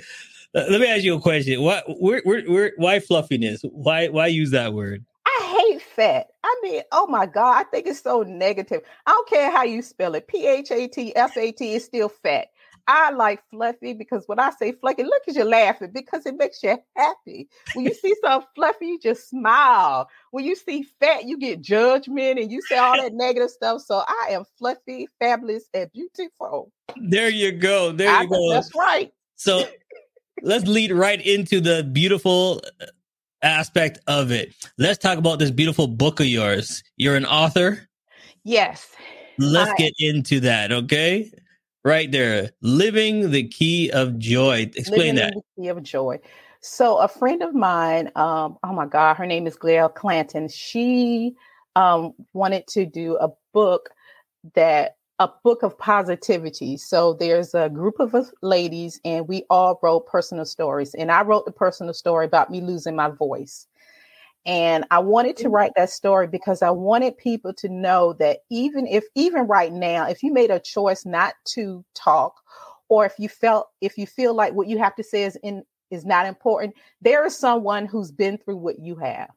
uh, 0.54 0.64
let 0.68 0.80
me 0.80 0.88
ask 0.88 1.04
you 1.04 1.14
a 1.14 1.20
question. 1.20 1.62
Why, 1.62 1.83
where, 1.87 2.20
where, 2.24 2.42
where, 2.42 2.72
why 2.76 2.98
fluffiness? 2.98 3.62
Why, 3.62 4.09
why 4.09 4.26
use 4.26 4.50
that 4.50 4.74
word? 4.74 5.04
I 5.24 5.70
hate 5.70 5.83
fat. 5.83 6.26
I 6.42 6.56
mean, 6.62 6.83
oh 6.90 7.06
my 7.06 7.26
god, 7.26 7.61
I 7.61 7.64
think 7.64 7.87
it's 7.87 8.02
so 8.02 8.22
negative. 8.22 8.83
I 9.06 9.12
don't 9.12 9.28
care 9.28 9.50
how 9.50 9.62
you 9.62 9.80
spell 9.83 10.14
it. 10.16 10.26
P 10.26 10.46
H 10.46 10.72
A 10.72 10.88
T 10.88 11.14
F 11.14 11.37
A 11.37 11.52
T 11.52 11.74
is 11.74 11.85
still 11.85 12.09
fat. 12.09 12.48
I 12.86 13.10
like 13.10 13.40
fluffy 13.50 13.92
because 13.92 14.24
when 14.26 14.38
I 14.38 14.50
say 14.50 14.72
fluffy, 14.72 15.04
look 15.04 15.22
at 15.28 15.34
you 15.34 15.44
laughing 15.44 15.90
because 15.92 16.26
it 16.26 16.36
makes 16.36 16.62
you 16.62 16.78
happy. 16.96 17.48
When 17.74 17.84
you 17.84 17.94
see 17.94 18.14
something 18.22 18.48
fluffy, 18.54 18.86
you 18.86 18.98
just 19.00 19.28
smile. 19.28 20.08
When 20.30 20.44
you 20.44 20.56
see 20.56 20.86
fat, 21.00 21.24
you 21.26 21.38
get 21.38 21.60
judgment 21.60 22.38
and 22.38 22.50
you 22.50 22.60
say 22.62 22.78
all 22.78 22.96
that 22.96 23.14
negative 23.14 23.50
stuff. 23.50 23.82
So 23.82 24.02
I 24.06 24.28
am 24.30 24.44
fluffy, 24.58 25.08
fabulous, 25.18 25.64
and 25.74 25.90
beautiful. 25.92 26.72
There 26.96 27.28
you 27.28 27.52
go. 27.52 27.92
There 27.92 28.10
I 28.10 28.22
you 28.22 28.28
go. 28.28 28.52
That's 28.52 28.74
right. 28.74 29.12
So 29.36 29.66
let's 30.42 30.66
lead 30.66 30.92
right 30.92 31.24
into 31.24 31.60
the 31.60 31.84
beautiful 31.84 32.62
uh, 32.80 32.86
aspect 33.42 33.98
of 34.06 34.30
it. 34.30 34.54
Let's 34.78 34.98
talk 34.98 35.18
about 35.18 35.38
this 35.38 35.50
beautiful 35.50 35.86
book 35.86 36.20
of 36.20 36.26
yours. 36.26 36.82
You're 36.96 37.16
an 37.16 37.26
author. 37.26 37.88
Yes. 38.44 38.88
Let's 39.38 39.70
I, 39.70 39.76
get 39.76 39.94
into 39.98 40.40
that, 40.40 40.72
okay? 40.72 41.32
Right 41.84 42.10
there. 42.10 42.50
Living 42.60 43.30
the 43.30 43.46
key 43.48 43.90
of 43.90 44.18
joy. 44.18 44.70
Explain 44.74 44.98
living 44.98 45.14
that. 45.16 45.34
the 45.34 45.62
key 45.62 45.68
of 45.68 45.82
joy. 45.82 46.18
So 46.60 46.98
a 46.98 47.08
friend 47.08 47.42
of 47.42 47.54
mine 47.54 48.10
um 48.16 48.58
oh 48.62 48.72
my 48.72 48.86
god 48.86 49.14
her 49.14 49.26
name 49.26 49.46
is 49.46 49.56
Gail 49.56 49.88
clanton. 49.88 50.48
She 50.48 51.34
um 51.76 52.14
wanted 52.32 52.66
to 52.68 52.84
do 52.86 53.16
a 53.16 53.28
book 53.52 53.90
that 54.54 54.96
a 55.18 55.28
book 55.44 55.62
of 55.62 55.76
positivity. 55.78 56.78
So 56.78 57.12
there's 57.12 57.54
a 57.54 57.68
group 57.68 58.00
of 58.00 58.14
ladies 58.40 59.00
and 59.04 59.28
we 59.28 59.44
all 59.50 59.78
wrote 59.82 60.06
personal 60.06 60.44
stories. 60.44 60.94
And 60.94 61.10
i 61.10 61.22
wrote 61.22 61.44
the 61.44 61.52
personal 61.52 61.94
story 61.94 62.26
about 62.26 62.50
me 62.50 62.60
losing 62.60 62.96
my 62.96 63.08
voice 63.08 63.66
and 64.46 64.87
I 64.90 65.00
wanted 65.00 65.37
to 65.38 65.44
mm-hmm. 65.44 65.53
write 65.53 65.72
that 65.76 65.90
story 65.90 66.26
because 66.26 66.62
I 66.62 66.70
wanted 66.70 67.18
people 67.18 67.53
to 67.55 67.68
know 67.68 68.14
that 68.14 68.38
even 68.50 68.87
if, 68.87 69.05
even 69.14 69.46
right 69.46 69.72
now, 69.72 70.09
if 70.09 70.22
you 70.22 70.33
made 70.33 70.50
a 70.50 70.61
choice 70.61 71.05
not 71.05 71.35
to 71.48 71.85
talk, 71.94 72.35
or 72.88 73.05
if 73.05 73.14
you 73.18 73.29
felt, 73.29 73.68
if 73.81 73.98
you 73.98 74.07
feel 74.07 74.35
like 74.35 74.55
what 74.55 74.68
you 74.68 74.79
have 74.79 74.96
to 74.96 75.05
say 75.05 75.24
is 75.24 75.37
in, 75.42 75.62
is 75.90 76.07
not 76.07 76.26
important, 76.26 76.74
there 77.03 77.24
is 77.26 77.37
someone 77.37 77.87
who's 77.87 78.11
been 78.11 78.38
through 78.38 78.57
what 78.57 78.79
you 78.79 78.96
have. 78.96 79.31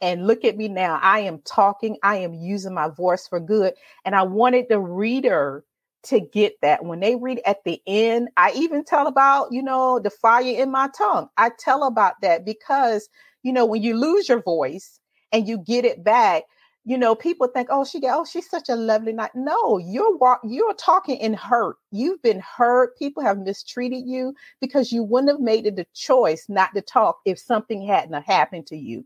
And 0.00 0.26
look 0.26 0.44
at 0.44 0.56
me 0.56 0.68
now. 0.68 0.98
I 1.02 1.20
am 1.20 1.40
talking, 1.44 1.96
I 2.02 2.16
am 2.16 2.34
using 2.34 2.74
my 2.74 2.88
voice 2.88 3.26
for 3.26 3.40
good. 3.40 3.74
And 4.04 4.14
I 4.14 4.22
wanted 4.22 4.66
the 4.68 4.78
reader 4.78 5.64
to 6.04 6.20
get 6.20 6.54
that 6.62 6.84
when 6.84 7.00
they 7.00 7.16
read 7.16 7.40
at 7.44 7.64
the 7.64 7.82
end 7.88 8.28
i 8.36 8.52
even 8.52 8.84
tell 8.84 9.08
about 9.08 9.48
you 9.50 9.60
know 9.60 9.98
the 9.98 10.10
fire 10.10 10.44
in 10.44 10.70
my 10.70 10.88
tongue 10.96 11.28
i 11.36 11.50
tell 11.58 11.82
about 11.82 12.14
that 12.22 12.44
because 12.44 13.08
you 13.48 13.54
know, 13.54 13.64
when 13.64 13.82
you 13.82 13.96
lose 13.96 14.28
your 14.28 14.42
voice 14.42 15.00
and 15.32 15.48
you 15.48 15.56
get 15.56 15.86
it 15.86 16.04
back, 16.04 16.42
you 16.84 16.98
know, 16.98 17.14
people 17.14 17.48
think, 17.48 17.68
oh, 17.70 17.82
she 17.82 17.98
got, 17.98 18.18
oh, 18.18 18.26
she's 18.26 18.48
such 18.50 18.68
a 18.68 18.76
lovely 18.76 19.14
night. 19.14 19.30
No, 19.34 19.78
you're 19.78 20.18
you're 20.44 20.74
talking 20.74 21.16
in 21.16 21.32
hurt. 21.32 21.76
You've 21.90 22.20
been 22.20 22.40
hurt. 22.40 22.98
People 22.98 23.22
have 23.22 23.38
mistreated 23.38 24.02
you 24.06 24.34
because 24.60 24.92
you 24.92 25.02
wouldn't 25.02 25.32
have 25.32 25.40
made 25.40 25.64
it 25.64 25.76
the 25.76 25.86
choice 25.94 26.44
not 26.50 26.74
to 26.74 26.82
talk 26.82 27.20
if 27.24 27.38
something 27.38 27.80
hadn't 27.86 28.22
happened 28.22 28.66
to 28.66 28.76
you. 28.76 29.02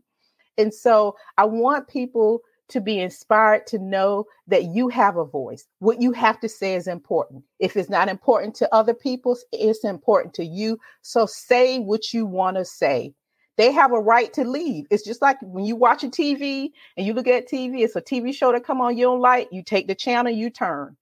And 0.57 0.73
so 0.73 1.15
I 1.37 1.45
want 1.45 1.87
people 1.87 2.41
to 2.67 2.81
be 2.81 2.99
inspired 2.99 3.65
to 3.67 3.79
know 3.79 4.25
that 4.47 4.65
you 4.65 4.89
have 4.89 5.15
a 5.15 5.23
voice. 5.23 5.65
What 5.79 6.01
you 6.01 6.11
have 6.11 6.41
to 6.41 6.49
say 6.49 6.75
is 6.75 6.87
important. 6.87 7.45
If 7.59 7.77
it's 7.77 7.89
not 7.89 8.09
important 8.09 8.55
to 8.55 8.75
other 8.75 8.93
people, 8.93 9.37
it's 9.53 9.85
important 9.85 10.33
to 10.33 10.43
you. 10.43 10.79
So 11.01 11.25
say 11.27 11.79
what 11.79 12.11
you 12.11 12.25
want 12.25 12.57
to 12.57 12.65
say 12.65 13.13
they 13.57 13.71
have 13.71 13.91
a 13.91 13.99
right 13.99 14.33
to 14.33 14.43
leave. 14.43 14.85
It's 14.89 15.03
just 15.03 15.21
like 15.21 15.37
when 15.41 15.65
you 15.65 15.75
watch 15.75 16.03
a 16.03 16.07
TV 16.07 16.71
and 16.97 17.05
you 17.05 17.13
look 17.13 17.27
at 17.27 17.49
TV, 17.49 17.81
it's 17.81 17.95
a 17.95 18.01
TV 18.01 18.33
show 18.33 18.51
that 18.51 18.65
come 18.65 18.81
on 18.81 18.97
you 18.97 19.05
don't 19.05 19.21
like, 19.21 19.49
you 19.51 19.63
take 19.63 19.87
the 19.87 19.95
channel, 19.95 20.31
you 20.31 20.49
turn. 20.49 20.97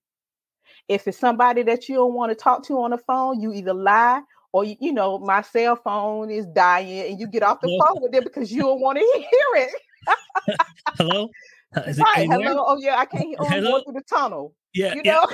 If 0.88 1.08
it's 1.08 1.18
somebody 1.18 1.64
that 1.64 1.88
you 1.88 1.96
don't 1.96 2.14
want 2.14 2.32
to 2.32 2.36
talk 2.36 2.66
to 2.68 2.82
on 2.82 2.92
the 2.92 2.98
phone, 2.98 3.40
you 3.40 3.54
either 3.54 3.74
lie 3.74 4.22
or 4.52 4.66
you, 4.66 4.92
know, 4.92 5.18
my 5.18 5.42
cell 5.42 5.78
phone 5.78 6.30
is 6.30 6.46
dying 6.48 7.12
and 7.12 7.20
you 7.20 7.28
get 7.28 7.44
off 7.44 7.62
the 7.62 7.70
hello? 7.70 7.86
phone 7.86 8.02
with 8.02 8.16
it 8.16 8.24
because 8.24 8.52
you 8.52 8.62
don't 8.62 8.82
want 8.82 8.98
to 8.98 9.04
hear 9.16 9.66
it. 9.66 10.58
hello? 10.98 11.30
Uh, 11.74 11.94
right, 12.00 12.30
hello. 12.30 12.66
Oh 12.68 12.78
yeah, 12.78 12.98
I 12.98 13.06
can't 13.06 13.34
oh, 13.40 13.46
hello? 13.46 13.82
through 13.84 13.94
the 13.94 14.02
tunnel. 14.02 14.54
Yeah, 14.74 14.94
you 14.94 15.04
know? 15.04 15.26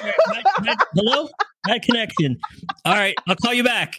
yeah. 0.63 0.75
hello, 0.93 1.29
bad 1.67 1.81
connection. 1.81 2.39
All 2.85 2.93
right, 2.93 3.15
I'll 3.27 3.35
call 3.35 3.53
you 3.53 3.63
back. 3.63 3.97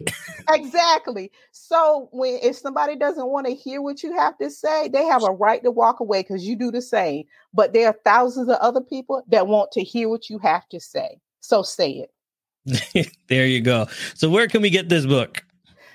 exactly. 0.50 1.30
So 1.52 2.08
when 2.12 2.38
if 2.42 2.56
somebody 2.56 2.96
doesn't 2.96 3.28
want 3.28 3.46
to 3.46 3.54
hear 3.54 3.82
what 3.82 4.02
you 4.02 4.14
have 4.16 4.36
to 4.38 4.50
say, 4.50 4.88
they 4.88 5.04
have 5.04 5.22
a 5.22 5.32
right 5.32 5.62
to 5.62 5.70
walk 5.70 6.00
away 6.00 6.22
because 6.22 6.46
you 6.46 6.56
do 6.56 6.70
the 6.70 6.82
same. 6.82 7.24
But 7.52 7.72
there 7.72 7.88
are 7.88 7.96
thousands 8.04 8.48
of 8.48 8.56
other 8.56 8.80
people 8.80 9.22
that 9.28 9.46
want 9.46 9.72
to 9.72 9.82
hear 9.82 10.08
what 10.08 10.28
you 10.30 10.38
have 10.38 10.68
to 10.70 10.80
say. 10.80 11.18
So 11.40 11.62
say 11.62 12.06
it. 12.06 13.10
there 13.28 13.46
you 13.46 13.60
go. 13.60 13.86
So 14.14 14.28
where 14.28 14.48
can 14.48 14.62
we 14.62 14.70
get 14.70 14.88
this 14.88 15.06
book? 15.06 15.42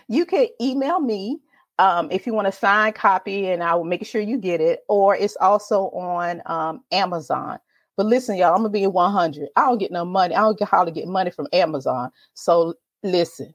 You 0.08 0.26
can 0.26 0.48
email 0.62 1.00
me 1.00 1.40
um, 1.80 2.10
if 2.12 2.28
you 2.28 2.34
want 2.34 2.48
a 2.48 2.52
signed 2.52 2.96
copy, 2.96 3.48
and 3.48 3.64
I 3.64 3.76
will 3.76 3.84
make 3.84 4.06
sure 4.06 4.22
you 4.22 4.38
get 4.38 4.62
it, 4.62 4.84
or 4.88 5.16
it's 5.16 5.36
also 5.38 5.90
on 5.90 6.42
um, 6.46 6.84
Amazon. 6.92 7.60
But 7.96 8.08
listen, 8.08 8.38
y'all, 8.38 8.52
I'm 8.52 8.60
gonna 8.60 8.70
be 8.70 8.88
100. 8.88 9.50
I 9.56 9.62
don't 9.62 9.78
get 9.78 9.92
no 9.92 10.06
money. 10.06 10.36
I 10.36 10.42
don't 10.42 10.58
get 10.58 10.70
how 10.70 10.84
to 10.84 10.92
get 10.92 11.08
money 11.08 11.32
from 11.32 11.48
Amazon. 11.54 12.12
So 12.34 12.76
listen, 13.04 13.54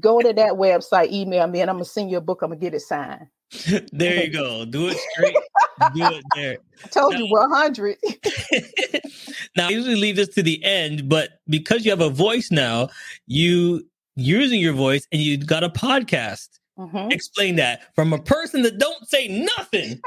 go 0.00 0.20
to 0.20 0.32
that 0.32 0.52
website, 0.54 1.12
email 1.12 1.46
me, 1.46 1.60
and 1.60 1.70
I'm 1.70 1.76
gonna 1.76 1.84
send 1.84 2.10
you 2.10 2.18
a 2.18 2.22
book. 2.22 2.42
I'm 2.42 2.50
gonna 2.50 2.60
get 2.60 2.74
it 2.74 2.80
signed. 2.80 3.26
there 3.92 4.24
you 4.24 4.30
go. 4.30 4.64
Do 4.64 4.88
it 4.88 4.98
straight. 5.12 5.36
Do 5.94 6.04
it 6.04 6.24
there. 6.34 6.56
I 6.84 6.88
told 6.88 7.14
now, 7.14 7.20
you 7.20 7.26
100. 7.30 7.96
now, 9.56 9.68
I 9.68 9.70
usually 9.70 9.96
leave 9.96 10.16
this 10.16 10.28
to 10.28 10.42
the 10.42 10.62
end, 10.64 11.08
but 11.08 11.40
because 11.48 11.84
you 11.84 11.90
have 11.90 12.00
a 12.00 12.10
voice 12.10 12.50
now, 12.50 12.88
you 13.26 13.86
using 14.16 14.60
your 14.60 14.72
voice 14.72 15.06
and 15.12 15.20
you 15.20 15.36
got 15.36 15.62
a 15.62 15.68
podcast. 15.68 16.48
Mm-hmm. 16.78 17.10
Explain 17.10 17.56
that 17.56 17.94
from 17.94 18.12
a 18.12 18.18
person 18.18 18.62
that 18.62 18.78
don't 18.78 19.08
say 19.08 19.28
nothing. 19.28 20.00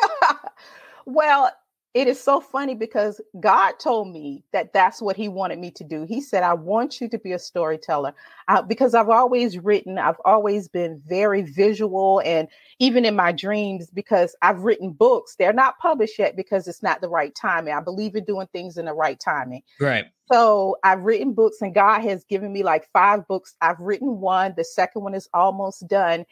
well, 1.06 1.52
it 1.94 2.08
is 2.08 2.22
so 2.22 2.40
funny 2.40 2.76
because 2.76 3.20
God 3.40 3.74
told 3.80 4.12
me 4.12 4.44
that 4.54 4.74
that's 4.74 5.02
what 5.02 5.16
He 5.16 5.28
wanted 5.28 5.60
me 5.60 5.72
to 5.72 5.84
do. 5.84 6.04
He 6.04 6.22
said, 6.22 6.44
I 6.44 6.54
want 6.54 7.02
you 7.02 7.10
to 7.10 7.18
be 7.18 7.32
a 7.32 7.40
storyteller 7.40 8.14
uh, 8.48 8.62
because 8.62 8.94
I've 8.94 9.10
always 9.10 9.58
written, 9.58 9.98
I've 9.98 10.20
always 10.24 10.68
been 10.68 11.02
very 11.08 11.42
visual, 11.42 12.22
and 12.24 12.48
even 12.78 13.06
in 13.06 13.16
my 13.16 13.32
dreams, 13.32 13.90
because 13.90 14.36
I've 14.42 14.60
written 14.60 14.92
books, 14.92 15.36
they're 15.38 15.52
not 15.52 15.80
published 15.80 16.20
yet 16.20 16.36
because 16.36 16.68
it's 16.68 16.84
not 16.84 17.02
the 17.02 17.10
right 17.10 17.34
timing. 17.34 17.74
I 17.74 17.82
believe 17.82 18.16
in 18.16 18.24
doing 18.24 18.48
things 18.54 18.78
in 18.78 18.86
the 18.86 18.94
right 18.94 19.20
timing. 19.20 19.64
Right. 19.80 20.06
So 20.32 20.78
I've 20.84 21.02
written 21.02 21.34
books, 21.34 21.58
and 21.62 21.74
God 21.74 22.02
has 22.02 22.24
given 22.26 22.54
me 22.54 22.62
like 22.62 22.88
five 22.94 23.28
books. 23.28 23.56
I've 23.62 23.80
written 23.80 24.20
one, 24.20 24.54
the 24.56 24.64
second 24.64 25.02
one 25.02 25.16
is 25.16 25.28
almost 25.34 25.88
done. 25.88 26.26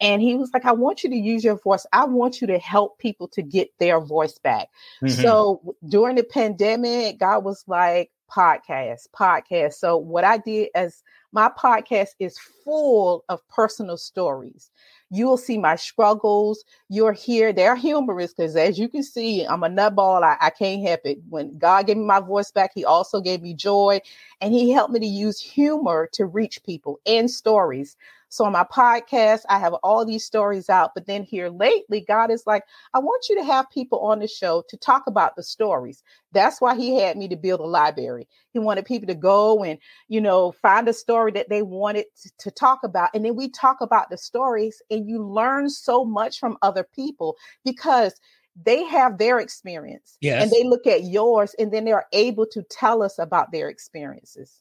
And 0.00 0.20
he 0.20 0.34
was 0.34 0.50
like, 0.52 0.64
I 0.64 0.72
want 0.72 1.04
you 1.04 1.10
to 1.10 1.16
use 1.16 1.44
your 1.44 1.58
voice. 1.58 1.86
I 1.92 2.04
want 2.04 2.40
you 2.40 2.46
to 2.48 2.58
help 2.58 2.98
people 2.98 3.28
to 3.28 3.42
get 3.42 3.70
their 3.78 4.00
voice 4.00 4.38
back. 4.38 4.68
Mm-hmm. 5.02 5.22
So 5.22 5.76
during 5.88 6.16
the 6.16 6.24
pandemic, 6.24 7.18
God 7.18 7.44
was 7.44 7.64
like, 7.66 8.10
podcast, 8.34 9.06
podcast. 9.16 9.74
So 9.74 9.96
what 9.96 10.24
I 10.24 10.38
did 10.38 10.70
as 10.74 11.02
my 11.32 11.48
podcast 11.48 12.10
is 12.18 12.38
full 12.64 13.24
of 13.28 13.46
personal 13.48 13.96
stories. 13.96 14.70
You 15.10 15.26
will 15.26 15.36
see 15.36 15.58
my 15.58 15.76
struggles. 15.76 16.64
You're 16.88 17.12
here. 17.12 17.52
They're 17.52 17.76
humorous 17.76 18.32
because, 18.32 18.56
as 18.56 18.78
you 18.78 18.88
can 18.88 19.02
see, 19.02 19.44
I'm 19.44 19.62
a 19.62 19.68
nutball. 19.68 20.22
I, 20.22 20.36
I 20.40 20.50
can't 20.50 20.82
help 20.82 21.00
it. 21.04 21.18
When 21.28 21.58
God 21.58 21.86
gave 21.86 21.96
me 21.96 22.04
my 22.04 22.20
voice 22.20 22.50
back, 22.50 22.72
He 22.74 22.84
also 22.84 23.20
gave 23.20 23.42
me 23.42 23.54
joy 23.54 24.00
and 24.40 24.52
He 24.52 24.70
helped 24.70 24.92
me 24.92 25.00
to 25.00 25.06
use 25.06 25.40
humor 25.40 26.08
to 26.12 26.24
reach 26.24 26.62
people 26.64 27.00
and 27.06 27.30
stories. 27.30 27.96
So 28.34 28.44
on 28.46 28.52
my 28.52 28.64
podcast, 28.64 29.42
I 29.48 29.60
have 29.60 29.74
all 29.84 30.04
these 30.04 30.24
stories 30.24 30.68
out. 30.68 30.90
But 30.92 31.06
then 31.06 31.22
here 31.22 31.50
lately, 31.50 32.00
God 32.00 32.32
is 32.32 32.42
like, 32.48 32.64
I 32.92 32.98
want 32.98 33.26
you 33.30 33.36
to 33.36 33.44
have 33.44 33.70
people 33.70 34.00
on 34.00 34.18
the 34.18 34.26
show 34.26 34.64
to 34.70 34.76
talk 34.76 35.04
about 35.06 35.36
the 35.36 35.44
stories. 35.44 36.02
That's 36.32 36.60
why 36.60 36.74
he 36.74 36.98
had 36.98 37.16
me 37.16 37.28
to 37.28 37.36
build 37.36 37.60
a 37.60 37.64
library. 37.64 38.26
He 38.52 38.58
wanted 38.58 38.86
people 38.86 39.06
to 39.06 39.14
go 39.14 39.62
and, 39.62 39.78
you 40.08 40.20
know, 40.20 40.50
find 40.50 40.88
a 40.88 40.92
story 40.92 41.30
that 41.30 41.48
they 41.48 41.62
wanted 41.62 42.06
to, 42.22 42.30
to 42.38 42.50
talk 42.50 42.80
about. 42.82 43.10
And 43.14 43.24
then 43.24 43.36
we 43.36 43.50
talk 43.50 43.80
about 43.80 44.10
the 44.10 44.18
stories 44.18 44.82
and 44.90 45.08
you 45.08 45.24
learn 45.24 45.70
so 45.70 46.04
much 46.04 46.40
from 46.40 46.58
other 46.60 46.82
people 46.82 47.36
because 47.64 48.14
they 48.60 48.82
have 48.82 49.18
their 49.18 49.38
experience 49.38 50.18
yes. 50.20 50.42
and 50.42 50.50
they 50.50 50.64
look 50.64 50.88
at 50.88 51.04
yours 51.04 51.54
and 51.56 51.72
then 51.72 51.84
they're 51.84 52.06
able 52.12 52.46
to 52.46 52.64
tell 52.64 53.00
us 53.00 53.16
about 53.20 53.52
their 53.52 53.68
experiences 53.68 54.60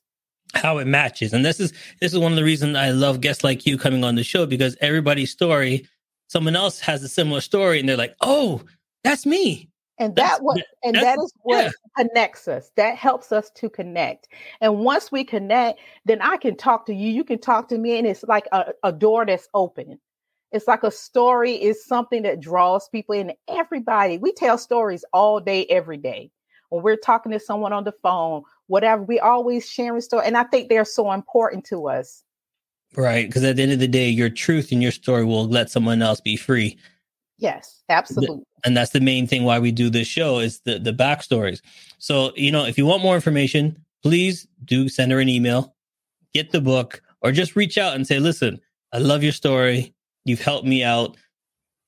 how 0.53 0.77
it 0.77 0.85
matches. 0.85 1.33
And 1.33 1.45
this 1.45 1.59
is 1.59 1.71
this 1.99 2.13
is 2.13 2.19
one 2.19 2.31
of 2.31 2.35
the 2.35 2.43
reasons 2.43 2.75
I 2.77 2.91
love 2.91 3.21
guests 3.21 3.43
like 3.43 3.65
you 3.65 3.77
coming 3.77 4.03
on 4.03 4.15
the 4.15 4.23
show 4.23 4.45
because 4.45 4.77
everybody's 4.81 5.31
story, 5.31 5.87
someone 6.27 6.55
else 6.55 6.79
has 6.79 7.03
a 7.03 7.09
similar 7.09 7.41
story, 7.41 7.79
and 7.79 7.87
they're 7.87 7.97
like, 7.97 8.15
"Oh, 8.21 8.61
that's 9.03 9.25
me." 9.25 9.69
And 9.99 10.15
that's, 10.15 10.37
that 10.37 10.43
what 10.43 10.61
and 10.83 10.95
that 10.95 11.19
is 11.19 11.33
what 11.43 11.65
yeah. 11.65 11.71
connects 11.97 12.47
us. 12.47 12.71
That 12.75 12.97
helps 12.97 13.31
us 13.31 13.51
to 13.51 13.69
connect. 13.69 14.27
And 14.59 14.79
once 14.79 15.11
we 15.11 15.23
connect, 15.23 15.79
then 16.05 16.21
I 16.21 16.37
can 16.37 16.57
talk 16.57 16.85
to 16.87 16.93
you. 16.93 17.09
You 17.09 17.23
can 17.23 17.39
talk 17.39 17.69
to 17.69 17.77
me, 17.77 17.97
and 17.97 18.07
it's 18.07 18.23
like 18.23 18.47
a, 18.51 18.73
a 18.83 18.91
door 18.91 19.25
that's 19.25 19.47
open. 19.53 19.99
It's 20.51 20.67
like 20.67 20.83
a 20.83 20.91
story 20.91 21.53
is 21.53 21.83
something 21.85 22.23
that 22.23 22.39
draws 22.39 22.87
people 22.89 23.15
in. 23.15 23.33
Everybody, 23.47 24.17
we 24.17 24.33
tell 24.33 24.57
stories 24.57 25.03
all 25.13 25.39
day, 25.39 25.65
every 25.65 25.97
day. 25.97 26.31
When 26.69 26.83
we're 26.83 26.97
talking 26.97 27.31
to 27.31 27.39
someone 27.39 27.73
on 27.73 27.83
the 27.83 27.93
phone, 28.03 28.43
whatever. 28.67 29.03
We 29.03 29.19
always 29.19 29.69
sharing 29.69 30.01
story, 30.01 30.25
and 30.25 30.37
I 30.37 30.43
think 30.43 30.69
they're 30.69 30.85
so 30.85 31.11
important 31.11 31.65
to 31.65 31.87
us. 31.89 32.23
Right, 32.95 33.27
because 33.27 33.43
at 33.43 33.55
the 33.55 33.63
end 33.63 33.71
of 33.71 33.79
the 33.79 33.87
day, 33.87 34.09
your 34.09 34.29
truth 34.29 34.71
and 34.71 34.81
your 34.81 34.91
story 34.91 35.25
will 35.25 35.47
let 35.47 35.71
someone 35.71 36.01
else 36.01 36.21
be 36.21 36.37
free. 36.37 36.77
Yes, 37.39 37.81
absolutely. 37.89 38.43
And 38.63 38.77
that's 38.77 38.91
the 38.91 39.01
main 39.01 39.27
thing 39.27 39.43
why 39.43 39.59
we 39.59 39.71
do 39.71 39.89
this 39.89 40.07
show 40.07 40.39
is 40.39 40.61
the 40.61 40.79
the 40.79 40.93
backstories. 40.93 41.61
So 41.97 42.31
you 42.35 42.51
know, 42.51 42.65
if 42.65 42.77
you 42.77 42.85
want 42.85 43.01
more 43.01 43.15
information, 43.15 43.83
please 44.03 44.47
do 44.63 44.87
send 44.87 45.11
her 45.11 45.19
an 45.19 45.29
email, 45.29 45.75
get 46.33 46.51
the 46.51 46.61
book, 46.61 47.01
or 47.21 47.31
just 47.31 47.55
reach 47.55 47.77
out 47.77 47.95
and 47.95 48.05
say, 48.05 48.19
"Listen, 48.19 48.61
I 48.93 48.99
love 48.99 49.23
your 49.23 49.31
story. 49.31 49.93
You've 50.25 50.41
helped 50.41 50.67
me 50.67 50.83
out. 50.83 51.17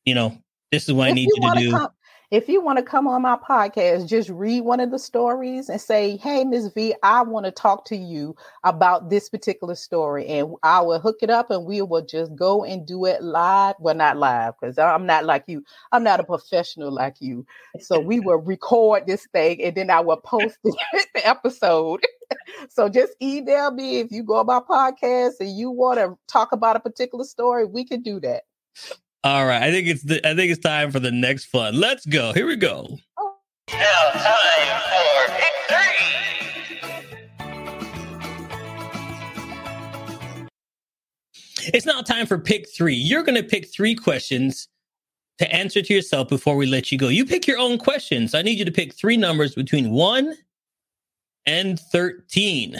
You 0.06 0.16
know, 0.16 0.38
this 0.72 0.90
is 0.90 0.94
what 0.94 1.08
if 1.08 1.12
I 1.12 1.16
need 1.16 1.30
you, 1.36 1.44
you 1.44 1.54
to 1.54 1.60
do." 1.60 1.72
Come, 1.72 1.88
if 2.32 2.50
you 2.50 2.62
want 2.62 2.78
to 2.78 2.84
come 2.84 3.08
on 3.08 3.22
my 3.22 3.38
podcast, 3.38 4.08
just 4.08 4.30
read 4.30 4.62
one 4.62 4.80
of 4.80 4.92
the 4.92 5.00
stories 5.00 5.70
and 5.70 5.80
say, 5.80 6.18
Hey, 6.18 6.44
Ms. 6.44 6.72
V, 6.74 6.96
I 7.04 7.22
want 7.22 7.46
to 7.46 7.52
talk 7.52 7.86
to 7.86 7.96
you 7.96 8.36
about 8.64 9.10
this 9.10 9.30
particular 9.30 9.76
story. 9.76 10.26
And 10.28 10.56
I 10.64 10.82
will 10.82 11.00
hook 11.00 11.18
it 11.22 11.30
up 11.30 11.52
and 11.52 11.66
we 11.66 11.82
will 11.82 12.06
just 12.06 12.36
go 12.36 12.64
and 12.64 12.86
do 12.86 13.06
it 13.06 13.22
live. 13.22 13.76
Well, 13.80 13.96
not 13.96 14.18
live, 14.18 14.54
because 14.60 14.78
I'm 14.78 15.06
not 15.06 15.26
like 15.26 15.44
you. 15.48 15.64
I'm 15.92 16.04
not 16.04 16.20
a 16.20 16.24
professional 16.24 16.92
like 16.92 17.18
you. 17.20 17.46
So 17.80 18.00
we 18.06 18.20
will 18.20 18.40
record 18.40 19.06
this 19.08 19.28
thing 19.32 19.62
and 19.64 19.76
then 19.76 19.90
I 19.90 20.00
will 20.00 20.18
post 20.18 20.58
the 20.64 20.76
episode. 21.24 22.02
so 22.70 22.90
just 22.90 23.14
email 23.22 23.72
me 23.72 24.00
if 24.00 24.12
you 24.12 24.24
go 24.24 24.36
on 24.36 24.48
my 24.48 24.60
podcast 24.60 25.34
and 25.40 25.56
you 25.56 25.70
want 25.70 26.00
to 26.00 26.18
talk 26.28 26.52
about 26.52 26.76
a 26.76 26.80
particular 26.80 27.24
story, 27.24 27.66
we 27.66 27.86
can 27.86 28.02
do 28.02 28.20
that. 28.22 28.44
All 29.26 29.46
right, 29.48 29.64
I 29.64 29.72
think 29.72 29.88
it's 29.88 30.04
the, 30.04 30.26
I 30.28 30.36
think 30.36 30.52
it's 30.52 30.62
time 30.62 30.92
for 30.92 31.00
the 31.00 31.10
next 31.10 31.46
fun. 31.46 31.80
Let's 31.80 32.06
go. 32.06 32.32
Here 32.32 32.46
we 32.46 32.56
go. 32.58 32.96
Now 33.72 34.12
time 34.14 34.78
for 35.26 35.34
pick 35.34 35.54
three. 35.68 36.06
It's 41.74 41.88
now 41.88 42.02
time 42.02 42.28
for 42.28 42.38
pick 42.38 42.70
three. 42.70 42.94
You're 42.94 43.24
going 43.24 43.42
to 43.42 43.42
pick 43.42 43.74
three 43.74 43.96
questions 43.96 44.68
to 45.40 45.52
answer 45.52 45.82
to 45.82 45.92
yourself 45.92 46.30
before 46.30 46.56
we 46.56 46.68
let 46.68 46.92
you 46.92 47.00
go. 47.00 47.08
You 47.08 47.26
pick 47.26 47.48
your 47.48 47.58
own 47.58 47.80
questions. 47.80 48.36
I 48.36 48.44
need 48.44 48.60
you 48.60 48.66
to 48.66 48.72
pick 48.72 48.94
three 48.94 49.18
numbers 49.18 49.56
between 49.56 49.90
one 49.90 50.36
and 51.48 51.80
13. 51.80 52.80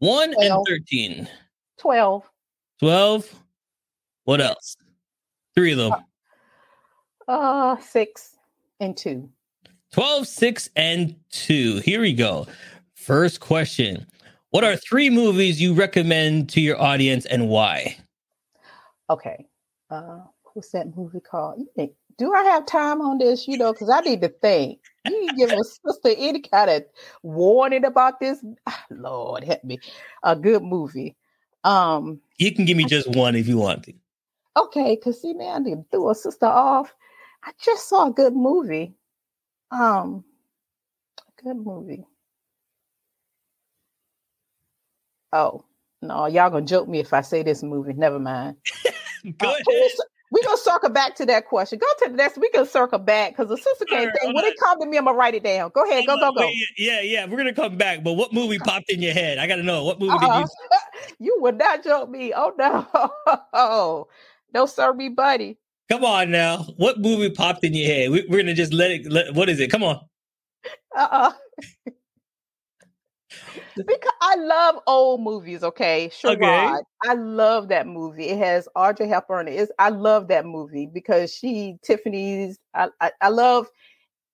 One 0.00 0.32
12. 0.32 0.52
and 0.52 0.66
13. 0.66 1.28
12. 1.78 2.28
12. 2.80 3.34
What 4.24 4.40
else? 4.40 4.76
Three 5.56 5.72
of 5.72 5.78
them. 5.78 5.92
Uh, 7.26 7.76
six 7.78 8.36
and 8.78 8.96
two. 8.96 9.30
12, 9.92 10.26
6, 10.26 10.70
and 10.76 11.16
2. 11.30 11.78
Here 11.78 12.00
we 12.00 12.12
go. 12.12 12.46
First 12.94 13.40
question 13.40 14.06
What 14.50 14.64
are 14.64 14.76
three 14.76 15.08
movies 15.08 15.60
you 15.60 15.72
recommend 15.72 16.50
to 16.50 16.60
your 16.60 16.80
audience 16.80 17.24
and 17.24 17.48
why? 17.48 17.96
Okay. 19.08 19.46
Uh, 19.88 20.20
what's 20.52 20.70
that 20.72 20.94
movie 20.96 21.20
called? 21.20 21.62
Do 22.18 22.34
I 22.34 22.42
have 22.44 22.66
time 22.66 23.00
on 23.00 23.18
this? 23.18 23.46
You 23.46 23.56
know, 23.56 23.72
because 23.72 23.88
I 23.88 24.00
need 24.00 24.20
to 24.22 24.28
think. 24.28 24.80
You 25.06 25.30
give 25.36 25.52
a 25.52 25.64
sister 25.64 26.10
any 26.16 26.40
kind 26.40 26.70
of 26.70 26.84
warning 27.22 27.84
about 27.84 28.20
this. 28.20 28.44
Lord 28.90 29.44
help 29.44 29.64
me. 29.64 29.78
A 30.24 30.34
good 30.34 30.62
movie. 30.62 31.16
Um, 31.64 32.20
you 32.38 32.52
can 32.52 32.64
give 32.64 32.76
me 32.76 32.84
just 32.84 33.08
one 33.16 33.34
if 33.34 33.48
you 33.48 33.56
want 33.56 33.84
to 33.84 33.94
okay, 34.56 34.96
because 34.96 35.20
see, 35.20 35.34
man, 35.34 35.64
they 35.64 35.74
threw 35.90 36.10
a 36.10 36.14
sister 36.14 36.46
off. 36.46 36.94
I 37.44 37.52
just 37.62 37.88
saw 37.88 38.08
a 38.08 38.12
good 38.12 38.34
movie. 38.34 38.94
Um, 39.70 40.24
a 41.20 41.42
good 41.42 41.56
movie. 41.56 42.06
Oh 45.32 45.64
no, 46.02 46.26
y'all 46.26 46.50
gonna 46.50 46.64
joke 46.64 46.88
me 46.88 47.00
if 47.00 47.12
I 47.12 47.20
say 47.20 47.42
this 47.42 47.62
movie. 47.62 47.92
Never 47.92 48.18
mind. 48.18 48.56
Go 49.38 49.48
uh, 49.48 49.52
ahead. 49.52 49.90
We're 50.30 50.42
gonna 50.42 50.56
circle 50.56 50.90
back 50.90 51.14
to 51.16 51.26
that 51.26 51.46
question. 51.46 51.78
Go 51.78 51.86
to 52.04 52.10
the 52.10 52.16
next. 52.16 52.36
We 52.38 52.50
can 52.50 52.66
circle 52.66 52.98
back 52.98 53.32
because 53.32 53.48
the 53.48 53.56
sister 53.56 53.84
can't 53.84 54.10
think. 54.20 54.34
When 54.34 54.44
it 54.44 54.54
come 54.58 54.80
to 54.80 54.86
me, 54.86 54.98
I'm 54.98 55.04
gonna 55.04 55.16
write 55.16 55.34
it 55.34 55.44
down. 55.44 55.70
Go 55.72 55.84
ahead. 55.84 56.04
Go, 56.06 56.18
go, 56.18 56.32
go. 56.32 56.50
Yeah, 56.76 57.00
yeah. 57.00 57.26
We're 57.26 57.36
gonna 57.36 57.54
come 57.54 57.76
back. 57.76 58.02
But 58.02 58.14
what 58.14 58.32
movie 58.32 58.58
popped 58.58 58.90
in 58.90 59.00
your 59.00 59.12
head? 59.12 59.38
I 59.38 59.46
gotta 59.46 59.62
know. 59.62 59.84
What 59.84 60.00
movie 60.00 60.12
uh-uh. 60.12 60.40
did 60.40 60.48
you? 60.48 61.16
you 61.26 61.36
would 61.40 61.58
not 61.58 61.84
joke 61.84 62.10
me. 62.10 62.32
Oh 62.34 62.52
no. 62.58 64.08
No, 64.56 64.64
sir, 64.64 64.94
me 64.94 65.10
buddy. 65.10 65.58
Come 65.90 66.02
on 66.02 66.30
now. 66.30 66.62
What 66.78 66.98
movie 66.98 67.28
popped 67.28 67.62
in 67.62 67.74
your 67.74 67.86
head? 67.86 68.10
We, 68.10 68.20
are 68.22 68.38
gonna 68.38 68.54
just 68.54 68.72
let 68.72 68.90
it. 68.90 69.04
Let, 69.04 69.34
what 69.34 69.50
is 69.50 69.60
it? 69.60 69.70
Come 69.70 69.82
on. 69.82 70.00
Uh. 70.96 71.08
uh 71.10 71.32
because 73.76 74.12
I 74.22 74.36
love 74.36 74.76
old 74.86 75.20
movies. 75.20 75.62
Okay, 75.62 76.10
Charade. 76.10 76.38
Okay. 76.42 76.74
I 77.04 77.12
love 77.12 77.68
that 77.68 77.86
movie. 77.86 78.28
It 78.28 78.38
has 78.38 78.66
Audrey 78.74 79.08
Hepburn. 79.08 79.46
It's 79.46 79.70
I 79.78 79.90
love 79.90 80.28
that 80.28 80.46
movie 80.46 80.86
because 80.86 81.34
she 81.34 81.76
Tiffany's. 81.82 82.58
I 82.72 82.88
I, 83.02 83.12
I 83.20 83.28
love. 83.28 83.66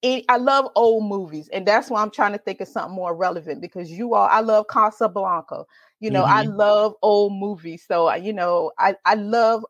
I 0.05 0.37
love 0.37 0.69
old 0.77 1.09
movies, 1.09 1.49
and 1.53 1.67
that's 1.67 1.91
why 1.91 2.01
I'm 2.01 2.13
trying 2.13 2.33
to 2.33 2.39
think 2.39 2.61
of 2.61 2.69
something 2.69 2.95
more 2.95 3.15
relevant 3.15 3.61
because 3.61 3.91
you 3.91 4.15
all, 4.15 4.29
I 4.29 4.41
love 4.41 4.67
Casablanca. 4.69 5.65
You 5.99 6.11
know, 6.11 6.23
mm-hmm. 6.23 6.33
I 6.33 6.43
love 6.43 6.95
old 7.03 7.33
movies. 7.33 7.85
So, 7.87 8.13
you 8.15 8.33
know, 8.33 8.73
I, 8.79 8.97
I 9.05 9.15
love 9.15 9.65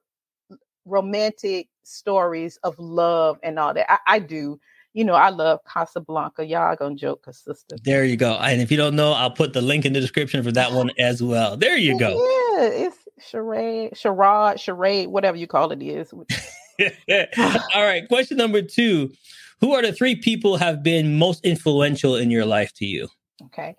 romantic 0.84 1.68
stories 1.82 2.58
of 2.62 2.78
love 2.78 3.38
and 3.42 3.58
all 3.58 3.74
that. 3.74 3.90
I, 3.90 3.98
I 4.06 4.18
do 4.18 4.60
you 4.94 5.04
know, 5.04 5.14
I 5.14 5.30
love 5.30 5.60
Casablanca. 5.64 6.44
Y'all 6.44 6.76
gonna 6.76 6.94
joke, 6.94 7.22
cause 7.24 7.38
sister. 7.38 7.76
There 7.82 8.04
you 8.04 8.16
go. 8.16 8.34
And 8.34 8.60
if 8.60 8.70
you 8.70 8.76
don't 8.76 8.94
know, 8.94 9.12
I'll 9.12 9.30
put 9.30 9.52
the 9.52 9.62
link 9.62 9.84
in 9.84 9.92
the 9.92 10.00
description 10.00 10.42
for 10.42 10.52
that 10.52 10.72
one 10.72 10.90
as 10.98 11.22
well. 11.22 11.56
There 11.56 11.76
you 11.76 11.98
go. 11.98 12.10
Yeah, 12.10 12.64
it's 12.66 12.96
charade, 13.18 13.96
charade, 13.96 14.60
charade, 14.60 15.08
whatever 15.08 15.36
you 15.36 15.46
call 15.46 15.72
it 15.72 15.82
is. 15.82 16.12
All 17.74 17.84
right. 17.84 18.06
Question 18.06 18.36
number 18.36 18.60
two: 18.60 19.12
Who 19.60 19.72
are 19.72 19.82
the 19.82 19.92
three 19.92 20.14
people 20.14 20.56
have 20.58 20.82
been 20.82 21.18
most 21.18 21.44
influential 21.44 22.16
in 22.16 22.30
your 22.30 22.44
life 22.44 22.74
to 22.74 22.86
you? 22.86 23.08
Okay. 23.46 23.74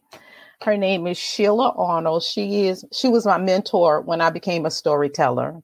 Her 0.64 0.78
name 0.78 1.06
is 1.08 1.18
Sheila 1.18 1.74
Arnold. 1.78 2.24
She 2.24 2.68
is 2.68 2.86
she 2.92 3.08
was 3.08 3.26
my 3.26 3.38
mentor 3.38 4.02
when 4.02 4.22
I 4.22 4.32
became 4.32 4.66
a 4.66 4.72
storyteller. 4.72 5.62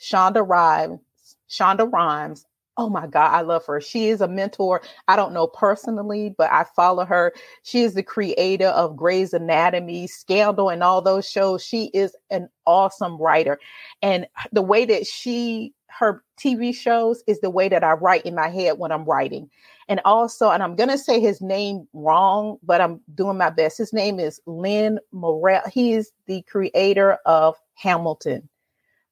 Shonda 0.00 0.46
Rhimes, 0.46 1.00
Shonda 1.48 1.90
Rhimes, 1.90 2.46
Oh 2.80 2.88
my 2.88 3.06
God, 3.06 3.34
I 3.34 3.42
love 3.42 3.66
her. 3.66 3.78
She 3.78 4.08
is 4.08 4.22
a 4.22 4.26
mentor. 4.26 4.80
I 5.06 5.14
don't 5.14 5.34
know 5.34 5.46
personally, 5.46 6.34
but 6.38 6.50
I 6.50 6.64
follow 6.74 7.04
her. 7.04 7.34
She 7.62 7.82
is 7.82 7.92
the 7.92 8.02
creator 8.02 8.68
of 8.68 8.96
Grey's 8.96 9.34
Anatomy, 9.34 10.06
Scandal, 10.06 10.70
and 10.70 10.82
all 10.82 11.02
those 11.02 11.28
shows. 11.28 11.62
She 11.62 11.90
is 11.92 12.16
an 12.30 12.48
awesome 12.64 13.18
writer. 13.18 13.58
And 14.00 14.26
the 14.50 14.62
way 14.62 14.86
that 14.86 15.06
she, 15.06 15.74
her 15.88 16.24
TV 16.42 16.74
shows 16.74 17.22
is 17.26 17.40
the 17.40 17.50
way 17.50 17.68
that 17.68 17.84
I 17.84 17.92
write 17.92 18.24
in 18.24 18.34
my 18.34 18.48
head 18.48 18.78
when 18.78 18.92
I'm 18.92 19.04
writing. 19.04 19.50
And 19.88 20.00
also, 20.06 20.48
and 20.48 20.62
I'm 20.62 20.74
going 20.74 20.88
to 20.88 20.96
say 20.96 21.20
his 21.20 21.42
name 21.42 21.86
wrong, 21.92 22.56
but 22.62 22.80
I'm 22.80 23.02
doing 23.14 23.36
my 23.36 23.50
best. 23.50 23.76
His 23.76 23.92
name 23.92 24.18
is 24.18 24.40
Lin 24.46 25.00
Morel. 25.12 25.62
He 25.70 25.92
is 25.92 26.12
the 26.26 26.40
creator 26.42 27.18
of 27.26 27.56
Hamilton. 27.74 28.48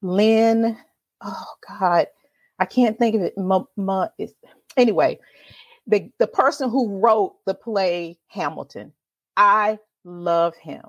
Lin, 0.01 0.77
oh 1.21 1.45
God 1.67 2.07
I 2.59 2.65
can't 2.65 2.97
think 2.99 3.15
of 3.15 3.21
it. 3.21 3.33
M- 3.37 3.67
m- 3.77 4.09
anyway, 4.77 5.19
the 5.87 6.11
the 6.19 6.27
person 6.27 6.69
who 6.69 6.99
wrote 6.99 7.35
the 7.45 7.53
play 7.53 8.19
Hamilton, 8.27 8.93
I 9.37 9.79
love 10.03 10.55
him. 10.57 10.83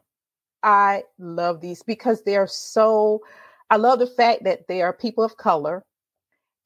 I 0.62 1.04
love 1.18 1.60
these 1.60 1.82
because 1.82 2.22
they're 2.24 2.46
so. 2.48 3.22
I 3.70 3.76
love 3.76 4.00
the 4.00 4.06
fact 4.06 4.44
that 4.44 4.68
they 4.68 4.82
are 4.82 4.92
people 4.92 5.24
of 5.24 5.36
color, 5.36 5.84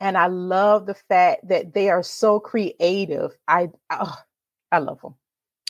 and 0.00 0.18
I 0.18 0.28
love 0.28 0.86
the 0.86 0.94
fact 0.94 1.48
that 1.48 1.74
they 1.74 1.90
are 1.90 2.02
so 2.02 2.40
creative. 2.40 3.32
I 3.48 3.70
oh, 3.90 4.16
I 4.72 4.78
love 4.78 5.00
them. 5.02 5.14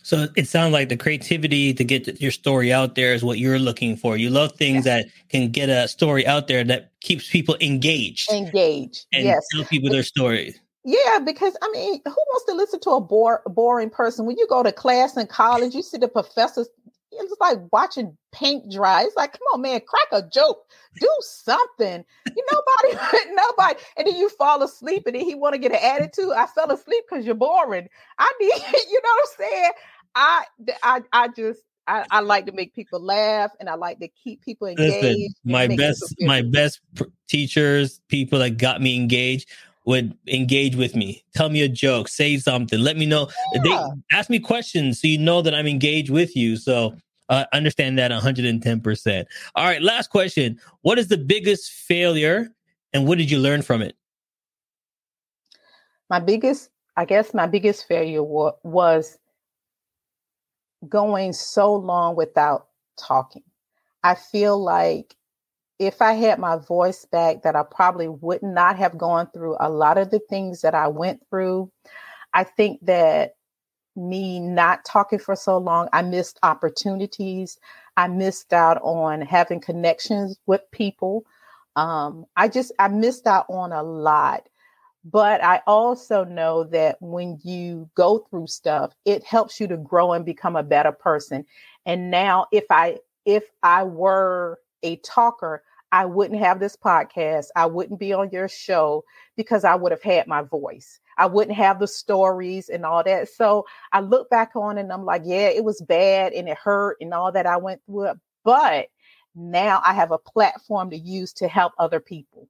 So 0.04 0.28
it 0.36 0.46
sounds 0.46 0.74
like 0.74 0.90
the 0.90 0.98
creativity 0.98 1.72
to 1.72 1.82
get 1.82 2.20
your 2.20 2.30
story 2.30 2.74
out 2.74 2.94
there 2.94 3.14
is 3.14 3.24
what 3.24 3.38
you're 3.38 3.58
looking 3.58 3.96
for. 3.96 4.18
You 4.18 4.28
love 4.28 4.52
things 4.52 4.84
yes. 4.84 4.84
that 4.84 5.06
can 5.30 5.50
get 5.50 5.70
a 5.70 5.88
story 5.88 6.26
out 6.26 6.46
there 6.46 6.62
that 6.62 6.92
keeps 7.00 7.30
people 7.30 7.56
engaged. 7.62 8.30
Engaged. 8.30 9.06
And 9.14 9.24
yes. 9.24 9.42
tell 9.50 9.64
people 9.64 9.88
their 9.88 10.02
story. 10.02 10.54
Yeah, 10.84 11.20
because 11.20 11.56
I 11.62 11.70
mean, 11.72 12.02
who 12.04 12.10
wants 12.10 12.44
to 12.44 12.54
listen 12.54 12.80
to 12.80 12.90
a 12.90 13.00
bore, 13.00 13.40
boring 13.46 13.88
person? 13.88 14.26
When 14.26 14.36
you 14.36 14.46
go 14.46 14.62
to 14.62 14.72
class 14.72 15.16
in 15.16 15.26
college, 15.26 15.74
you 15.74 15.80
see 15.80 15.96
the 15.96 16.08
professors. 16.08 16.68
It's 17.10 17.34
like 17.40 17.60
watching 17.72 18.14
paint 18.32 18.70
dry. 18.70 19.04
It's 19.04 19.16
like, 19.16 19.32
come 19.32 19.40
on, 19.54 19.62
man, 19.62 19.80
crack 19.86 20.08
a 20.12 20.28
joke, 20.28 20.66
do 21.00 21.08
something. 21.20 22.04
You 22.26 22.44
nobody, 22.52 22.98
nobody, 23.30 23.80
and 23.96 24.06
then 24.06 24.16
you 24.16 24.28
fall 24.28 24.62
asleep, 24.62 25.04
and 25.06 25.14
then 25.14 25.24
he 25.24 25.34
want 25.34 25.54
to 25.54 25.58
get 25.58 25.72
an 25.72 25.78
attitude. 25.80 26.32
I 26.36 26.46
fell 26.46 26.70
asleep 26.70 27.04
because 27.08 27.24
you're 27.24 27.36
boring. 27.36 27.88
I 28.18 28.32
need, 28.40 28.52
you 28.90 29.00
know 29.02 29.10
what 29.14 29.28
I'm 29.40 29.50
saying? 29.50 29.72
I 30.14 30.44
I 30.82 31.02
I 31.12 31.28
just 31.28 31.60
I, 31.86 32.04
I, 32.10 32.20
like 32.20 32.46
to 32.46 32.52
make 32.52 32.74
people 32.74 32.98
laugh 32.98 33.52
and 33.60 33.68
I 33.68 33.74
like 33.74 33.98
to 34.00 34.08
keep 34.08 34.42
people 34.42 34.68
engaged. 34.68 35.02
Listen, 35.02 35.34
my 35.44 35.66
best 35.68 36.14
my 36.20 36.40
best 36.40 36.80
pr- 36.94 37.04
teachers, 37.28 38.00
people 38.08 38.38
that 38.38 38.56
got 38.56 38.80
me 38.80 38.96
engaged 38.96 39.50
would 39.84 40.16
engage 40.26 40.76
with 40.76 40.96
me. 40.96 41.22
Tell 41.34 41.50
me 41.50 41.62
a 41.62 41.68
joke, 41.68 42.08
say 42.08 42.38
something, 42.38 42.78
let 42.78 42.96
me 42.96 43.06
know. 43.06 43.28
Yeah. 43.52 43.60
They 43.62 44.16
ask 44.16 44.30
me 44.30 44.38
questions 44.38 45.00
so 45.00 45.08
you 45.08 45.18
know 45.18 45.42
that 45.42 45.54
I'm 45.54 45.66
engaged 45.66 46.10
with 46.10 46.34
you. 46.34 46.56
So 46.56 46.96
uh, 47.28 47.44
understand 47.52 47.98
that 47.98 48.10
110%. 48.10 49.24
All 49.54 49.64
right, 49.64 49.82
last 49.82 50.10
question. 50.10 50.58
What 50.82 50.98
is 50.98 51.08
the 51.08 51.18
biggest 51.18 51.70
failure 51.70 52.48
and 52.92 53.06
what 53.06 53.18
did 53.18 53.30
you 53.30 53.38
learn 53.38 53.62
from 53.62 53.82
it? 53.82 53.96
My 56.08 56.20
biggest, 56.20 56.70
I 56.96 57.04
guess 57.04 57.34
my 57.34 57.46
biggest 57.46 57.86
failure 57.86 58.22
wa- 58.22 58.54
was 58.62 59.18
going 60.88 61.32
so 61.32 61.74
long 61.74 62.16
without 62.16 62.68
talking. 62.98 63.42
I 64.02 64.14
feel 64.14 64.62
like 64.62 65.16
if 65.78 66.00
I 66.00 66.12
had 66.12 66.38
my 66.38 66.56
voice 66.56 67.04
back, 67.04 67.42
that 67.42 67.56
I 67.56 67.62
probably 67.62 68.08
would 68.08 68.42
not 68.42 68.76
have 68.76 68.96
gone 68.96 69.28
through 69.32 69.56
a 69.58 69.68
lot 69.68 69.98
of 69.98 70.10
the 70.10 70.20
things 70.30 70.60
that 70.62 70.74
I 70.74 70.88
went 70.88 71.20
through. 71.28 71.70
I 72.32 72.44
think 72.44 72.84
that 72.86 73.34
me 73.96 74.40
not 74.40 74.84
talking 74.84 75.18
for 75.18 75.36
so 75.36 75.58
long, 75.58 75.88
I 75.92 76.02
missed 76.02 76.38
opportunities. 76.42 77.58
I 77.96 78.08
missed 78.08 78.52
out 78.52 78.80
on 78.82 79.20
having 79.22 79.60
connections 79.60 80.38
with 80.46 80.62
people. 80.72 81.24
Um, 81.76 82.24
I 82.36 82.48
just, 82.48 82.72
I 82.78 82.88
missed 82.88 83.26
out 83.26 83.46
on 83.48 83.72
a 83.72 83.82
lot. 83.82 84.48
But 85.04 85.44
I 85.44 85.60
also 85.66 86.24
know 86.24 86.64
that 86.64 86.96
when 87.00 87.38
you 87.42 87.90
go 87.94 88.18
through 88.30 88.46
stuff, 88.46 88.94
it 89.04 89.22
helps 89.24 89.60
you 89.60 89.68
to 89.68 89.76
grow 89.76 90.12
and 90.12 90.24
become 90.24 90.56
a 90.56 90.62
better 90.62 90.92
person. 90.92 91.44
And 91.84 92.10
now 92.10 92.46
if 92.52 92.64
I 92.70 92.98
if 93.26 93.44
I 93.62 93.82
were 93.84 94.58
a 94.82 94.96
talker, 94.96 95.62
I 95.92 96.06
wouldn't 96.06 96.40
have 96.40 96.58
this 96.58 96.76
podcast. 96.76 97.46
I 97.54 97.66
wouldn't 97.66 98.00
be 98.00 98.12
on 98.12 98.30
your 98.30 98.48
show 98.48 99.04
because 99.36 99.64
I 99.64 99.74
would 99.74 99.92
have 99.92 100.02
had 100.02 100.26
my 100.26 100.42
voice. 100.42 101.00
I 101.18 101.26
wouldn't 101.26 101.56
have 101.56 101.78
the 101.78 101.86
stories 101.86 102.68
and 102.68 102.84
all 102.84 103.04
that. 103.04 103.28
So 103.28 103.66
I 103.92 104.00
look 104.00 104.28
back 104.30 104.56
on 104.56 104.78
and 104.78 104.92
I'm 104.92 105.04
like, 105.04 105.22
yeah, 105.24 105.48
it 105.48 105.64
was 105.64 105.80
bad 105.82 106.32
and 106.32 106.48
it 106.48 106.58
hurt 106.58 106.96
and 107.00 107.14
all 107.14 107.30
that 107.32 107.46
I 107.46 107.58
went 107.58 107.80
through 107.86 108.10
it. 108.10 108.18
But 108.42 108.88
now 109.34 109.80
I 109.84 109.94
have 109.94 110.10
a 110.10 110.18
platform 110.18 110.90
to 110.90 110.96
use 110.98 111.32
to 111.34 111.48
help 111.48 111.72
other 111.78 112.00
people. 112.00 112.48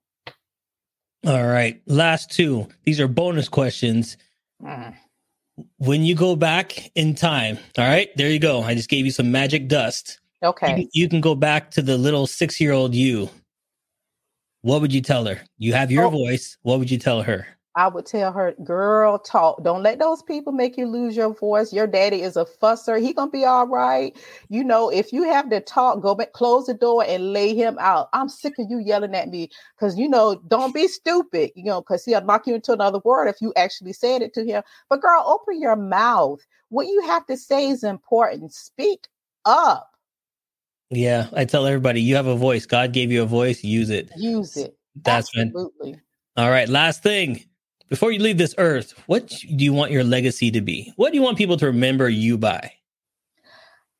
All 1.26 1.46
right. 1.46 1.80
Last 1.86 2.30
two. 2.30 2.68
These 2.84 3.00
are 3.00 3.08
bonus 3.08 3.48
questions. 3.48 4.16
Mm. 4.62 4.94
When 5.78 6.02
you 6.02 6.14
go 6.14 6.36
back 6.36 6.90
in 6.94 7.14
time, 7.14 7.58
all 7.78 7.86
right, 7.86 8.10
there 8.16 8.28
you 8.28 8.40
go. 8.40 8.62
I 8.62 8.74
just 8.74 8.88
gave 8.88 9.04
you 9.04 9.12
some 9.12 9.30
magic 9.30 9.68
dust. 9.68 10.18
Okay. 10.42 10.80
You, 10.80 10.88
you 10.92 11.08
can 11.08 11.20
go 11.20 11.34
back 11.34 11.70
to 11.72 11.82
the 11.82 11.96
little 11.96 12.26
six 12.26 12.60
year 12.60 12.72
old 12.72 12.94
you. 12.94 13.30
What 14.62 14.80
would 14.80 14.92
you 14.92 15.00
tell 15.00 15.24
her? 15.26 15.40
You 15.58 15.72
have 15.74 15.90
your 15.90 16.06
oh. 16.06 16.10
voice. 16.10 16.58
What 16.62 16.78
would 16.78 16.90
you 16.90 16.98
tell 16.98 17.22
her? 17.22 17.46
I 17.76 17.88
would 17.88 18.06
tell 18.06 18.32
her, 18.32 18.54
girl, 18.62 19.18
talk. 19.18 19.64
Don't 19.64 19.82
let 19.82 19.98
those 19.98 20.22
people 20.22 20.52
make 20.52 20.76
you 20.76 20.86
lose 20.86 21.16
your 21.16 21.34
voice. 21.34 21.72
Your 21.72 21.88
daddy 21.88 22.22
is 22.22 22.36
a 22.36 22.44
fusser. 22.44 23.00
He 23.00 23.12
gonna 23.12 23.32
be 23.32 23.44
all 23.44 23.66
right. 23.66 24.16
You 24.48 24.62
know, 24.62 24.90
if 24.90 25.12
you 25.12 25.24
have 25.24 25.50
to 25.50 25.60
talk, 25.60 26.00
go 26.00 26.14
back, 26.14 26.32
close 26.32 26.66
the 26.66 26.74
door 26.74 27.04
and 27.06 27.32
lay 27.32 27.52
him 27.52 27.76
out. 27.80 28.10
I'm 28.12 28.28
sick 28.28 28.54
of 28.60 28.70
you 28.70 28.78
yelling 28.78 29.14
at 29.14 29.28
me 29.28 29.50
because 29.76 29.98
you 29.98 30.08
know, 30.08 30.40
don't 30.46 30.72
be 30.72 30.86
stupid, 30.86 31.50
you 31.56 31.64
know, 31.64 31.80
because 31.80 32.04
he'll 32.04 32.24
knock 32.24 32.46
you 32.46 32.54
into 32.54 32.72
another 32.72 33.00
word 33.04 33.26
if 33.26 33.40
you 33.40 33.52
actually 33.56 33.92
said 33.92 34.22
it 34.22 34.32
to 34.34 34.44
him. 34.44 34.62
But 34.88 35.00
girl, 35.00 35.24
open 35.26 35.60
your 35.60 35.76
mouth. 35.76 36.40
What 36.68 36.86
you 36.86 37.02
have 37.06 37.26
to 37.26 37.36
say 37.36 37.68
is 37.68 37.82
important. 37.82 38.52
Speak 38.52 39.08
up. 39.44 39.90
Yeah, 40.90 41.26
I 41.32 41.44
tell 41.44 41.66
everybody 41.66 42.00
you 42.02 42.14
have 42.14 42.26
a 42.26 42.36
voice. 42.36 42.66
God 42.66 42.92
gave 42.92 43.10
you 43.10 43.22
a 43.22 43.26
voice, 43.26 43.64
use 43.64 43.90
it. 43.90 44.12
Use 44.16 44.56
it. 44.56 44.76
That's 45.02 45.28
absolutely. 45.36 45.98
All 46.36 46.50
right, 46.50 46.68
last 46.68 47.02
thing 47.02 47.44
before 47.94 48.10
you 48.10 48.18
leave 48.18 48.38
this 48.38 48.56
earth, 48.58 48.92
what 49.06 49.28
do 49.28 49.64
you 49.64 49.72
want 49.72 49.92
your 49.92 50.02
legacy 50.02 50.50
to 50.50 50.60
be? 50.60 50.92
What 50.96 51.12
do 51.12 51.16
you 51.16 51.22
want 51.22 51.38
people 51.38 51.56
to 51.58 51.66
remember 51.66 52.08
you 52.08 52.36
by? 52.36 52.72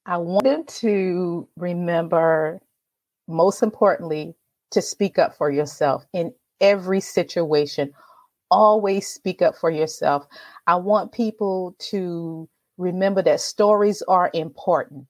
I 0.05 0.17
want 0.17 0.43
them 0.43 0.65
to 0.81 1.49
remember, 1.57 2.61
most 3.29 3.63
importantly, 3.63 4.35
to 4.73 4.83
speak 4.83 5.17
up 5.17 5.37
for 5.37 5.49
yourself 5.49 6.05
in 6.13 6.35
every 6.61 6.99
situation. 6.99 7.93
Always 8.51 9.07
speak 9.07 9.43
up 9.43 9.55
for 9.55 9.71
yourself. 9.71 10.27
I 10.67 10.75
want 10.75 11.13
people 11.13 11.77
to 11.91 12.49
remember 12.77 13.23
that 13.23 13.41
stories 13.41 14.03
are 14.09 14.29
important. 14.35 15.07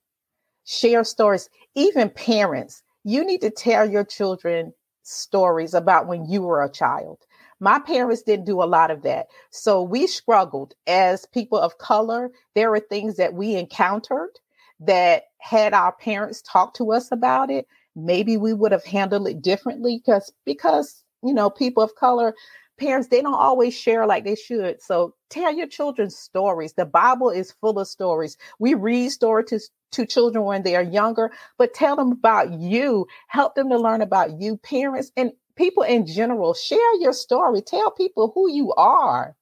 Share 0.65 1.03
stories, 1.03 1.49
even 1.73 2.11
parents. 2.11 2.83
You 3.03 3.25
need 3.25 3.41
to 3.41 3.49
tell 3.49 3.89
your 3.89 4.05
children 4.05 4.73
stories 5.01 5.73
about 5.73 6.05
when 6.05 6.29
you 6.29 6.43
were 6.43 6.63
a 6.63 6.71
child. 6.71 7.24
My 7.65 7.79
parents 7.79 8.21
didn't 8.21 8.45
do 8.45 8.61
a 8.61 8.65
lot 8.65 8.91
of 8.91 9.01
that. 9.01 9.25
So 9.49 9.81
we 9.81 10.05
struggled 10.05 10.75
as 10.85 11.25
people 11.25 11.57
of 11.57 11.79
color. 11.79 12.29
There 12.53 12.69
were 12.69 12.79
things 12.79 13.17
that 13.17 13.33
we 13.33 13.55
encountered 13.55 14.29
that 14.81 15.23
had 15.39 15.73
our 15.73 15.93
parents 15.93 16.43
talked 16.43 16.75
to 16.75 16.91
us 16.91 17.11
about 17.11 17.49
it, 17.49 17.65
maybe 17.95 18.37
we 18.37 18.53
would 18.53 18.71
have 18.71 18.85
handled 18.85 19.27
it 19.27 19.41
differently 19.41 19.97
because 19.97 20.31
because 20.45 21.03
you 21.23 21.33
know 21.33 21.49
people 21.49 21.81
of 21.81 21.95
color 21.95 22.35
parents 22.77 23.07
they 23.07 23.21
don't 23.21 23.33
always 23.33 23.73
share 23.73 24.05
like 24.05 24.25
they 24.25 24.35
should. 24.35 24.79
So 24.79 25.15
tell 25.31 25.51
your 25.51 25.67
children 25.67 26.11
stories. 26.11 26.73
The 26.73 26.85
bible 26.85 27.31
is 27.31 27.53
full 27.61 27.79
of 27.79 27.87
stories. 27.87 28.37
We 28.59 28.75
read 28.75 29.09
stories 29.09 29.47
to, 29.49 29.59
to 29.93 30.05
children 30.05 30.43
when 30.43 30.63
they 30.63 30.75
are 30.75 30.83
younger 30.83 31.31
but 31.57 31.73
tell 31.73 31.95
them 31.95 32.11
about 32.11 32.53
you. 32.53 33.07
Help 33.27 33.55
them 33.55 33.69
to 33.69 33.77
learn 33.79 34.01
about 34.01 34.39
you 34.39 34.57
parents 34.57 35.11
and 35.17 35.31
people 35.55 35.83
in 35.83 36.05
general 36.05 36.53
share 36.53 36.99
your 36.99 37.13
story 37.13 37.61
tell 37.61 37.91
people 37.91 38.31
who 38.33 38.51
you 38.51 38.73
are 38.73 39.35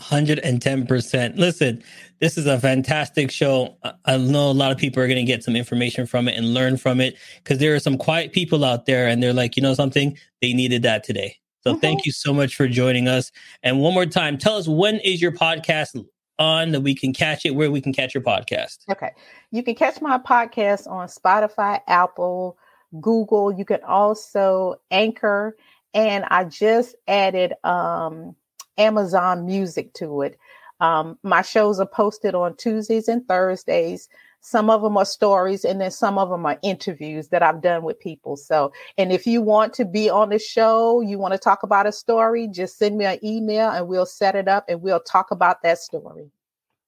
110%. 0.00 1.36
Listen, 1.36 1.82
this 2.20 2.36
is 2.36 2.46
a 2.46 2.58
fantastic 2.58 3.30
show. 3.30 3.76
I 4.04 4.16
know 4.16 4.50
a 4.50 4.52
lot 4.52 4.72
of 4.72 4.78
people 4.78 5.02
are 5.02 5.06
going 5.06 5.24
to 5.24 5.30
get 5.30 5.44
some 5.44 5.54
information 5.54 6.06
from 6.06 6.28
it 6.28 6.36
and 6.36 6.54
learn 6.54 6.76
from 6.76 7.00
it 7.00 7.16
because 7.36 7.58
there 7.58 7.74
are 7.74 7.80
some 7.80 7.98
quiet 7.98 8.32
people 8.32 8.64
out 8.64 8.86
there 8.86 9.06
and 9.06 9.22
they're 9.22 9.32
like, 9.32 9.56
you 9.56 9.62
know 9.62 9.74
something? 9.74 10.16
They 10.40 10.52
needed 10.52 10.82
that 10.82 11.04
today. 11.04 11.36
So 11.60 11.72
mm-hmm. 11.72 11.80
thank 11.80 12.06
you 12.06 12.12
so 12.12 12.32
much 12.32 12.56
for 12.56 12.66
joining 12.66 13.06
us. 13.06 13.30
And 13.62 13.80
one 13.80 13.94
more 13.94 14.06
time, 14.06 14.38
tell 14.38 14.56
us 14.56 14.66
when 14.66 14.96
is 15.00 15.22
your 15.22 15.32
podcast 15.32 16.04
on 16.38 16.72
that 16.72 16.80
we 16.80 16.94
can 16.94 17.12
catch 17.12 17.46
it, 17.46 17.54
where 17.54 17.70
we 17.70 17.80
can 17.80 17.92
catch 17.92 18.14
your 18.14 18.22
podcast. 18.22 18.78
Okay. 18.90 19.10
You 19.52 19.62
can 19.62 19.74
catch 19.74 20.00
my 20.00 20.18
podcast 20.18 20.90
on 20.90 21.06
Spotify, 21.06 21.80
Apple, 21.86 22.56
Google. 23.00 23.52
You 23.52 23.64
can 23.64 23.82
also 23.84 24.76
anchor. 24.90 25.56
And 25.94 26.24
I 26.24 26.44
just 26.44 26.94
added 27.06 27.54
um 27.64 28.34
Amazon 28.78 29.46
Music 29.46 29.92
to 29.94 30.22
it. 30.22 30.38
Um, 30.80 31.18
my 31.22 31.42
shows 31.42 31.78
are 31.78 31.86
posted 31.86 32.34
on 32.34 32.56
Tuesdays 32.56 33.06
and 33.08 33.26
Thursdays. 33.28 34.08
Some 34.40 34.68
of 34.68 34.82
them 34.82 34.96
are 34.96 35.04
stories, 35.04 35.64
and 35.64 35.80
then 35.80 35.92
some 35.92 36.18
of 36.18 36.28
them 36.28 36.44
are 36.44 36.58
interviews 36.64 37.28
that 37.28 37.44
I've 37.44 37.62
done 37.62 37.84
with 37.84 38.00
people. 38.00 38.36
So, 38.36 38.72
and 38.98 39.12
if 39.12 39.24
you 39.24 39.40
want 39.40 39.72
to 39.74 39.84
be 39.84 40.10
on 40.10 40.30
the 40.30 40.40
show, 40.40 41.00
you 41.00 41.16
want 41.18 41.34
to 41.34 41.38
talk 41.38 41.62
about 41.62 41.86
a 41.86 41.92
story, 41.92 42.48
just 42.48 42.76
send 42.76 42.98
me 42.98 43.04
an 43.04 43.20
email 43.22 43.70
and 43.70 43.86
we'll 43.86 44.06
set 44.06 44.34
it 44.34 44.48
up 44.48 44.64
and 44.68 44.82
we'll 44.82 44.98
talk 44.98 45.30
about 45.30 45.62
that 45.62 45.78
story. 45.78 46.28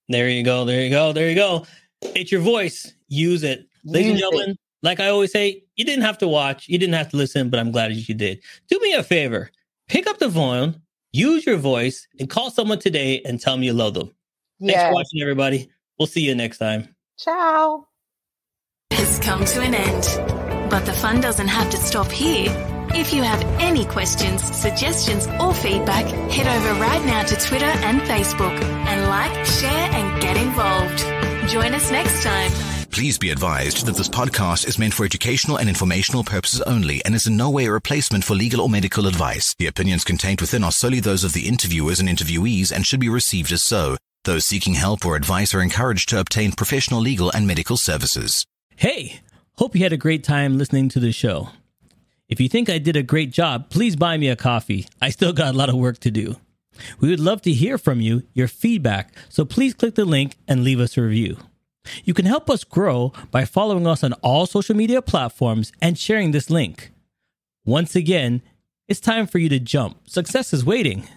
There 0.09 0.29
you 0.29 0.43
go. 0.43 0.65
There 0.65 0.83
you 0.83 0.91
go. 0.91 1.13
There 1.13 1.29
you 1.29 1.37
go. 1.37 1.65
It's 2.03 2.33
your 2.33 2.41
voice. 2.41 2.93
Use 3.07 3.45
it. 3.45 3.61
Use 3.85 3.95
Ladies 3.95 4.11
and 4.11 4.19
gentlemen, 4.19 4.51
it. 4.51 4.59
Like 4.85 5.01
I 5.01 5.09
always 5.09 5.33
say, 5.33 5.65
you 5.75 5.85
didn't 5.85 6.05
have 6.05 6.19
to 6.19 6.29
watch, 6.29 6.69
you 6.69 6.79
didn't 6.79 6.95
have 6.95 7.09
to 7.11 7.17
listen, 7.17 7.51
but 7.51 7.59
I'm 7.59 7.73
glad 7.73 7.93
you 7.93 8.15
did. 8.15 8.41
Do 8.69 8.79
me 8.81 8.93
a 8.95 9.03
favor 9.03 9.51
pick 9.89 10.07
up 10.07 10.19
the 10.19 10.31
phone, 10.31 10.81
use 11.13 11.47
your 11.47 11.57
voice 11.57 12.07
and 12.19 12.29
call 12.29 12.51
someone 12.51 12.79
today 12.79 13.21
and 13.25 13.41
tell 13.41 13.55
them 13.55 13.63
you 13.63 13.73
love 13.73 13.95
them. 13.95 14.15
Yes. 14.59 14.75
Thanks 14.75 14.89
for 14.89 14.95
watching, 14.95 15.23
everybody. 15.23 15.71
We'll 15.99 16.07
see 16.07 16.23
you 16.23 16.35
next 16.35 16.59
time. 16.59 16.95
Ciao. 17.19 17.87
Has 18.91 19.19
come 19.21 19.45
to 19.45 19.61
an 19.61 19.75
end, 19.75 20.71
but 20.71 20.87
the 20.87 20.93
fun 20.93 21.21
doesn't 21.21 21.49
have 21.49 21.71
to 21.71 21.77
stop 21.77 22.11
here. 22.11 22.53
If 22.97 23.13
you 23.13 23.23
have 23.23 23.43
any 23.61 23.85
questions, 23.87 24.43
suggestions, 24.43 25.27
or 25.41 25.53
feedback, 25.53 26.05
head 26.31 26.47
over 26.47 26.81
right 26.81 27.05
now 27.05 27.25
to 27.25 27.35
Twitter 27.37 27.65
and 27.65 28.01
Facebook 28.03 28.61
and 28.63 29.09
like, 29.09 29.45
share, 29.47 29.91
and 29.93 30.23
get 30.23 30.37
involved. 30.37 30.99
Join 31.51 31.75
us 31.75 31.91
next 31.91 32.23
time. 32.23 32.74
Please 32.95 33.19
be 33.19 33.31
advised 33.31 33.87
that 33.87 33.97
this 33.97 34.09
podcast 34.09 34.69
is 34.69 34.79
meant 34.79 34.95
for 34.95 35.05
educational 35.05 35.57
and 35.57 35.69
informational 35.69 36.23
purposes 36.23 36.61
only 36.61 37.05
and 37.05 37.13
is 37.17 37.27
in 37.27 37.37
no 37.37 37.51
way 37.51 37.65
a 37.65 37.73
replacement 37.73 38.23
for 38.23 38.37
legal 38.37 38.61
or 38.61 38.69
medical 38.69 39.09
advice. 39.09 39.53
The 39.59 39.67
opinions 39.67 40.05
contained 40.05 40.41
within 40.41 40.63
are 40.63 40.71
solely 40.71 41.01
those 41.01 41.25
of 41.25 41.33
the 41.33 41.49
interviewers 41.49 41.99
and 41.99 42.09
interviewees 42.09 42.71
and 42.71 42.87
should 42.87 43.01
be 43.01 43.09
received 43.09 43.51
as 43.51 43.65
so. 43.65 43.97
Those 44.23 44.47
seeking 44.47 44.75
help 44.75 45.05
or 45.05 45.17
advice 45.17 45.53
are 45.55 45.61
encouraged 45.61 46.09
to 46.11 46.21
obtain 46.21 46.53
professional 46.53 47.01
legal 47.01 47.33
and 47.33 47.49
medical 47.49 47.77
services. 47.77 48.47
Hey, 48.77 49.23
hope 49.59 49.75
you 49.75 49.83
had 49.83 49.93
a 49.93 49.97
great 49.97 50.23
time 50.23 50.57
listening 50.57 50.89
to 50.91 51.01
the 51.01 51.11
show. 51.11 51.49
If 52.29 52.39
you 52.39 52.49
think 52.49 52.71
I 52.71 52.79
did 52.79 52.95
a 52.95 53.03
great 53.03 53.33
job, 53.33 53.71
please 53.71 53.97
buy 53.97 54.19
me 54.19 54.29
a 54.29 54.37
coffee. 54.37 54.87
I 55.03 55.11
still 55.11 55.33
got 55.33 55.53
a 55.53 55.59
lot 55.59 55.69
of 55.69 55.75
work 55.75 55.99
to 55.99 56.13
do. 56.13 56.37
We 57.01 57.11
would 57.11 57.19
love 57.19 57.43
to 57.43 57.53
hear 57.53 57.77
from 57.77 58.01
you, 58.01 58.23
your 58.35 58.47
feedback, 58.47 59.13
so 59.29 59.45
please 59.45 59.75
click 59.75 59.97
the 59.97 60.05
link 60.05 60.37
and 60.47 60.63
leave 60.63 60.79
us 60.79 60.97
a 60.97 61.03
review. 61.03 61.39
You 62.05 62.15
can 62.15 62.27
help 62.27 62.49
us 62.51 62.65
grow 62.65 63.13
by 63.31 63.45
following 63.45 63.87
us 63.87 64.03
on 64.03 64.13
all 64.15 64.47
social 64.47 64.77
media 64.77 65.03
platforms 65.03 65.73
and 65.81 65.99
sharing 65.99 66.31
this 66.31 66.51
link. 66.51 66.91
Once 67.65 67.95
again, 67.97 68.43
it's 68.89 69.01
time 69.01 69.27
for 69.27 69.39
you 69.39 69.49
to 69.49 69.59
jump. 69.59 70.09
Success 70.09 70.53
is 70.53 70.65
waiting. 70.65 71.09